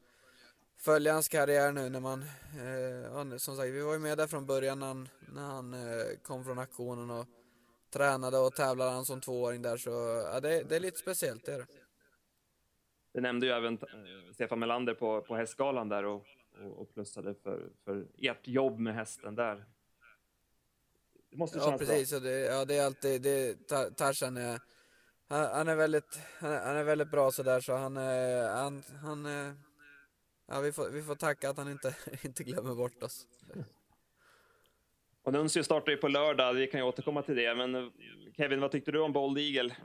följa 0.78 1.12
hans 1.12 1.28
karriär 1.28 1.72
nu 1.72 1.88
när 1.88 2.00
man, 2.00 2.22
eh, 2.22 3.36
som 3.36 3.56
sagt, 3.56 3.68
vi 3.68 3.80
var 3.80 3.92
ju 3.92 3.98
med 3.98 4.18
där 4.18 4.26
från 4.26 4.46
början 4.46 4.78
när 4.78 4.86
han, 4.86 5.08
när 5.20 5.42
han 5.42 5.74
eh, 5.74 6.06
kom 6.22 6.44
från 6.44 6.58
aktionen 6.58 7.10
och 7.10 7.26
tränade 7.90 8.38
och 8.38 8.54
tävlade 8.54 8.90
han 8.90 9.04
som 9.04 9.20
tvååring 9.20 9.62
där 9.62 9.76
så 9.76 9.90
ja, 10.32 10.40
det, 10.40 10.62
det 10.62 10.76
är 10.76 10.80
lite 10.80 10.98
speciellt 10.98 11.46
det 11.46 11.52
är 11.52 11.66
det. 13.12 13.20
Nämnde 13.20 13.46
ju 13.46 13.52
även 13.52 13.74
eh, 13.74 14.32
Stefan 14.34 14.58
Melander 14.58 14.94
på, 14.94 15.22
på 15.22 15.36
hästgalan 15.36 15.88
där 15.88 16.04
och, 16.04 16.24
och, 16.64 16.80
och 16.80 16.94
plussade 16.94 17.34
för, 17.34 17.68
för 17.84 18.06
ert 18.18 18.48
jobb 18.48 18.78
med 18.78 18.94
hästen 18.94 19.34
där. 19.34 19.64
Det 21.30 21.36
måste 21.36 21.58
ja, 21.58 21.78
precis. 21.78 22.10
Bra. 22.10 22.20
Det, 22.20 22.40
ja, 22.40 22.64
det 22.64 22.76
är 22.76 22.86
alltid, 22.86 23.22
det, 23.22 23.68
Tarzan 23.96 24.36
är, 24.36 24.60
han, 25.28 25.46
han, 25.52 25.68
är 25.68 25.76
väldigt, 25.76 26.20
han 26.38 26.76
är, 26.76 26.84
väldigt 26.84 27.10
bra 27.10 27.30
sådär 27.30 27.60
så 27.60 27.76
han, 27.76 27.96
han, 27.96 28.82
han, 29.02 29.24
han 29.24 29.54
Ja, 30.48 30.60
vi 30.60 30.72
får, 30.72 30.88
vi 30.88 31.02
får 31.02 31.14
tacka 31.14 31.50
att 31.50 31.56
han 31.56 31.70
inte, 31.70 31.96
inte 32.22 32.44
glömmer 32.44 32.74
bort 32.74 33.02
oss. 33.02 33.26
Och 35.22 35.32
Nuncio 35.32 35.62
startar 35.62 35.92
ju 35.92 35.98
på 35.98 36.08
lördag, 36.08 36.54
vi 36.54 36.66
kan 36.66 36.80
ju 36.80 36.86
återkomma 36.86 37.22
till 37.22 37.36
det. 37.36 37.54
Men 37.54 37.92
Kevin, 38.36 38.60
vad 38.60 38.70
tyckte 38.70 38.92
du 38.92 39.00
om 39.00 39.12
Bold 39.12 39.38
Eagle? 39.38 39.76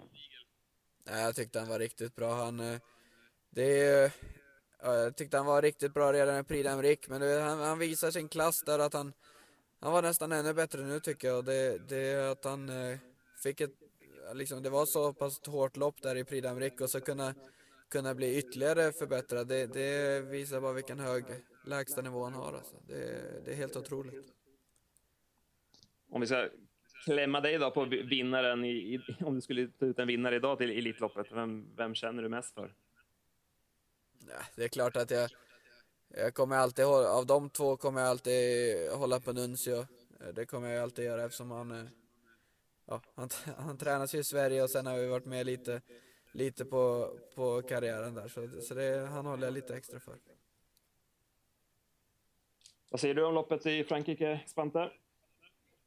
Jag 1.05 1.35
tyckte 1.35 1.59
han 1.59 1.67
var 1.67 1.79
riktigt 1.79 2.15
bra. 2.15 2.33
Han, 2.35 2.59
eh, 2.59 2.79
det, 3.49 4.11
jag 4.81 5.15
tyckte 5.15 5.37
han 5.37 5.45
var 5.45 5.61
riktigt 5.61 5.93
bra 5.93 6.13
redan 6.13 6.39
i 6.39 6.43
Prix 6.43 6.69
d'Amérique, 6.69 7.09
men 7.09 7.21
det, 7.21 7.41
han, 7.41 7.59
han 7.59 7.79
visar 7.79 8.11
sin 8.11 8.29
klass 8.29 8.63
där 8.63 8.79
att 8.79 8.93
han, 8.93 9.13
han 9.79 9.91
var 9.91 10.01
nästan 10.01 10.31
ännu 10.31 10.53
bättre 10.53 10.81
nu 10.81 10.99
tycker 10.99 11.27
jag. 11.27 11.45
Det, 11.45 11.77
det 11.89 12.31
att 12.31 12.45
han 12.45 12.69
eh, 12.69 12.97
fick 13.43 13.61
ett, 13.61 13.73
liksom, 14.33 14.63
det 14.63 14.69
var 14.69 14.85
så 14.85 15.13
pass 15.13 15.47
hårt 15.47 15.77
lopp 15.77 16.01
där 16.01 16.15
i 16.15 16.23
Prix 16.23 16.47
d'Amérique 16.47 16.81
och 16.81 16.89
så 16.89 17.01
kunna, 17.01 17.33
kunna 17.93 18.15
bli 18.15 18.37
ytterligare 18.37 18.91
förbättrad. 18.91 19.47
Det, 19.47 19.73
det 19.73 20.21
visar 20.21 20.61
bara 20.61 20.73
vilken 20.73 20.99
hög 20.99 21.25
lägsta 21.65 22.01
nivå 22.01 22.23
han 22.23 22.33
har. 22.33 22.53
Alltså. 22.53 22.75
Det, 22.87 23.45
det 23.45 23.51
är 23.51 23.55
helt 23.55 23.75
otroligt. 23.75 24.33
Om 26.09 26.21
vi 26.21 26.27
ska 26.27 26.49
klämma 27.05 27.41
dig 27.41 27.57
då 27.57 27.71
på 27.71 27.85
vinnaren, 27.85 28.65
i, 28.65 28.99
om 29.19 29.35
du 29.35 29.41
skulle 29.41 29.67
ta 29.67 29.85
ut 29.85 29.99
en 29.99 30.07
vinnare 30.07 30.35
idag 30.35 30.57
till 30.57 30.69
Elitloppet, 30.69 31.31
vem, 31.31 31.75
vem 31.75 31.95
känner 31.95 32.23
du 32.23 32.29
mest 32.29 32.53
för? 32.53 32.73
Ja, 34.27 34.41
det 34.55 34.63
är 34.63 34.67
klart 34.67 34.95
att 34.95 35.11
jag, 35.11 35.29
jag 36.07 36.33
kommer 36.33 36.55
alltid 36.55 36.85
hålla, 36.85 37.09
av 37.09 37.25
de 37.25 37.49
två 37.49 37.77
kommer 37.77 38.01
jag 38.01 38.09
alltid 38.09 38.91
hålla 38.91 39.19
på 39.19 39.33
Nuncio. 39.33 39.87
Det 40.33 40.45
kommer 40.45 40.69
jag 40.69 40.83
alltid 40.83 41.05
göra 41.05 41.23
eftersom 41.23 41.51
han, 41.51 41.89
ja, 42.85 43.01
han, 43.15 43.29
han 43.57 43.77
tränas 43.77 44.15
ju 44.15 44.19
i 44.19 44.23
Sverige 44.23 44.63
och 44.63 44.69
sen 44.69 44.85
har 44.85 44.97
vi 44.97 45.07
varit 45.07 45.25
med 45.25 45.45
lite, 45.45 45.81
lite 46.33 46.65
på, 46.65 47.13
på 47.35 47.61
karriären 47.61 48.13
där. 48.13 48.27
Så, 48.27 48.61
så 48.61 48.73
det, 48.73 49.07
han 49.07 49.25
håller 49.25 49.47
jag 49.47 49.53
lite 49.53 49.75
extra 49.75 49.99
för. 49.99 50.15
Vad 52.89 52.99
säger 52.99 53.15
du 53.15 53.25
om 53.25 53.33
loppet 53.33 53.65
i 53.65 53.83
Frankrike, 53.83 54.39
Spante? 54.47 54.79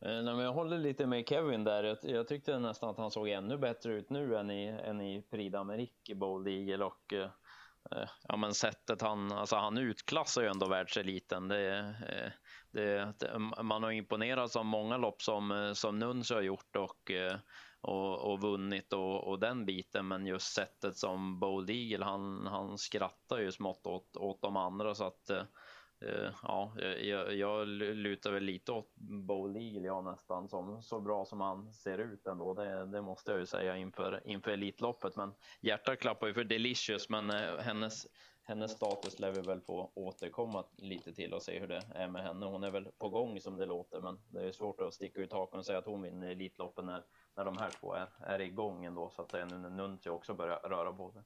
Eh, 0.00 0.22
nej, 0.22 0.44
jag 0.44 0.52
håller 0.52 0.78
lite 0.78 1.06
med 1.06 1.28
Kevin 1.28 1.64
där. 1.64 1.84
Jag, 1.84 1.98
jag, 2.02 2.28
tyckte 2.28 2.58
nästan 2.58 2.90
att 2.90 2.98
han 2.98 3.10
såg 3.10 3.28
ännu 3.28 3.58
bättre 3.58 3.92
ut 3.92 4.10
nu 4.10 4.36
än 4.36 4.50
i, 4.50 4.66
än 4.66 5.00
i 5.00 5.22
Prix 5.22 5.54
d'Amérique, 5.54 6.14
Bold 6.14 6.48
Eagle 6.48 6.84
och 6.84 7.12
eh, 7.12 7.30
eh, 7.90 8.08
ja, 8.28 8.36
men 8.36 8.54
sättet 8.54 9.02
han, 9.02 9.32
alltså 9.32 9.56
han 9.56 9.78
utklassar 9.78 10.42
ju 10.42 10.48
ändå 10.48 10.68
världseliten. 10.68 11.48
Det, 11.48 11.78
eh, 11.78 12.30
det, 12.70 13.12
det, 13.18 13.38
man 13.62 13.82
har 13.82 13.90
imponerats 13.90 14.56
av 14.56 14.64
många 14.64 14.96
lopp 14.96 15.22
som, 15.22 15.72
som 15.76 15.98
Nuns 15.98 16.30
har 16.30 16.42
gjort 16.42 16.76
och, 16.76 17.10
och, 17.86 18.32
och 18.32 18.40
vunnit 18.40 18.92
och, 18.92 19.28
och, 19.28 19.38
den 19.38 19.66
biten, 19.66 20.08
men 20.08 20.26
just 20.26 20.54
sättet 20.54 20.96
som 20.96 21.40
Bold 21.40 21.70
Eagle, 21.70 22.04
han, 22.04 22.46
han 22.46 22.78
skrattar 22.78 23.38
ju 23.38 23.52
smått 23.52 23.86
åt, 23.86 24.16
åt 24.16 24.42
de 24.42 24.56
andra 24.56 24.94
så 24.94 25.04
att 25.04 25.30
Uh, 26.04 26.30
ja, 26.42 26.72
jag, 27.00 27.34
jag 27.34 27.68
lutar 27.68 28.30
väl 28.32 28.42
lite 28.42 28.72
åt 28.72 28.94
Bowl 29.26 29.56
Eagle 29.56 29.86
ja, 29.86 30.00
nästan 30.00 30.48
som 30.48 30.82
så 30.82 31.00
bra 31.00 31.24
som 31.24 31.40
han 31.40 31.72
ser 31.72 31.98
ut 31.98 32.26
ändå. 32.26 32.54
Det, 32.54 32.86
det 32.86 33.02
måste 33.02 33.30
jag 33.30 33.40
ju 33.40 33.46
säga 33.46 33.76
inför, 33.76 34.22
inför 34.24 34.50
Elitloppet. 34.50 35.16
Men 35.16 35.34
hjärtat 35.60 35.98
klappar 35.98 36.26
ju 36.26 36.34
för 36.34 36.44
Delicious, 36.44 37.08
men 37.08 37.30
uh, 37.30 37.58
hennes, 37.58 38.06
hennes 38.46 38.72
status 38.72 39.18
lär 39.18 39.32
vi 39.32 39.40
väl 39.40 39.60
få 39.60 39.90
återkomma 39.94 40.64
lite 40.76 41.12
till 41.12 41.34
och 41.34 41.42
se 41.42 41.58
hur 41.58 41.66
det 41.66 41.82
är 41.94 42.08
med 42.08 42.22
henne. 42.22 42.46
Hon 42.46 42.64
är 42.64 42.70
väl 42.70 42.88
på 42.98 43.08
gång 43.08 43.40
som 43.40 43.56
det 43.56 43.66
låter, 43.66 44.00
men 44.00 44.18
det 44.30 44.40
är 44.40 44.52
svårt 44.52 44.80
att 44.80 44.94
sticka 44.94 45.20
ut 45.20 45.32
hakan 45.32 45.58
och 45.58 45.66
säga 45.66 45.78
att 45.78 45.86
hon 45.86 46.02
vinner 46.02 46.30
Elitloppet 46.30 46.84
när, 46.84 47.02
när 47.34 47.44
de 47.44 47.56
här 47.56 47.70
två 47.70 47.94
är, 47.94 48.08
är 48.20 48.40
igång 48.40 48.84
ändå 48.84 49.10
så 49.10 49.22
att 49.22 49.30
säga 49.30 49.46
nu 49.46 49.58
när 49.58 49.70
Nunti 49.70 50.08
också 50.08 50.34
börjar 50.34 50.58
röra 50.58 50.92
på 50.92 51.12
sig. 51.12 51.22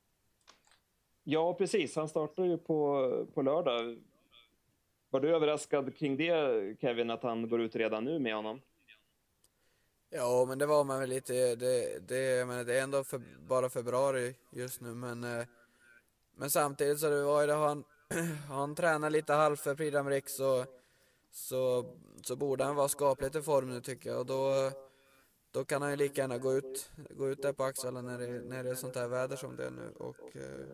Ja, 1.25 1.55
precis. 1.55 1.97
Han 1.97 2.09
startar 2.09 2.45
ju 2.45 2.59
på, 2.59 3.11
på 3.35 3.43
lördag 3.43 3.99
var 5.11 5.21
du 5.21 5.37
överraskad 5.37 5.97
kring 5.97 6.17
det, 6.17 6.81
Kevin, 6.81 7.11
att 7.11 7.23
han 7.23 7.49
går 7.49 7.61
ut 7.61 7.77
redan 7.77 8.05
nu 8.05 8.19
med 8.19 8.35
honom? 8.35 8.61
Ja, 10.11 10.45
men 10.49 10.59
det 10.59 10.67
var 10.67 10.85
man 10.85 11.01
väl 11.01 11.09
lite. 11.09 11.33
Det, 11.33 12.09
det, 12.09 12.49
men 12.49 12.67
det 12.67 12.79
är 12.79 12.83
ändå 12.83 13.05
för, 13.05 13.23
bara 13.49 13.71
februari 13.71 14.35
just 14.51 14.81
nu, 14.81 14.95
men, 14.95 15.25
eh, 15.25 15.47
men 16.41 16.51
samtidigt 16.51 16.99
så 16.99 17.11
det 17.11 17.23
var 17.23 17.41
ju 17.41 17.47
det, 17.47 17.55
han, 17.55 17.85
han 18.49 18.75
tränar 18.75 19.11
lite 19.11 19.33
halvt 19.33 19.61
för 19.61 19.75
Prix 19.75 19.97
d'Amérique 19.97 20.29
så, 20.29 20.65
så, 21.31 21.85
så 22.23 22.37
borde 22.37 22.65
han 22.65 22.77
vara 22.77 22.89
skapligt 22.89 23.37
i 23.37 23.43
form 23.43 23.71
nu 23.71 23.81
tycker 23.81 24.11
jag. 24.11 24.19
Och 24.19 24.27
då, 24.27 24.71
då 25.51 25.65
kan 25.65 25.83
han 25.83 25.91
ju 25.91 25.97
lika 25.97 26.21
gärna 26.21 26.39
gå 26.39 26.53
ut, 26.53 26.91
gå 27.11 27.29
ut 27.29 27.43
där 27.43 27.53
på 27.53 27.65
Axvalla 27.65 28.03
när 28.03 28.19
det, 28.19 28.27
när 28.27 28.65
det 28.65 28.71
är 28.71 28.75
sånt 28.75 28.97
här 28.97 29.09
väder 29.09 29.37
som 29.37 29.57
det 29.57 29.67
är 29.67 29.71
nu. 29.71 29.93
Och, 29.99 30.37
eh, 30.37 30.67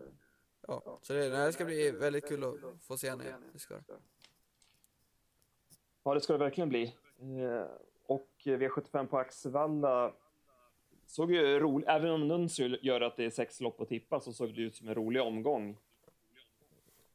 ja, 0.67 0.99
så 1.01 1.13
det, 1.13 1.29
det 1.29 1.53
ska 1.53 1.65
bli 1.65 1.91
väldigt 1.91 2.27
kul 2.27 2.43
att 2.43 2.55
få 2.81 2.97
se 2.97 3.09
honom 3.09 3.25
igen. 3.25 3.43
Det 3.53 3.59
ska. 3.59 3.79
Ja, 6.03 6.13
det 6.13 6.21
ska 6.21 6.33
det 6.33 6.39
verkligen 6.39 6.69
bli. 6.69 6.95
Eh, 7.19 7.65
och 8.05 8.29
V75 8.43 9.07
på 9.07 9.17
Axevalla 9.17 10.13
såg 11.07 11.31
ju 11.31 11.59
roligt, 11.59 11.87
även 11.87 12.11
om 12.11 12.27
Nuncio 12.27 12.77
gör 12.81 13.01
att 13.01 13.17
det 13.17 13.25
är 13.25 13.29
sex 13.29 13.61
lopp 13.61 13.81
att 13.81 13.89
tippa 13.89 14.19
så 14.19 14.33
såg 14.33 14.55
det 14.55 14.61
ut 14.61 14.75
som 14.75 14.87
en 14.87 14.95
rolig 14.95 15.21
omgång. 15.21 15.77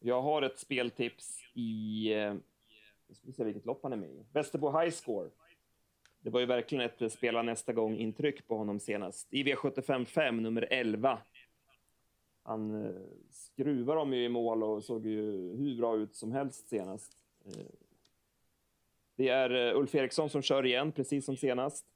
Jag 0.01 0.23
har 0.23 0.43
ett 0.43 0.59
speltips 0.59 1.41
i, 1.55 2.07
eh, 2.13 2.19
jag 2.19 2.37
ska 3.11 3.15
ska 3.15 3.33
se 3.33 3.45
vilket 3.45 3.67
lopp 3.67 3.81
han 3.83 3.93
är 3.93 3.97
med 3.97 4.11
i, 4.11 4.25
Västerbo 4.33 4.81
High 4.81 4.91
Score. 4.91 5.31
Det 6.21 6.31
var 6.31 6.41
ju 6.41 6.47
verkligen 6.47 6.85
ett 6.85 7.13
spela 7.13 7.43
nästa 7.43 7.73
gång 7.73 7.97
intryck 7.97 8.47
på 8.47 8.57
honom 8.57 8.81
senast. 8.81 9.29
I 9.31 9.45
V755, 9.45 10.41
nummer 10.41 10.69
11. 10.71 11.19
Han 12.43 12.85
eh, 12.85 13.03
skruvar 13.31 13.97
dem 13.97 14.13
ju 14.13 14.25
i 14.25 14.29
mål 14.29 14.63
och 14.63 14.85
såg 14.85 15.07
ju 15.07 15.57
hur 15.57 15.77
bra 15.77 15.97
ut 15.97 16.15
som 16.15 16.33
helst 16.33 16.69
senast. 16.69 17.13
Eh, 17.45 17.67
det 19.17 19.29
är 19.29 19.51
eh, 19.51 19.79
Ulf 19.79 19.95
Eriksson 19.95 20.31
som 20.31 20.43
kör 20.43 20.67
igen, 20.67 20.93
precis 20.93 21.25
som 21.25 21.37
senast. 21.37 21.87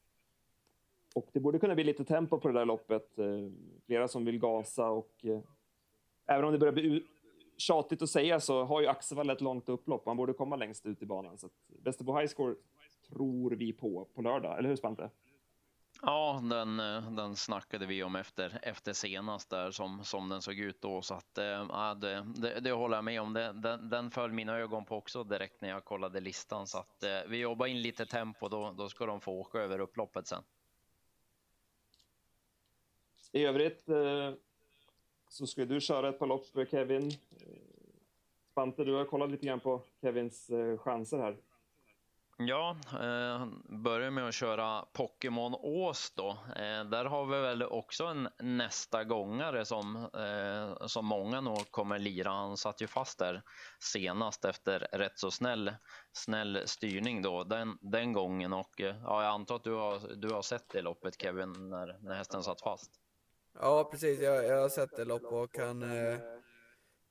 Och 1.16 1.28
det 1.32 1.40
borde 1.40 1.58
kunna 1.58 1.74
bli 1.74 1.84
lite 1.84 2.04
tempo 2.04 2.38
på 2.38 2.48
det 2.48 2.54
där 2.54 2.64
loppet. 2.64 3.18
Eh, 3.18 3.26
flera 3.86 4.08
som 4.08 4.24
vill 4.24 4.38
gasa 4.38 4.88
och 4.88 5.12
eh, 5.24 5.40
även 6.26 6.44
om 6.44 6.52
det 6.52 6.58
börjar 6.58 6.72
bli 6.72 7.04
tjatigt 7.56 8.02
att 8.02 8.10
säga 8.10 8.40
så 8.40 8.64
har 8.64 8.80
ju 8.80 8.86
Axevall 8.86 9.30
ett 9.30 9.40
långt 9.40 9.68
upplopp. 9.68 10.06
Man 10.06 10.16
borde 10.16 10.32
komma 10.32 10.56
längst 10.56 10.86
ut 10.86 11.02
i 11.02 11.06
banan. 11.06 11.38
Så 11.38 11.48
Västerbo 11.84 12.18
High 12.18 12.26
Score 12.26 12.54
tror 13.08 13.50
vi 13.50 13.72
på 13.72 14.08
på 14.14 14.22
lördag, 14.22 14.58
eller 14.58 14.68
hur 14.68 14.76
Spante? 14.76 15.10
Ja, 16.02 16.40
den, 16.42 16.80
eh, 16.80 17.10
den 17.10 17.36
snackade 17.36 17.86
vi 17.86 18.02
om 18.02 18.16
efter, 18.16 18.58
efter 18.62 18.92
senast 18.92 19.50
där 19.50 19.70
som, 19.70 20.04
som 20.04 20.28
den 20.28 20.42
såg 20.42 20.58
ut 20.58 20.82
då. 20.82 21.02
Så 21.02 21.14
att, 21.14 21.38
äh, 21.38 21.94
det, 21.94 22.26
det, 22.36 22.60
det 22.60 22.72
håller 22.72 22.96
jag 22.96 23.04
med 23.04 23.20
om. 23.20 23.32
Det, 23.32 23.52
den, 23.52 23.88
den 23.88 24.10
föll 24.10 24.32
mina 24.32 24.58
ögon 24.58 24.84
på 24.84 24.96
också 24.96 25.24
direkt 25.24 25.60
när 25.60 25.68
jag 25.68 25.84
kollade 25.84 26.20
listan. 26.20 26.66
Så 26.66 26.78
att 26.78 27.02
äh, 27.02 27.10
vi 27.28 27.36
jobbar 27.36 27.66
in 27.66 27.82
lite 27.82 28.06
tempo, 28.06 28.48
då, 28.48 28.74
då 28.78 28.88
ska 28.88 29.06
de 29.06 29.20
få 29.20 29.32
åka 29.32 29.58
över 29.58 29.78
upploppet 29.78 30.26
sen. 30.26 30.42
I 33.36 33.44
övrigt 33.44 33.88
eh, 33.88 34.32
så 35.28 35.46
ska 35.46 35.64
du 35.64 35.80
köra 35.80 36.08
ett 36.08 36.18
par 36.18 36.26
lopp, 36.26 36.46
för 36.46 36.64
Kevin. 36.64 37.10
Spante, 38.50 38.84
du 38.84 38.94
har 38.94 39.04
kollat 39.04 39.30
lite 39.30 39.46
grann 39.46 39.60
på 39.60 39.82
Kevins 40.00 40.50
eh, 40.50 40.78
chanser 40.78 41.18
här. 41.18 41.36
Ja, 42.38 42.76
eh, 42.92 43.46
börjar 43.68 44.10
med 44.10 44.28
att 44.28 44.34
köra 44.34 44.84
Pokémon 44.92 45.54
Ås 45.54 46.12
då. 46.16 46.30
Eh, 46.30 46.84
där 46.84 47.04
har 47.04 47.26
vi 47.26 47.40
väl 47.40 47.62
också 47.62 48.04
en 48.04 48.28
nästa 48.38 49.04
gångare 49.04 49.64
som, 49.64 49.96
eh, 49.96 50.86
som 50.86 51.06
många 51.06 51.40
nog 51.40 51.70
kommer 51.70 51.98
lira. 51.98 52.30
Han 52.30 52.56
satt 52.56 52.82
ju 52.82 52.86
fast 52.86 53.18
där 53.18 53.42
senast 53.80 54.44
efter 54.44 54.78
rätt 54.78 55.18
så 55.18 55.30
snäll, 55.30 55.72
snäll 56.12 56.62
styrning 56.64 57.22
då 57.22 57.44
den, 57.44 57.78
den 57.80 58.12
gången 58.12 58.52
och 58.52 58.80
eh, 58.80 58.96
ja, 59.02 59.22
jag 59.22 59.32
antar 59.32 59.56
att 59.56 59.64
du 59.64 59.72
har, 59.72 60.14
du 60.16 60.28
har 60.28 60.42
sett 60.42 60.68
det 60.68 60.82
loppet 60.82 61.22
Kevin 61.22 61.70
när, 61.70 61.98
när 62.00 62.14
hästen 62.14 62.42
satt 62.42 62.60
fast. 62.60 63.05
Ja, 63.60 63.88
precis. 63.90 64.20
Jag, 64.20 64.44
jag 64.44 64.60
har 64.60 64.68
sett 64.68 64.96
det 64.96 65.04
lopp 65.04 65.24
och 65.24 65.58
han 65.58 65.82
eh, 65.82 66.18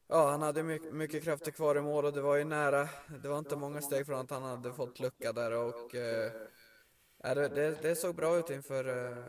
Ja, 0.07 0.29
han 0.29 0.41
hade 0.41 0.63
mycket, 0.63 0.93
mycket 0.93 1.23
krafter 1.23 1.51
kvar 1.51 1.77
i 1.77 1.81
mål 1.81 2.05
och 2.05 2.13
det 2.13 2.21
var 2.21 2.35
ju 2.35 2.43
nära. 2.43 2.89
Det 3.21 3.27
var 3.27 3.39
inte 3.39 3.55
många 3.55 3.81
steg 3.81 4.05
från 4.05 4.19
att 4.19 4.29
han 4.29 4.43
hade 4.43 4.73
fått 4.73 4.99
lucka 4.99 5.33
där 5.33 5.51
och 5.51 5.95
eh, 5.95 6.31
det, 7.17 7.47
det, 7.47 7.81
det, 7.81 7.95
såg 7.95 8.15
bra 8.15 8.37
ut 8.37 8.49
inför 8.49 8.87
eh, 8.87 9.23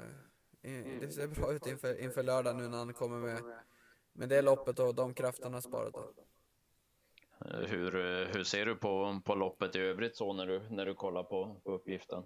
det 1.00 1.12
ser 1.12 1.26
bra 1.26 1.52
ut 1.52 1.66
inför, 1.66 2.00
inför 2.00 2.22
lördag 2.22 2.56
nu 2.56 2.68
när 2.68 2.78
han 2.78 2.92
kommer 2.92 3.18
med, 3.18 3.42
med 4.12 4.28
det 4.28 4.42
loppet 4.42 4.78
och 4.78 4.94
de 4.94 5.14
krafterna 5.14 5.60
sparat. 5.60 5.94
Då. 5.94 6.12
Hur, 7.66 7.92
hur 8.26 8.44
ser 8.44 8.66
du 8.66 8.76
på, 8.76 9.20
på 9.24 9.34
loppet 9.34 9.76
i 9.76 9.78
övrigt 9.78 10.16
så 10.16 10.32
när 10.32 10.46
du, 10.46 10.60
när 10.70 10.86
du 10.86 10.94
kollar 10.94 11.22
på, 11.22 11.60
på 11.64 11.72
uppgiften? 11.72 12.22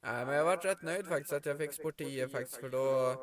Nej, 0.00 0.26
men 0.26 0.34
jag 0.34 0.44
varit 0.44 0.64
rätt 0.64 0.82
nöjd 0.82 1.06
faktiskt 1.06 1.32
att 1.32 1.46
jag 1.46 1.58
fick 1.58 1.72
sport 1.72 1.98
10 1.98 2.28
faktiskt 2.28 2.60
för 2.60 2.68
då 2.68 3.16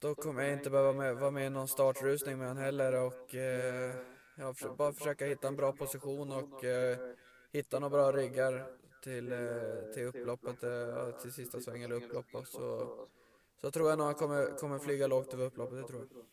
då 0.00 0.14
kommer 0.14 0.42
jag 0.42 0.52
inte 0.52 0.70
behöva 0.70 0.92
med, 0.92 1.16
vara 1.16 1.30
med 1.30 1.46
i 1.46 1.50
någon 1.50 1.68
startrusning 1.68 2.38
med 2.38 2.48
honom 2.48 2.62
heller 2.62 3.06
och 3.06 3.34
eh, 3.34 3.94
ja, 4.36 4.54
för, 4.54 4.68
bara 4.68 4.92
försöka 4.92 5.26
hitta 5.26 5.48
en 5.48 5.56
bra 5.56 5.72
position 5.72 6.32
och 6.32 6.64
eh, 6.64 6.98
hitta 7.52 7.78
några 7.78 7.90
bra 7.90 8.12
ryggar 8.12 8.66
till, 9.02 9.32
eh, 9.32 9.92
till 9.94 10.04
upploppet, 10.04 10.62
eh, 10.62 11.10
till 11.22 11.32
sista 11.32 11.60
sväng 11.60 11.82
eller 11.82 11.96
upplopp. 11.96 12.26
Så, 12.46 12.94
så 13.60 13.70
tror 13.70 13.88
jag 13.88 13.98
nog 13.98 14.06
han 14.06 14.14
kommer, 14.14 14.58
kommer 14.58 14.78
flyga 14.78 15.06
lågt 15.06 15.34
över 15.34 15.44
upploppet, 15.44 15.76
det 15.76 15.88
tror 15.88 16.00
jag. 16.00 16.24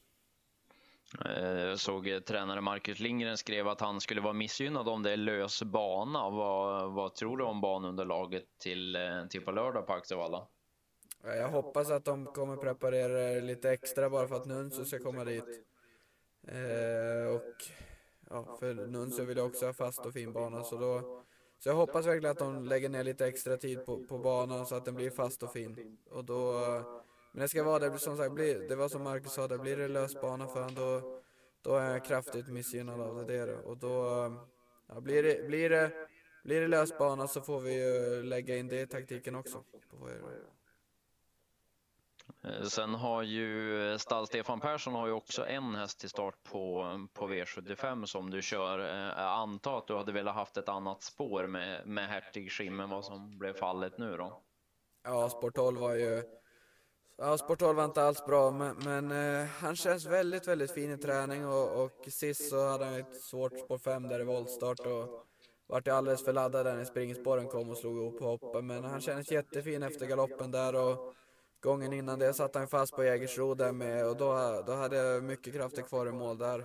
Eh, 1.25 1.59
jag 1.59 1.79
såg 1.79 2.07
eh, 2.07 2.19
tränare 2.19 2.61
Marcus 2.61 2.99
Lindgren 2.99 3.37
skrev 3.37 3.67
att 3.67 3.81
han 3.81 4.01
skulle 4.01 4.21
vara 4.21 4.33
missgynnad 4.33 4.87
om 4.87 5.03
det 5.03 5.11
är 5.11 5.17
lös 5.17 5.63
bana. 5.63 6.29
Vad, 6.29 6.93
vad 6.93 7.15
tror 7.15 7.37
du 7.37 7.43
om 7.43 7.61
banunderlaget 7.61 8.43
till, 8.59 8.95
eh, 8.95 9.25
till 9.29 9.41
på 9.41 9.51
lördag 9.51 9.87
på 9.87 9.93
Axevalla? 9.93 10.47
Jag 11.25 11.49
hoppas 11.49 11.89
att 11.89 12.05
de 12.05 12.25
kommer 12.25 12.57
preparera 12.57 13.41
lite 13.41 13.71
extra 13.71 14.09
bara 14.09 14.27
för 14.27 14.35
att 14.35 14.45
Nunsu 14.45 14.85
ska 14.85 14.99
komma 14.99 15.23
dit. 15.23 15.65
Eh, 16.47 17.35
och 17.35 17.53
ja, 18.29 18.57
för 18.59 18.73
Nunsu 18.73 19.25
vill 19.25 19.37
jag 19.37 19.47
också 19.47 19.65
ha 19.65 19.73
fast 19.73 20.05
och 20.05 20.13
fin 20.13 20.33
bana 20.33 20.63
så 20.63 20.77
då 20.77 21.23
så 21.59 21.69
jag 21.69 21.75
hoppas 21.75 22.05
verkligen 22.05 22.31
att 22.31 22.37
de 22.37 22.65
lägger 22.65 22.89
ner 22.89 23.03
lite 23.03 23.27
extra 23.27 23.57
tid 23.57 23.85
på, 23.85 24.03
på 24.03 24.17
banan 24.17 24.65
så 24.65 24.75
att 24.75 24.85
den 24.85 24.95
blir 24.95 25.09
fast 25.09 25.43
och 25.43 25.53
fin. 25.53 25.97
Och 26.09 26.25
då, 26.25 26.53
men 27.31 27.41
det 27.41 27.47
ska 27.47 27.63
vara 27.63 27.79
det, 27.79 27.99
som 27.99 28.17
sagt, 28.17 28.31
blir, 28.33 28.69
det 28.69 28.75
var 28.75 28.89
som 28.89 29.03
Marcus 29.03 29.33
sa, 29.33 29.47
det 29.47 29.57
blir 29.57 29.77
det 29.77 29.87
lös 29.87 30.21
bana 30.21 30.47
för 30.47 30.61
honom 30.61 30.75
då, 30.75 31.21
då 31.61 31.75
är 31.75 31.91
jag 31.91 32.05
kraftigt 32.05 32.47
missgynnad 32.47 33.01
av 33.01 33.25
det. 33.25 33.55
Och 33.55 33.77
då, 33.77 33.95
ja, 34.87 34.99
blir, 34.99 35.23
det, 35.23 35.47
blir, 35.47 35.69
det, 35.69 35.91
blir 36.43 36.61
det 36.61 36.67
lös 36.67 36.97
bana 36.97 37.27
så 37.27 37.41
får 37.41 37.59
vi 37.59 37.73
ju 37.73 38.23
lägga 38.23 38.57
in 38.57 38.67
det 38.67 38.81
i 38.81 38.87
taktiken 38.87 39.35
också. 39.35 39.63
På 39.89 40.09
Eh, 40.09 40.54
Eh, 42.43 42.63
sen 42.63 42.95
har 42.95 43.23
ju 43.23 43.81
eh, 43.91 43.97
stall-Stefan 43.97 44.59
Persson 44.59 44.93
har 44.93 45.07
ju 45.07 45.13
också 45.13 45.45
en 45.45 45.75
häst 45.75 45.99
till 45.99 46.09
start 46.09 46.43
på, 46.43 46.85
på 47.13 47.27
V75 47.27 48.05
som 48.05 48.29
du 48.29 48.41
kör. 48.41 48.79
Eh, 48.79 49.23
jag 49.23 49.33
antar 49.33 49.77
att 49.77 49.87
du 49.87 49.95
hade 49.95 50.11
velat 50.11 50.35
haft 50.35 50.57
ett 50.57 50.69
annat 50.69 51.03
spår 51.03 51.47
med, 51.47 51.87
med 51.87 52.07
Hertig 52.07 52.51
Schim 52.51 52.79
än 52.79 52.89
vad 52.89 53.05
som 53.05 53.37
blev 53.37 53.53
fallet 53.53 53.97
nu 53.97 54.17
då? 54.17 54.41
Ja, 55.03 55.29
spår 55.29 55.51
12 55.51 55.79
var 55.79 55.93
ju... 55.93 56.23
Ja, 57.17 57.37
spår 57.37 57.55
12 57.55 57.77
var 57.77 57.85
inte 57.85 58.03
alls 58.03 58.25
bra, 58.25 58.51
men, 58.51 58.75
men 58.75 59.11
eh, 59.11 59.47
han 59.47 59.75
känns 59.75 60.05
väldigt, 60.05 60.47
väldigt 60.47 60.71
fin 60.71 60.91
i 60.91 60.97
träning 60.97 61.47
och, 61.47 61.83
och 61.83 62.07
sist 62.07 62.49
så 62.49 62.69
hade 62.69 62.85
han 62.85 62.99
ett 62.99 63.21
svårt 63.21 63.59
spår 63.59 63.77
5 63.77 64.07
där 64.07 64.19
i 64.19 64.23
voltstart 64.23 64.79
och 64.79 65.25
vart 65.67 65.87
alldeles 65.87 66.25
för 66.25 66.33
laddad 66.33 66.65
när 66.65 66.85
springspåren 66.85 67.47
kom 67.47 67.69
och 67.69 67.77
slog 67.77 67.97
ihop 67.97 68.19
hoppen. 68.19 68.67
Men 68.67 68.83
han 68.83 69.01
kändes 69.01 69.31
jättefin 69.31 69.83
efter 69.83 70.05
galoppen 70.05 70.51
där 70.51 70.75
och 70.75 71.13
Gången 71.65 71.93
innan 71.93 72.19
det 72.19 72.33
satt 72.33 72.55
han 72.55 72.67
fast 72.67 72.95
på 72.95 73.03
Jägersro 73.03 73.53
där 73.53 73.71
med 73.71 74.07
och 74.07 74.17
då, 74.17 74.63
då 74.67 74.73
hade 74.73 74.97
jag 74.97 75.23
mycket 75.23 75.53
krafter 75.53 75.81
kvar 75.81 76.07
i 76.07 76.11
mål 76.11 76.37
där. 76.37 76.59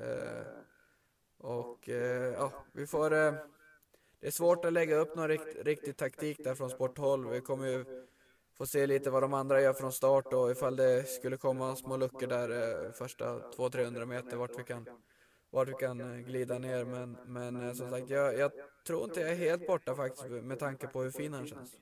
Eh, 0.00 0.46
och 1.38 1.88
eh, 1.88 2.32
ja, 2.32 2.52
vi 2.72 2.86
får... 2.86 3.12
Eh, 3.12 3.34
det 4.20 4.26
är 4.26 4.30
svårt 4.30 4.64
att 4.64 4.72
lägga 4.72 4.96
upp 4.96 5.16
någon 5.16 5.28
rikt, 5.28 5.56
riktig 5.64 5.96
taktik 5.96 6.44
där 6.44 6.54
från 6.54 6.70
sporthåll. 6.70 7.28
Vi 7.28 7.40
kommer 7.40 7.66
ju 7.66 7.84
få 8.54 8.66
se 8.66 8.86
lite 8.86 9.10
vad 9.10 9.22
de 9.22 9.34
andra 9.34 9.60
gör 9.60 9.72
från 9.72 9.92
start 9.92 10.32
och 10.32 10.50
ifall 10.50 10.76
det 10.76 11.08
skulle 11.08 11.36
komma 11.36 11.76
små 11.76 11.96
luckor 11.96 12.26
där 12.26 12.50
eh, 12.86 12.92
första 12.92 13.38
200-300 13.38 14.06
meter 14.06 14.36
vart 14.36 14.58
vi 14.58 14.64
kan 14.64 14.86
vart 15.50 15.68
vi 15.68 15.72
kan 15.72 16.00
eh, 16.00 16.18
glida 16.18 16.58
ner. 16.58 16.84
Men, 16.84 17.16
men 17.26 17.68
eh, 17.68 17.72
som 17.72 17.90
sagt, 17.90 18.10
jag, 18.10 18.38
jag 18.38 18.52
tror 18.86 19.04
inte 19.04 19.20
jag 19.20 19.30
är 19.30 19.36
helt 19.36 19.66
borta 19.66 19.94
faktiskt 19.94 20.30
med 20.30 20.58
tanke 20.58 20.86
på 20.86 21.02
hur 21.02 21.10
fin 21.10 21.32
han 21.32 21.46
känns. 21.46 21.76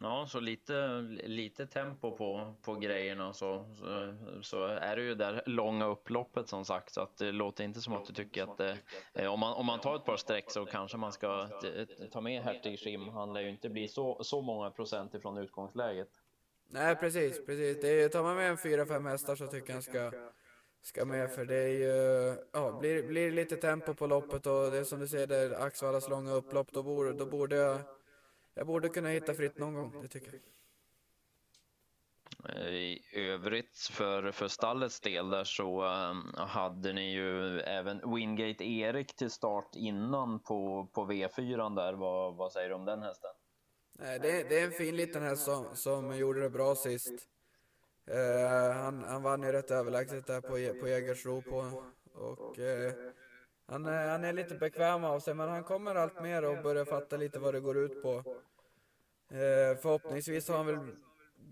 Ja, 0.00 0.26
så 0.28 0.40
lite, 0.40 1.00
lite 1.24 1.66
tempo 1.66 2.16
på, 2.16 2.54
på 2.62 2.74
grejerna 2.74 3.32
så, 3.32 3.64
så, 3.74 4.14
så, 4.42 4.64
är 4.64 4.96
det 4.96 5.02
ju 5.02 5.14
där 5.14 5.42
långa 5.46 5.86
upploppet 5.86 6.48
som 6.48 6.64
sagt. 6.64 6.94
Så 6.94 7.00
att 7.00 7.16
det 7.16 7.32
låter 7.32 7.64
inte 7.64 7.80
som 7.80 7.92
att 7.92 8.06
du 8.06 8.12
tycker 8.12 8.42
att 8.42 8.58
det, 8.58 8.78
eh, 9.14 9.32
om, 9.32 9.40
man, 9.40 9.54
om 9.54 9.66
man 9.66 9.80
tar 9.80 9.96
ett 9.96 10.04
par 10.04 10.16
streck 10.16 10.50
så 10.50 10.66
kanske 10.66 10.96
man 10.96 11.12
ska 11.12 11.48
eh, 11.64 12.08
ta 12.12 12.20
med 12.20 12.42
Hertig 12.42 12.78
Schim. 12.78 13.08
Han 13.08 13.32
lär 13.32 13.40
ju 13.40 13.48
inte 13.48 13.68
bli 13.68 13.88
så, 13.88 14.24
så 14.24 14.40
många 14.40 14.70
procent 14.70 15.14
ifrån 15.14 15.38
utgångsläget. 15.38 16.08
Nej, 16.68 16.96
precis, 16.96 17.46
precis. 17.46 17.80
Det 17.80 18.02
är, 18.02 18.08
tar 18.08 18.22
man 18.22 18.36
med 18.36 18.50
en 18.50 18.58
fyra, 18.58 18.86
fem 18.86 19.06
hästar 19.06 19.36
så 19.36 19.46
tycker 19.46 19.68
jag 19.68 19.74
han 19.74 19.82
ska, 19.82 20.12
ska 20.82 21.04
med. 21.04 21.30
För 21.30 21.44
det 21.44 21.56
är 21.56 21.68
ju, 21.68 22.36
ja, 22.52 22.78
blir, 22.80 23.02
blir 23.02 23.30
det 23.30 23.36
lite 23.36 23.56
tempo 23.56 23.94
på 23.94 24.06
loppet 24.06 24.46
och 24.46 24.70
det 24.70 24.78
är 24.78 24.84
som 24.84 25.00
du 25.00 25.08
säger, 25.08 25.26
det 25.26 25.36
är 25.36 25.50
Axvallas 25.66 26.08
långa 26.08 26.32
upplopp, 26.32 26.72
då 26.72 26.82
borde, 26.82 27.12
då 27.12 27.26
borde 27.26 27.56
jag 27.56 27.80
jag 28.54 28.66
borde 28.66 28.88
kunna 28.88 29.08
hitta 29.08 29.34
fritt 29.34 29.58
någon 29.58 29.74
gång, 29.74 30.02
det 30.02 30.08
tycker 30.08 30.32
jag. 30.32 30.40
I 32.58 33.02
övrigt 33.12 33.78
för, 33.78 34.32
för 34.32 34.48
stallets 34.48 35.00
del 35.00 35.30
där 35.30 35.44
så 35.44 35.84
um, 35.84 36.34
hade 36.36 36.92
ni 36.92 37.12
ju 37.12 37.60
även 37.60 38.14
Wingate 38.14 38.64
Erik 38.64 39.16
till 39.16 39.30
start 39.30 39.68
innan 39.74 40.40
på, 40.40 40.88
på 40.92 41.04
V4 41.04 41.76
där. 41.76 41.92
Vad, 41.92 42.36
vad 42.36 42.52
säger 42.52 42.68
du 42.68 42.74
om 42.74 42.84
den 42.84 43.02
hästen? 43.02 43.30
Nej, 43.92 44.18
det, 44.18 44.48
det 44.48 44.60
är 44.60 44.64
en 44.64 44.72
fin 44.72 44.96
liten 44.96 45.22
häst 45.22 45.44
som, 45.44 45.76
som 45.76 46.16
gjorde 46.16 46.40
det 46.40 46.50
bra 46.50 46.74
sist. 46.74 47.12
Uh, 48.10 48.72
han, 48.72 49.04
han 49.04 49.22
vann 49.22 49.42
ju 49.42 49.52
rätt 49.52 49.70
överlägset 49.70 50.26
där 50.26 50.40
på, 50.40 50.80
på 50.80 50.88
Jägersro 50.88 51.42
på 51.42 51.82
och 52.14 52.58
uh, 52.58 52.92
han, 53.66 53.86
är, 53.86 54.08
han 54.08 54.24
är 54.24 54.32
lite 54.32 54.54
bekväm 54.54 55.04
av 55.04 55.20
sig, 55.20 55.34
men 55.34 55.48
han 55.48 55.64
kommer 55.64 55.94
allt 55.94 56.22
mer 56.22 56.44
och 56.44 56.62
börjar 56.62 56.84
fatta 56.84 57.16
lite 57.16 57.38
vad 57.38 57.54
det 57.54 57.60
går 57.60 57.76
ut 57.76 58.02
på. 58.02 58.16
Eh, 59.30 59.78
förhoppningsvis 59.82 60.48
har 60.48 60.56
han 60.56 60.66
väl 60.66 60.78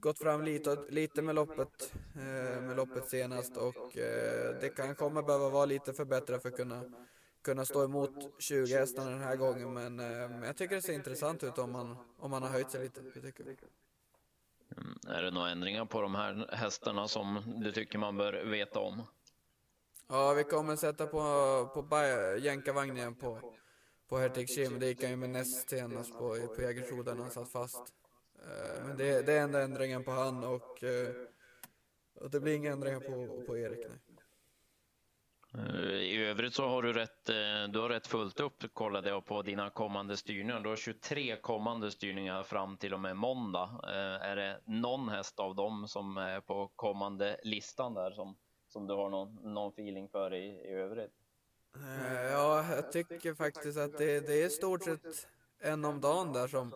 gått 0.00 0.18
fram 0.18 0.44
lite, 0.44 0.78
lite 0.88 1.22
med, 1.22 1.34
loppet, 1.34 1.94
eh, 2.14 2.62
med 2.62 2.76
loppet 2.76 3.08
senast 3.08 3.56
och 3.56 3.98
eh, 3.98 4.60
det 4.60 4.68
kan 4.76 4.94
komma 4.94 5.22
behöva 5.22 5.48
vara 5.48 5.64
lite 5.64 5.92
förbättrat 5.92 6.42
för 6.42 6.48
att 6.48 6.56
kunna, 6.56 6.84
kunna 7.44 7.64
stå 7.64 7.84
emot 7.84 8.42
20 8.42 8.74
hästarna 8.74 9.10
den 9.10 9.22
här 9.22 9.36
gången. 9.36 9.74
Men, 9.74 10.00
eh, 10.00 10.46
jag 10.46 10.56
tycker 10.56 10.74
det 10.74 10.82
ser 10.82 10.92
intressant 10.92 11.44
ut 11.44 11.58
om 11.58 11.74
han, 11.74 11.96
om 12.18 12.32
han 12.32 12.42
har 12.42 12.50
höjt 12.50 12.70
sig 12.70 12.82
lite. 12.82 13.20
Tycker. 13.20 13.44
Mm, 14.76 14.98
är 15.08 15.22
det 15.22 15.30
några 15.30 15.50
ändringar 15.50 15.84
på 15.84 16.00
de 16.00 16.14
här 16.14 16.48
hästarna 16.52 17.08
som 17.08 17.42
du 17.46 17.72
tycker 17.72 17.98
man 17.98 18.16
bör 18.16 18.44
veta 18.44 18.80
om? 18.80 19.02
Ja, 20.12 20.32
vi 20.32 20.44
kommer 20.44 20.76
sätta 20.76 21.06
på, 21.06 21.20
på 21.74 21.96
jänkarvagnen 22.38 23.14
på, 23.14 23.54
på 24.08 24.18
Hertig 24.18 24.48
Kim. 24.48 24.78
Det 24.78 24.86
gick 24.86 25.02
han 25.02 25.10
ju 25.10 25.16
med 25.16 25.30
näst 25.30 25.70
senast 25.70 26.12
på, 26.12 26.36
på 26.56 26.62
Jägersro 26.62 27.02
där 27.02 27.16
han 27.16 27.30
satt 27.30 27.52
fast. 27.52 27.82
Eh, 28.38 28.86
men 28.86 28.96
det, 28.96 29.22
det 29.22 29.32
är 29.32 29.42
enda 29.42 29.62
ändringen 29.62 30.04
på 30.04 30.10
han 30.10 30.44
och, 30.44 30.84
eh, 30.84 31.08
och 32.20 32.30
det 32.30 32.40
blir 32.40 32.56
inga 32.56 32.72
ändringar 32.72 33.00
på, 33.00 33.42
på 33.46 33.58
Erik. 33.58 33.86
Nej. 35.52 35.66
Eh, 35.66 35.92
I 35.92 36.24
övrigt 36.24 36.54
så 36.54 36.68
har 36.68 36.82
du 36.82 36.92
rätt, 36.92 37.24
du 37.72 37.78
har 37.78 37.88
rätt 37.88 38.06
fullt 38.06 38.40
upp 38.40 38.74
kollade 38.74 39.08
jag 39.08 39.26
på 39.26 39.42
dina 39.42 39.70
kommande 39.70 40.16
styrningar. 40.16 40.60
Du 40.60 40.68
har 40.68 40.76
23 40.76 41.36
kommande 41.36 41.90
styrningar 41.90 42.42
fram 42.42 42.76
till 42.76 42.94
och 42.94 43.00
med 43.00 43.16
måndag. 43.16 43.80
Är 44.20 44.36
det 44.36 44.60
någon 44.66 45.08
häst 45.08 45.40
av 45.40 45.54
dem 45.54 45.88
som 45.88 46.16
är 46.16 46.40
på 46.40 46.72
kommande 46.76 47.40
listan 47.44 47.94
där 47.94 48.10
som 48.10 48.36
som 48.72 48.86
du 48.86 48.94
har 48.94 49.10
någon, 49.10 49.54
någon 49.54 49.72
feeling 49.72 50.08
för 50.08 50.34
i, 50.34 50.46
i 50.46 50.72
övrigt? 50.72 51.12
Eh, 51.76 52.22
ja, 52.32 52.64
jag 52.74 52.92
tycker 52.92 53.34
faktiskt 53.34 53.78
att 53.78 53.98
det, 53.98 54.20
det 54.20 54.42
är 54.42 54.46
i 54.46 54.50
stort 54.50 54.82
sett 54.82 55.26
en 55.58 55.84
om 55.84 56.00
dagen 56.00 56.32
där 56.32 56.48
som, 56.48 56.74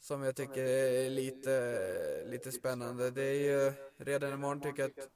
som 0.00 0.22
jag 0.22 0.36
tycker 0.36 0.64
är 0.64 1.10
lite, 1.10 2.24
lite 2.26 2.52
spännande. 2.52 3.10
Det 3.10 3.22
är 3.22 3.34
ju 3.34 3.72
redan 3.96 4.32
imorgon 4.32 4.60
tycker 4.60 4.82
jag 4.82 4.90
att 4.90 5.08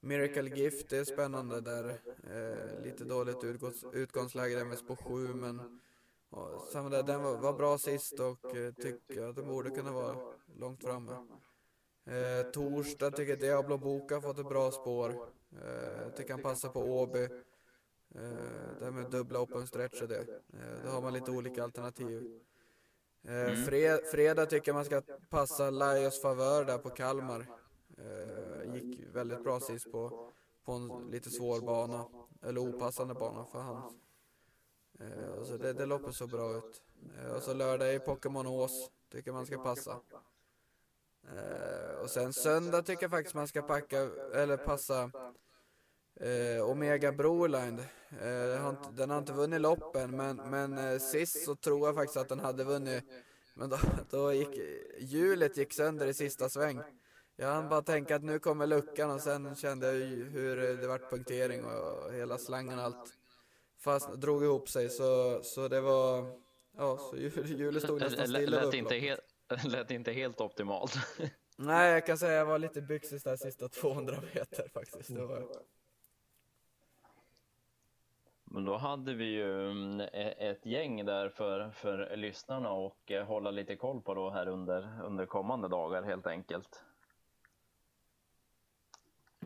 Miracle 0.00 0.56
Gift 0.56 0.92
är 0.92 1.04
spännande 1.04 1.60
där. 1.60 1.88
Eh, 2.30 2.84
lite 2.84 3.04
dåligt 3.04 3.44
utgångs, 3.44 3.84
utgångsläge 3.92 4.56
där 4.56 4.64
med 4.64 4.86
på 4.86 4.96
sju 4.96 5.34
men 5.34 5.80
och, 6.30 6.68
samma 6.72 6.88
där, 6.88 7.02
den 7.02 7.22
var, 7.22 7.36
var 7.36 7.52
bra 7.52 7.78
sist 7.78 8.20
och 8.20 8.56
eh, 8.56 8.72
tycker 8.72 9.22
att 9.22 9.36
den 9.36 9.48
borde 9.48 9.70
kunna 9.70 9.92
vara 9.92 10.16
långt 10.58 10.82
framme. 10.82 11.12
Eh, 12.06 12.50
torsdag 12.50 13.10
tycker 13.10 13.32
jag 13.32 13.40
Diablo 13.40 13.78
Boka 13.78 14.14
har 14.14 14.20
fått 14.22 14.38
ett 14.38 14.48
bra 14.48 14.70
spår. 14.70 15.10
Eh, 15.62 16.02
jag 16.02 16.16
tycker 16.16 16.32
han 16.32 16.42
passar 16.42 16.68
på 16.68 16.80
Åby. 16.80 17.22
Eh, 18.14 18.20
det 18.78 18.84
här 18.84 18.90
med 18.90 19.10
dubbla 19.10 19.40
open 19.40 19.66
stretch 19.66 20.02
och 20.02 20.08
det. 20.08 20.20
Eh, 20.52 20.84
då 20.84 20.90
har 20.90 21.02
man 21.02 21.12
lite 21.12 21.30
olika 21.30 21.64
alternativ. 21.64 22.40
Eh, 23.24 23.34
mm. 23.34 23.64
fred, 23.64 24.00
fredag 24.12 24.46
tycker 24.46 24.68
jag 24.68 24.74
man 24.74 24.84
ska 24.84 25.02
passa 25.30 25.70
Laios 25.70 26.22
favör 26.22 26.64
där 26.64 26.78
på 26.78 26.90
Kalmar. 26.90 27.46
Eh, 27.98 28.74
gick 28.74 29.00
väldigt 29.12 29.44
bra 29.44 29.60
sist 29.60 29.92
på, 29.92 30.32
på 30.64 30.72
en 30.72 31.10
lite 31.10 31.30
svår 31.30 31.60
bana. 31.60 32.04
Eller 32.42 32.60
opassande 32.60 33.14
bana 33.14 33.44
för 33.44 33.58
han. 33.58 34.00
Eh, 35.00 35.44
så 35.44 35.56
det, 35.56 35.72
det 35.72 35.86
loppet 35.86 36.14
så 36.14 36.26
bra 36.26 36.56
ut. 36.56 36.82
Och 37.36 37.42
så 37.42 37.54
lördag 37.54 37.94
är 37.94 37.98
Pokémon 37.98 38.46
Ås. 38.46 38.90
Tycker 39.12 39.32
man 39.32 39.46
ska 39.46 39.58
passa. 39.58 40.00
Eh, 41.34 42.00
och 42.02 42.10
sen 42.10 42.32
söndag 42.32 42.82
tycker 42.82 43.02
jag 43.02 43.10
faktiskt 43.10 43.34
man 43.34 43.48
ska 43.48 43.62
packa, 43.62 44.08
eller 44.34 44.56
passa 44.56 45.10
eh, 46.20 46.70
Omega 46.70 47.12
Broline. 47.12 47.78
Eh, 48.10 48.74
den 48.92 49.10
har 49.10 49.18
inte 49.18 49.32
vunnit 49.32 49.60
loppen, 49.60 50.10
men, 50.10 50.36
men 50.36 50.78
eh, 50.78 50.98
sist 50.98 51.44
så 51.44 51.54
tror 51.54 51.88
jag 51.88 51.94
faktiskt 51.94 52.16
att 52.16 52.28
den 52.28 52.40
hade 52.40 52.64
vunnit. 52.64 53.04
Men 53.54 53.70
då, 53.70 53.78
då 54.10 54.32
gick 54.32 54.60
hjulet 54.98 55.56
gick 55.56 55.72
sönder 55.72 56.06
i 56.06 56.14
sista 56.14 56.48
sväng. 56.48 56.80
Jag 57.36 57.46
hann 57.46 57.68
bara 57.68 57.82
tänka 57.82 58.16
att 58.16 58.24
nu 58.24 58.38
kommer 58.38 58.66
luckan 58.66 59.10
och 59.10 59.20
sen 59.20 59.56
kände 59.56 59.86
jag 59.86 60.06
hur 60.06 60.56
det 60.56 60.88
vart 60.88 61.10
punktering 61.10 61.64
och 61.64 62.12
hela 62.12 62.38
slangen 62.38 62.78
och 62.78 62.84
allt 62.84 63.12
fast 63.80 64.12
drog 64.12 64.44
ihop 64.44 64.68
sig 64.68 64.88
så, 64.88 65.40
så 65.42 65.68
det 65.68 65.80
var, 65.80 66.26
ja, 66.76 66.98
så 66.98 67.16
hjulet 67.44 67.82
stod 67.82 68.00
nästan 68.00 68.28
stilla. 68.28 68.64
Lät 68.64 68.74
inte, 68.74 68.94
helt, 68.94 69.20
lät 69.64 69.90
inte 69.90 70.12
helt 70.12 70.40
optimalt. 70.40 70.94
Nej, 71.56 71.92
jag 71.92 72.06
kan 72.06 72.18
säga 72.18 72.32
att 72.32 72.38
jag 72.38 72.46
var 72.46 72.58
lite 72.58 72.82
byxis 72.82 73.22
där 73.22 73.36
sista 73.36 73.68
200 73.68 74.16
meter 74.34 74.68
faktiskt. 74.68 75.14
Det 75.14 75.26
var, 75.26 75.46
Men 78.44 78.64
då 78.64 78.76
hade 78.76 79.14
vi 79.14 79.24
ju 79.24 79.70
mm, 79.70 80.00
e- 80.00 80.34
ett 80.50 80.66
gäng 80.66 81.04
där 81.04 81.28
för, 81.28 81.70
för 81.70 82.16
lyssnarna 82.16 82.70
och 82.72 83.10
eh, 83.10 83.26
hålla 83.26 83.50
lite 83.50 83.76
koll 83.76 84.02
på 84.02 84.14
då 84.14 84.30
här 84.30 84.48
under, 84.48 85.00
under 85.04 85.26
kommande 85.26 85.68
dagar 85.68 86.02
helt 86.02 86.26
enkelt. 86.26 86.82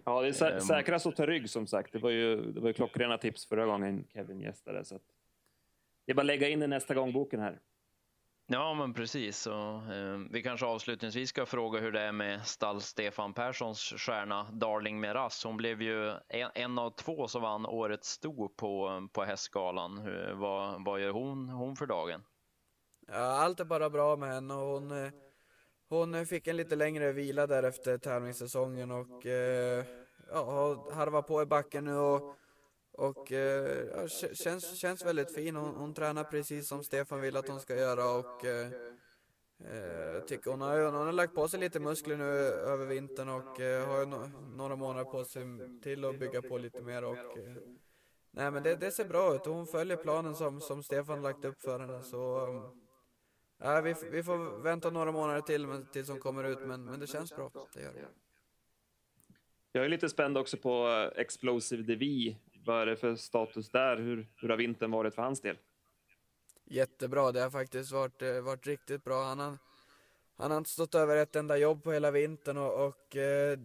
Ja, 0.05 0.23
det 0.23 0.29
är 0.29 0.33
sä 0.33 0.51
Ehm. 0.51 0.61
säkrast 0.61 1.07
att 1.07 1.17
ta 1.17 1.27
rygg 1.27 1.51
som 1.51 1.67
sagt. 1.67 1.93
Det 1.93 1.99
var 1.99 2.11
ju, 2.11 2.53
det 2.53 2.61
var 2.61 2.69
ju 2.69 2.75
klockrena 2.75 3.19
tips 3.19 3.47
förra 3.47 3.67
gången 3.67 4.05
Kevin 4.13 4.41
gästade. 4.41 4.85
Så 4.85 4.95
att 4.97 5.03
det 6.05 6.13
är 6.13 6.15
bara 6.17 6.21
att 6.21 6.27
lägga 6.27 6.49
in 6.49 6.63
i 6.63 6.67
nästa 6.67 6.95
gång 6.95 7.13
boken 7.13 7.41
här. 7.41 7.61
Ja, 8.53 8.75
men 8.75 8.95
precis. 8.95 9.39
Så, 9.39 9.75
eh, 9.75 10.19
vi 10.31 10.43
kanske 10.43 10.67
avslutningsvis 10.67 11.29
ska 11.29 11.47
fråga 11.47 11.81
hur 11.81 11.93
det 11.93 12.01
är 12.01 12.13
med 12.13 12.47
stall 12.47 12.81
Stefan 12.81 13.35
Perssons 13.35 13.81
stjärna 13.81 14.51
Darling 14.53 15.01
Meras. 15.01 15.45
Hon 15.45 15.57
blev 15.57 15.83
ju 15.83 16.11
en, 16.29 16.51
en 16.55 16.79
av 16.79 16.91
två 16.91 17.29
som 17.29 17.43
vann 17.43 17.67
årets 17.67 18.09
sto 18.09 18.49
på, 18.49 19.09
på 19.13 19.25
hästgalan. 19.25 19.99
Hur, 19.99 20.33
vad, 20.35 20.85
vad 20.85 21.01
gör 21.01 21.11
hon, 21.11 21.49
hon 21.49 21.77
för 21.77 21.87
dagen? 21.87 22.23
Ja, 23.07 23.15
allt 23.15 23.61
är 23.61 23.65
bara 23.65 23.91
bra 23.91 24.17
med 24.17 24.29
henne 24.29 24.55
och 24.55 24.67
hon, 24.67 25.05
eh, 25.05 25.13
hon 25.89 26.27
fick 26.27 26.47
en 26.47 26.57
lite 26.57 26.77
längre 26.77 27.13
vila 27.13 27.47
där 27.47 27.63
efter 27.63 27.99
tävlingssäsongen 27.99 28.91
och 28.91 29.27
eh, 29.27 29.85
ja, 30.31 30.45
har 30.45 30.95
harvat 30.95 31.27
på 31.27 31.43
i 31.43 31.47
backen 31.47 31.85
nu 31.85 31.95
och, 31.97 32.37
och 33.01 33.33
eh, 33.33 33.87
ja, 33.95 34.09
känns, 34.33 34.79
känns 34.79 35.05
väldigt 35.05 35.35
fin. 35.35 35.57
Hon, 35.57 35.75
hon 35.75 35.95
tränar 35.95 36.25
precis 36.25 36.69
som 36.69 36.85
Stefan 36.85 37.21
vill 37.21 37.37
att 37.37 37.49
hon 37.49 37.61
ska 37.61 37.77
göra 37.77 38.11
och 38.11 38.45
eh, 38.45 38.73
jag 40.15 40.29
tycker 40.29 40.51
hon 40.51 40.61
har, 40.61 40.85
hon 40.85 40.95
har 40.95 41.13
lagt 41.13 41.35
på 41.35 41.49
sig 41.49 41.61
lite 41.61 41.81
muskler 41.81 42.17
nu 42.17 42.25
över 42.25 42.87
vintern 42.87 43.29
och 43.29 43.61
eh, 43.61 43.89
har 43.89 44.01
ju 44.01 44.07
no, 44.07 44.31
några 44.57 44.77
månader 44.77 45.05
på 45.05 45.25
sig 45.25 45.43
till 45.83 46.05
att 46.05 46.19
bygga 46.19 46.43
på 46.43 46.59
lite 46.59 46.83
mer 46.83 47.05
och 47.05 47.39
eh, 47.39 47.57
Nej 48.31 48.51
men 48.51 48.63
det, 48.63 48.77
det 48.77 48.91
ser 48.91 49.05
bra 49.05 49.35
ut 49.35 49.47
och 49.47 49.55
hon 49.55 49.67
följer 49.67 49.97
planen 49.97 50.35
som, 50.35 50.61
som 50.61 50.83
Stefan 50.83 51.23
lagt 51.23 51.45
upp 51.45 51.61
för 51.61 51.81
henne 51.81 52.03
så 52.03 52.47
um, 52.47 53.85
vi, 53.85 53.95
vi 54.11 54.23
får 54.23 54.63
vänta 54.63 54.91
några 54.91 55.13
månader 55.13 55.41
till 55.41 55.67
men, 55.67 55.87
tills 55.87 56.09
hon 56.09 56.21
kommer 56.21 56.45
ut, 56.45 56.61
men, 56.61 56.85
men 56.85 57.01
det 57.01 57.07
känns 57.07 57.37
bra. 57.37 57.51
Det 57.75 57.83
gör 57.83 57.93
det. 57.93 58.09
Jag 59.73 59.85
är 59.85 59.89
lite 59.89 60.09
spänd 60.09 60.39
också 60.39 60.57
på 60.57 60.89
eh, 60.89 61.21
Explosive 61.21 61.83
DV. 61.83 62.37
Vad 62.65 62.83
är 62.83 62.87
det 62.87 62.97
för 62.97 63.15
status 63.15 63.71
där? 63.71 63.97
Hur, 63.97 64.29
hur 64.37 64.49
har 64.49 64.57
vintern 64.57 64.91
varit 64.91 65.15
för 65.15 65.23
hans 65.23 65.41
del? 65.41 65.59
Jättebra, 66.65 67.33
det 67.33 67.41
har 67.41 67.51
faktiskt 67.51 67.93
varit, 67.93 68.23
eh, 68.23 68.41
varit 68.41 68.67
riktigt 68.67 69.05
bra. 69.05 69.25
Han 69.25 69.39
har, 69.39 69.59
han 70.37 70.51
har 70.51 70.59
inte 70.59 70.71
stått 70.71 70.95
över 70.95 71.17
ett 71.17 71.37
enda 71.37 71.57
jobb 71.57 71.83
på 71.83 71.93
hela 71.93 72.11
vintern 72.11 72.57
och, 72.57 72.87
och 72.87 73.17
eh, 73.17 73.59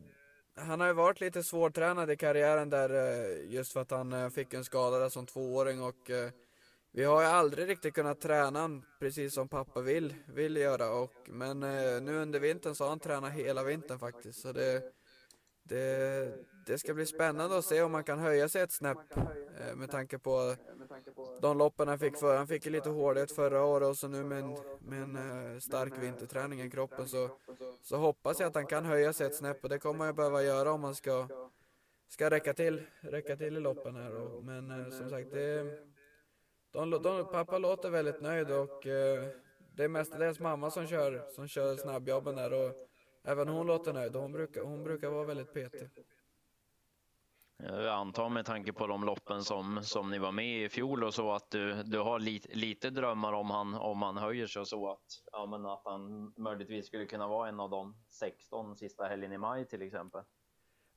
han 0.56 0.80
har 0.80 0.88
ju 0.88 0.94
varit 0.94 1.22
lite 1.22 1.44
svårtränad 1.44 2.12
i 2.12 2.18
karriären 2.18 2.70
där 2.70 2.90
eh, 2.90 3.54
just 3.54 3.74
för 3.74 3.82
att 3.82 3.92
han 3.92 4.14
eh, 4.14 4.30
fick 4.30 4.54
en 4.54 4.64
skada 4.64 5.00
där 5.00 5.10
som 5.10 5.26
tvååring 5.26 5.82
och 5.82 6.10
eh, 6.10 6.32
vi 6.92 7.04
har 7.04 7.22
ju 7.22 7.28
aldrig 7.28 7.70
riktigt 7.70 7.94
kunnat 7.94 8.22
träna 8.22 8.60
han 8.60 8.86
precis 9.00 9.34
som 9.34 9.48
pappa 9.48 9.82
vill, 9.82 10.16
vill 10.28 10.56
göra 10.58 10.90
och 10.90 11.14
men 11.28 11.64
eh, 11.64 12.02
nu 12.02 12.16
under 12.16 12.40
vintern 12.40 12.76
så 12.76 12.84
har 12.84 12.90
han 12.90 13.00
tränat 13.00 13.34
hela 13.34 13.64
vintern 13.64 14.00
faktiskt 14.00 14.42
så 14.42 14.52
det 14.52 14.92
det, 15.64 16.34
det 16.66 16.78
ska 16.78 16.94
bli 16.94 17.06
spännande 17.06 17.58
att 17.58 17.66
se 17.66 17.82
om 17.82 17.92
man 17.92 18.04
kan 18.04 18.20
höja 18.20 18.50
sig 18.50 18.62
ett 18.62 18.72
snäpp 18.72 19.18
eh, 19.18 19.76
med 19.76 19.92
tanke 19.92 20.20
på 20.20 20.56
de 21.42 21.58
loppen 21.58 21.88
han 21.88 22.00
fick 22.00 22.18
för. 22.18 22.38
Han 22.38 22.48
fick 22.48 22.66
ju 22.66 22.72
lite 22.72 22.90
hårdhet 22.90 23.32
förra 23.32 23.64
året 23.66 23.88
och 23.88 23.98
så 23.98 24.08
nu 24.08 24.24
med 24.24 24.40
en, 24.40 24.58
med 24.80 25.02
en 25.02 25.16
eh, 25.16 25.60
stark 25.60 25.94
vinterträning 25.98 26.62
i 26.62 26.70
kroppen 26.70 27.08
så, 27.08 27.30
så 27.82 27.98
hoppas 27.98 28.40
jag 28.40 28.48
att 28.48 28.56
han 28.56 28.66
kan 28.66 28.86
höja 28.86 29.14
sig 29.14 29.28
ett 29.28 29.36
snäpp 29.36 29.64
och 29.64 29.70
det 29.70 29.80
kommer 29.80 30.00
han 30.00 30.08
ju 30.08 30.14
behöva 30.14 30.44
göra 30.44 30.72
om 30.72 30.84
han 30.84 30.96
ska, 30.96 31.28
ska 32.08 32.30
räcka 32.30 32.54
till, 32.54 32.82
räcka 33.00 33.36
till 33.36 33.58
i 33.58 33.60
loppen 33.60 33.96
här. 33.96 34.16
Och, 34.16 34.44
men 34.44 34.72
eh, 34.72 34.90
som 34.92 35.10
sagt, 35.10 35.32
det, 35.32 35.80
de, 36.72 36.90
de, 36.90 37.26
pappa 37.32 37.58
låter 37.58 37.90
väldigt 37.90 38.22
nöjd 38.22 38.52
och 38.52 38.80
det 39.76 39.84
är 39.84 39.88
mestadels 39.88 40.40
mamma 40.40 40.72
som 40.72 40.88
kör, 40.88 41.26
som 41.36 41.48
kör 41.48 41.76
snabbjobben 41.76 42.36
där 42.36 42.54
och 42.54 42.72
även 43.24 43.48
hon 43.48 43.68
låter 43.68 43.94
nöjd 43.94 44.16
och 44.16 44.22
hon 44.22 44.32
brukar, 44.32 44.62
hon 44.62 44.84
brukar 44.84 45.10
vara 45.10 45.24
väldigt 45.24 45.54
petig. 45.54 45.90
Jag 47.58 47.88
antar 47.88 48.30
med 48.30 48.46
tanke 48.46 48.74
på 48.74 48.88
de 48.88 49.04
loppen 49.04 49.44
som, 49.44 49.80
som 49.84 50.12
ni 50.12 50.20
var 50.20 50.32
med 50.32 50.66
i 50.66 50.70
fjol 50.70 51.04
och 51.04 51.14
så 51.14 51.32
att 51.32 51.52
du, 51.52 51.84
du 51.84 52.00
har 52.00 52.20
lite, 52.20 52.56
lite 52.56 52.90
drömmar 52.90 53.34
om 53.34 53.50
han, 53.50 53.74
om 53.74 54.02
han 54.02 54.18
höjer 54.18 54.48
sig 54.48 54.60
och 54.60 54.68
så 54.68 54.92
att, 54.92 55.24
ja, 55.32 55.46
men 55.46 55.66
att 55.66 55.82
han 55.86 56.34
möjligtvis 56.38 56.88
skulle 56.88 57.06
kunna 57.06 57.28
vara 57.28 57.50
en 57.50 57.60
av 57.60 57.70
de 57.70 57.96
16 58.10 58.76
sista 58.76 59.06
helgen 59.06 59.32
i 59.32 59.38
maj 59.38 59.68
till 59.68 59.82
exempel. 59.82 60.22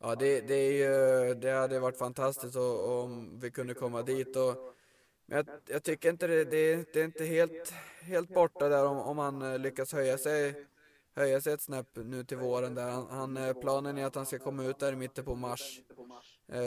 Ja, 0.01 0.15
det, 0.15 0.41
det, 0.41 0.55
är 0.55 0.73
ju, 0.73 1.35
det 1.35 1.51
hade 1.51 1.81
varit 1.81 1.99
fantastiskt 1.99 2.57
och, 2.57 3.03
om 3.03 3.41
vi 3.41 3.51
kunde 3.51 3.75
komma 3.75 4.03
dit. 4.03 4.37
Och, 4.37 4.75
men 5.27 5.37
jag, 5.37 5.47
jag 5.69 5.83
tycker 5.83 6.11
inte 6.11 6.27
det, 6.27 6.45
det, 6.45 6.93
det 6.93 7.01
är 7.01 7.05
inte 7.05 7.25
helt, 7.25 7.75
helt 8.03 8.35
borta 8.35 8.69
där 8.69 8.87
om, 8.87 8.99
om 8.99 9.19
han 9.19 9.43
eh, 9.43 9.59
lyckas 9.59 9.93
höja 9.93 10.19
sig, 10.19 10.67
höja 11.15 11.41
sig 11.41 11.53
ett 11.53 11.63
snäpp 11.63 11.97
nu 11.97 12.25
till 12.25 12.37
våren. 12.37 12.75
Där. 12.75 12.91
Han, 12.91 13.07
han, 13.11 13.37
eh, 13.37 13.55
planen 13.55 13.99
är 13.99 14.07
att 14.07 14.15
han 14.15 14.27
ska 14.27 14.39
komma 14.39 14.65
ut 14.65 14.79
där 14.79 14.93
i 14.93 14.97
mitten 14.97 15.25
på 15.25 15.35
mars 15.35 15.81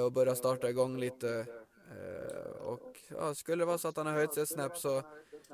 och 0.04 0.12
börja 0.12 0.36
starta 0.36 0.70
igång 0.70 0.98
lite. 0.98 1.46
Eh, 1.92 2.52
och 2.52 3.00
ja, 3.10 3.36
skulle 3.36 3.62
det 3.62 3.66
vara 3.66 3.78
så 3.78 3.88
att 3.88 3.98
han 3.98 4.06
har 4.06 4.14
höjt 4.14 4.34
sig 4.34 4.44
ett 4.44 4.50
snäpp 4.50 4.78
så 4.78 5.02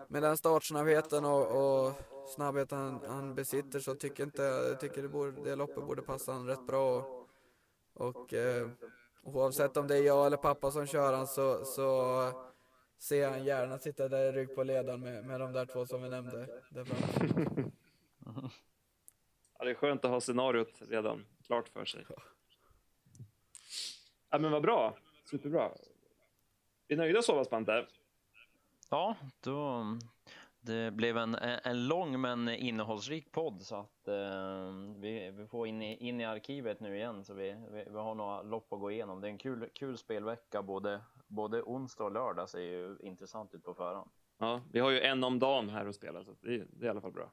med 0.07 0.23
den 0.23 0.38
startsnabbheten 0.38 1.25
och, 1.25 1.86
och 1.86 1.93
snabbheten 2.36 2.78
han, 2.78 3.01
han 3.07 3.36
besitter 3.36 3.80
så 3.80 3.95
tycker 3.95 4.23
inte, 4.23 4.41
jag 4.41 4.80
tycker 4.80 5.01
det, 5.01 5.09
borde, 5.09 5.43
det 5.43 5.55
loppet 5.55 5.88
borde 5.88 6.01
passa 6.01 6.32
han 6.32 6.47
rätt 6.47 6.67
bra. 6.67 6.97
Och, 6.97 7.28
och 7.93 8.34
eh, 8.34 8.69
oavsett 9.23 9.78
om 9.78 9.88
det 9.88 9.97
är 9.97 10.03
jag 10.03 10.25
eller 10.25 10.38
pappa 10.38 10.71
som 10.71 10.86
kör 10.86 11.13
han 11.13 11.28
så, 11.28 11.65
så 11.65 12.32
ser 12.99 13.30
han 13.30 13.45
gärna 13.45 13.80
sitta 13.80 14.07
där 14.07 14.25
i 14.25 14.32
rygg 14.32 14.55
på 14.55 14.63
ledaren 14.63 14.99
med, 14.99 15.25
med 15.25 15.39
de 15.39 15.53
där 15.53 15.65
två 15.65 15.86
som 15.86 16.03
vi 16.03 16.09
nämnde. 16.09 16.61
Där 16.69 16.86
framme. 16.86 17.71
Ja, 19.59 19.65
det 19.65 19.71
är 19.71 19.75
skönt 19.75 20.05
att 20.05 20.11
ha 20.11 20.21
scenariot 20.21 20.82
redan 20.89 21.25
klart 21.45 21.69
för 21.69 21.86
sig. 21.86 22.05
Ja, 24.38 24.42
men 24.42 24.52
vad 24.52 24.62
bra. 24.62 24.96
Superbra. 25.30 25.72
Vi 26.88 26.96
är 26.96 26.98
nöjda 26.98 27.22
så 27.22 27.34
pass, 27.34 27.50
Pante? 27.50 27.86
Ja, 28.90 29.16
då, 29.44 29.86
det 30.60 30.92
blev 30.94 31.18
en, 31.18 31.36
en 31.64 31.88
lång 31.88 32.22
men 32.22 32.50
innehållsrik 32.50 33.32
podd 33.32 33.62
så 33.62 33.76
att 33.76 34.08
eh, 34.08 34.72
vi, 34.98 35.32
vi 35.32 35.48
får 35.48 35.68
in 35.68 35.82
i, 35.82 36.08
in 36.08 36.22
i 36.22 36.26
arkivet 36.26 36.80
nu 36.80 36.98
igen 36.98 37.24
så 37.24 37.34
vi, 37.34 37.56
vi, 37.72 37.86
vi 37.90 37.98
har 37.98 38.16
några 38.16 38.42
lopp 38.42 38.74
att 38.74 38.80
gå 38.80 38.92
igenom. 38.92 39.22
Det 39.22 39.28
är 39.28 39.32
en 39.32 39.38
kul, 39.38 39.70
kul 39.74 39.98
spelvecka 39.98 40.62
både, 40.62 41.02
både 41.28 41.62
onsdag 41.62 42.04
och 42.04 42.12
lördag 42.12 42.50
ser 42.50 42.62
ju 42.62 42.98
intressant 43.02 43.54
ut 43.54 43.64
på 43.64 43.74
förhand. 43.74 44.10
Ja, 44.38 44.62
vi 44.74 44.80
har 44.80 44.90
ju 44.90 45.02
en 45.02 45.24
om 45.24 45.40
dagen 45.40 45.70
här 45.70 45.86
att 45.86 45.96
spela, 45.96 46.24
så 46.24 46.36
det, 46.42 46.58
det 46.58 46.86
är 46.86 46.88
i 46.88 46.90
alla 46.90 47.02
fall 47.02 47.12
bra. 47.12 47.32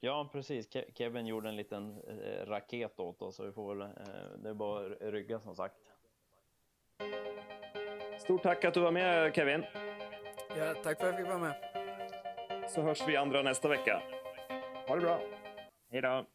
Ja, 0.00 0.28
precis. 0.32 0.68
Ke- 0.68 0.92
Kevin 0.94 1.26
gjorde 1.26 1.48
en 1.48 1.56
liten 1.56 2.00
eh, 2.00 2.46
raket 2.46 3.00
åt 3.00 3.22
oss 3.22 3.36
så 3.36 3.44
vi 3.44 3.52
får 3.52 3.74
väl, 3.74 3.90
eh, 3.90 4.38
det 4.38 4.48
är 4.48 4.54
bara 4.54 4.86
att 4.86 5.00
rygga 5.00 5.40
som 5.40 5.56
sagt. 5.56 5.76
Stort 8.18 8.42
tack 8.42 8.64
att 8.64 8.74
du 8.74 8.80
var 8.80 8.90
med, 8.90 9.34
Kevin. 9.34 9.64
Ja, 10.56 10.74
tack 10.82 11.00
för 11.00 11.08
att 11.08 11.14
jag 11.14 11.16
fick 11.16 11.26
vara 11.26 11.38
med. 11.38 11.54
Så 12.68 12.82
hörs 12.82 13.08
vi 13.08 13.16
andra 13.16 13.42
nästa 13.42 13.68
vecka. 13.68 14.02
Ha 14.86 14.94
det 14.94 15.00
bra. 15.00 15.20
Hej 15.92 16.02
då. 16.02 16.26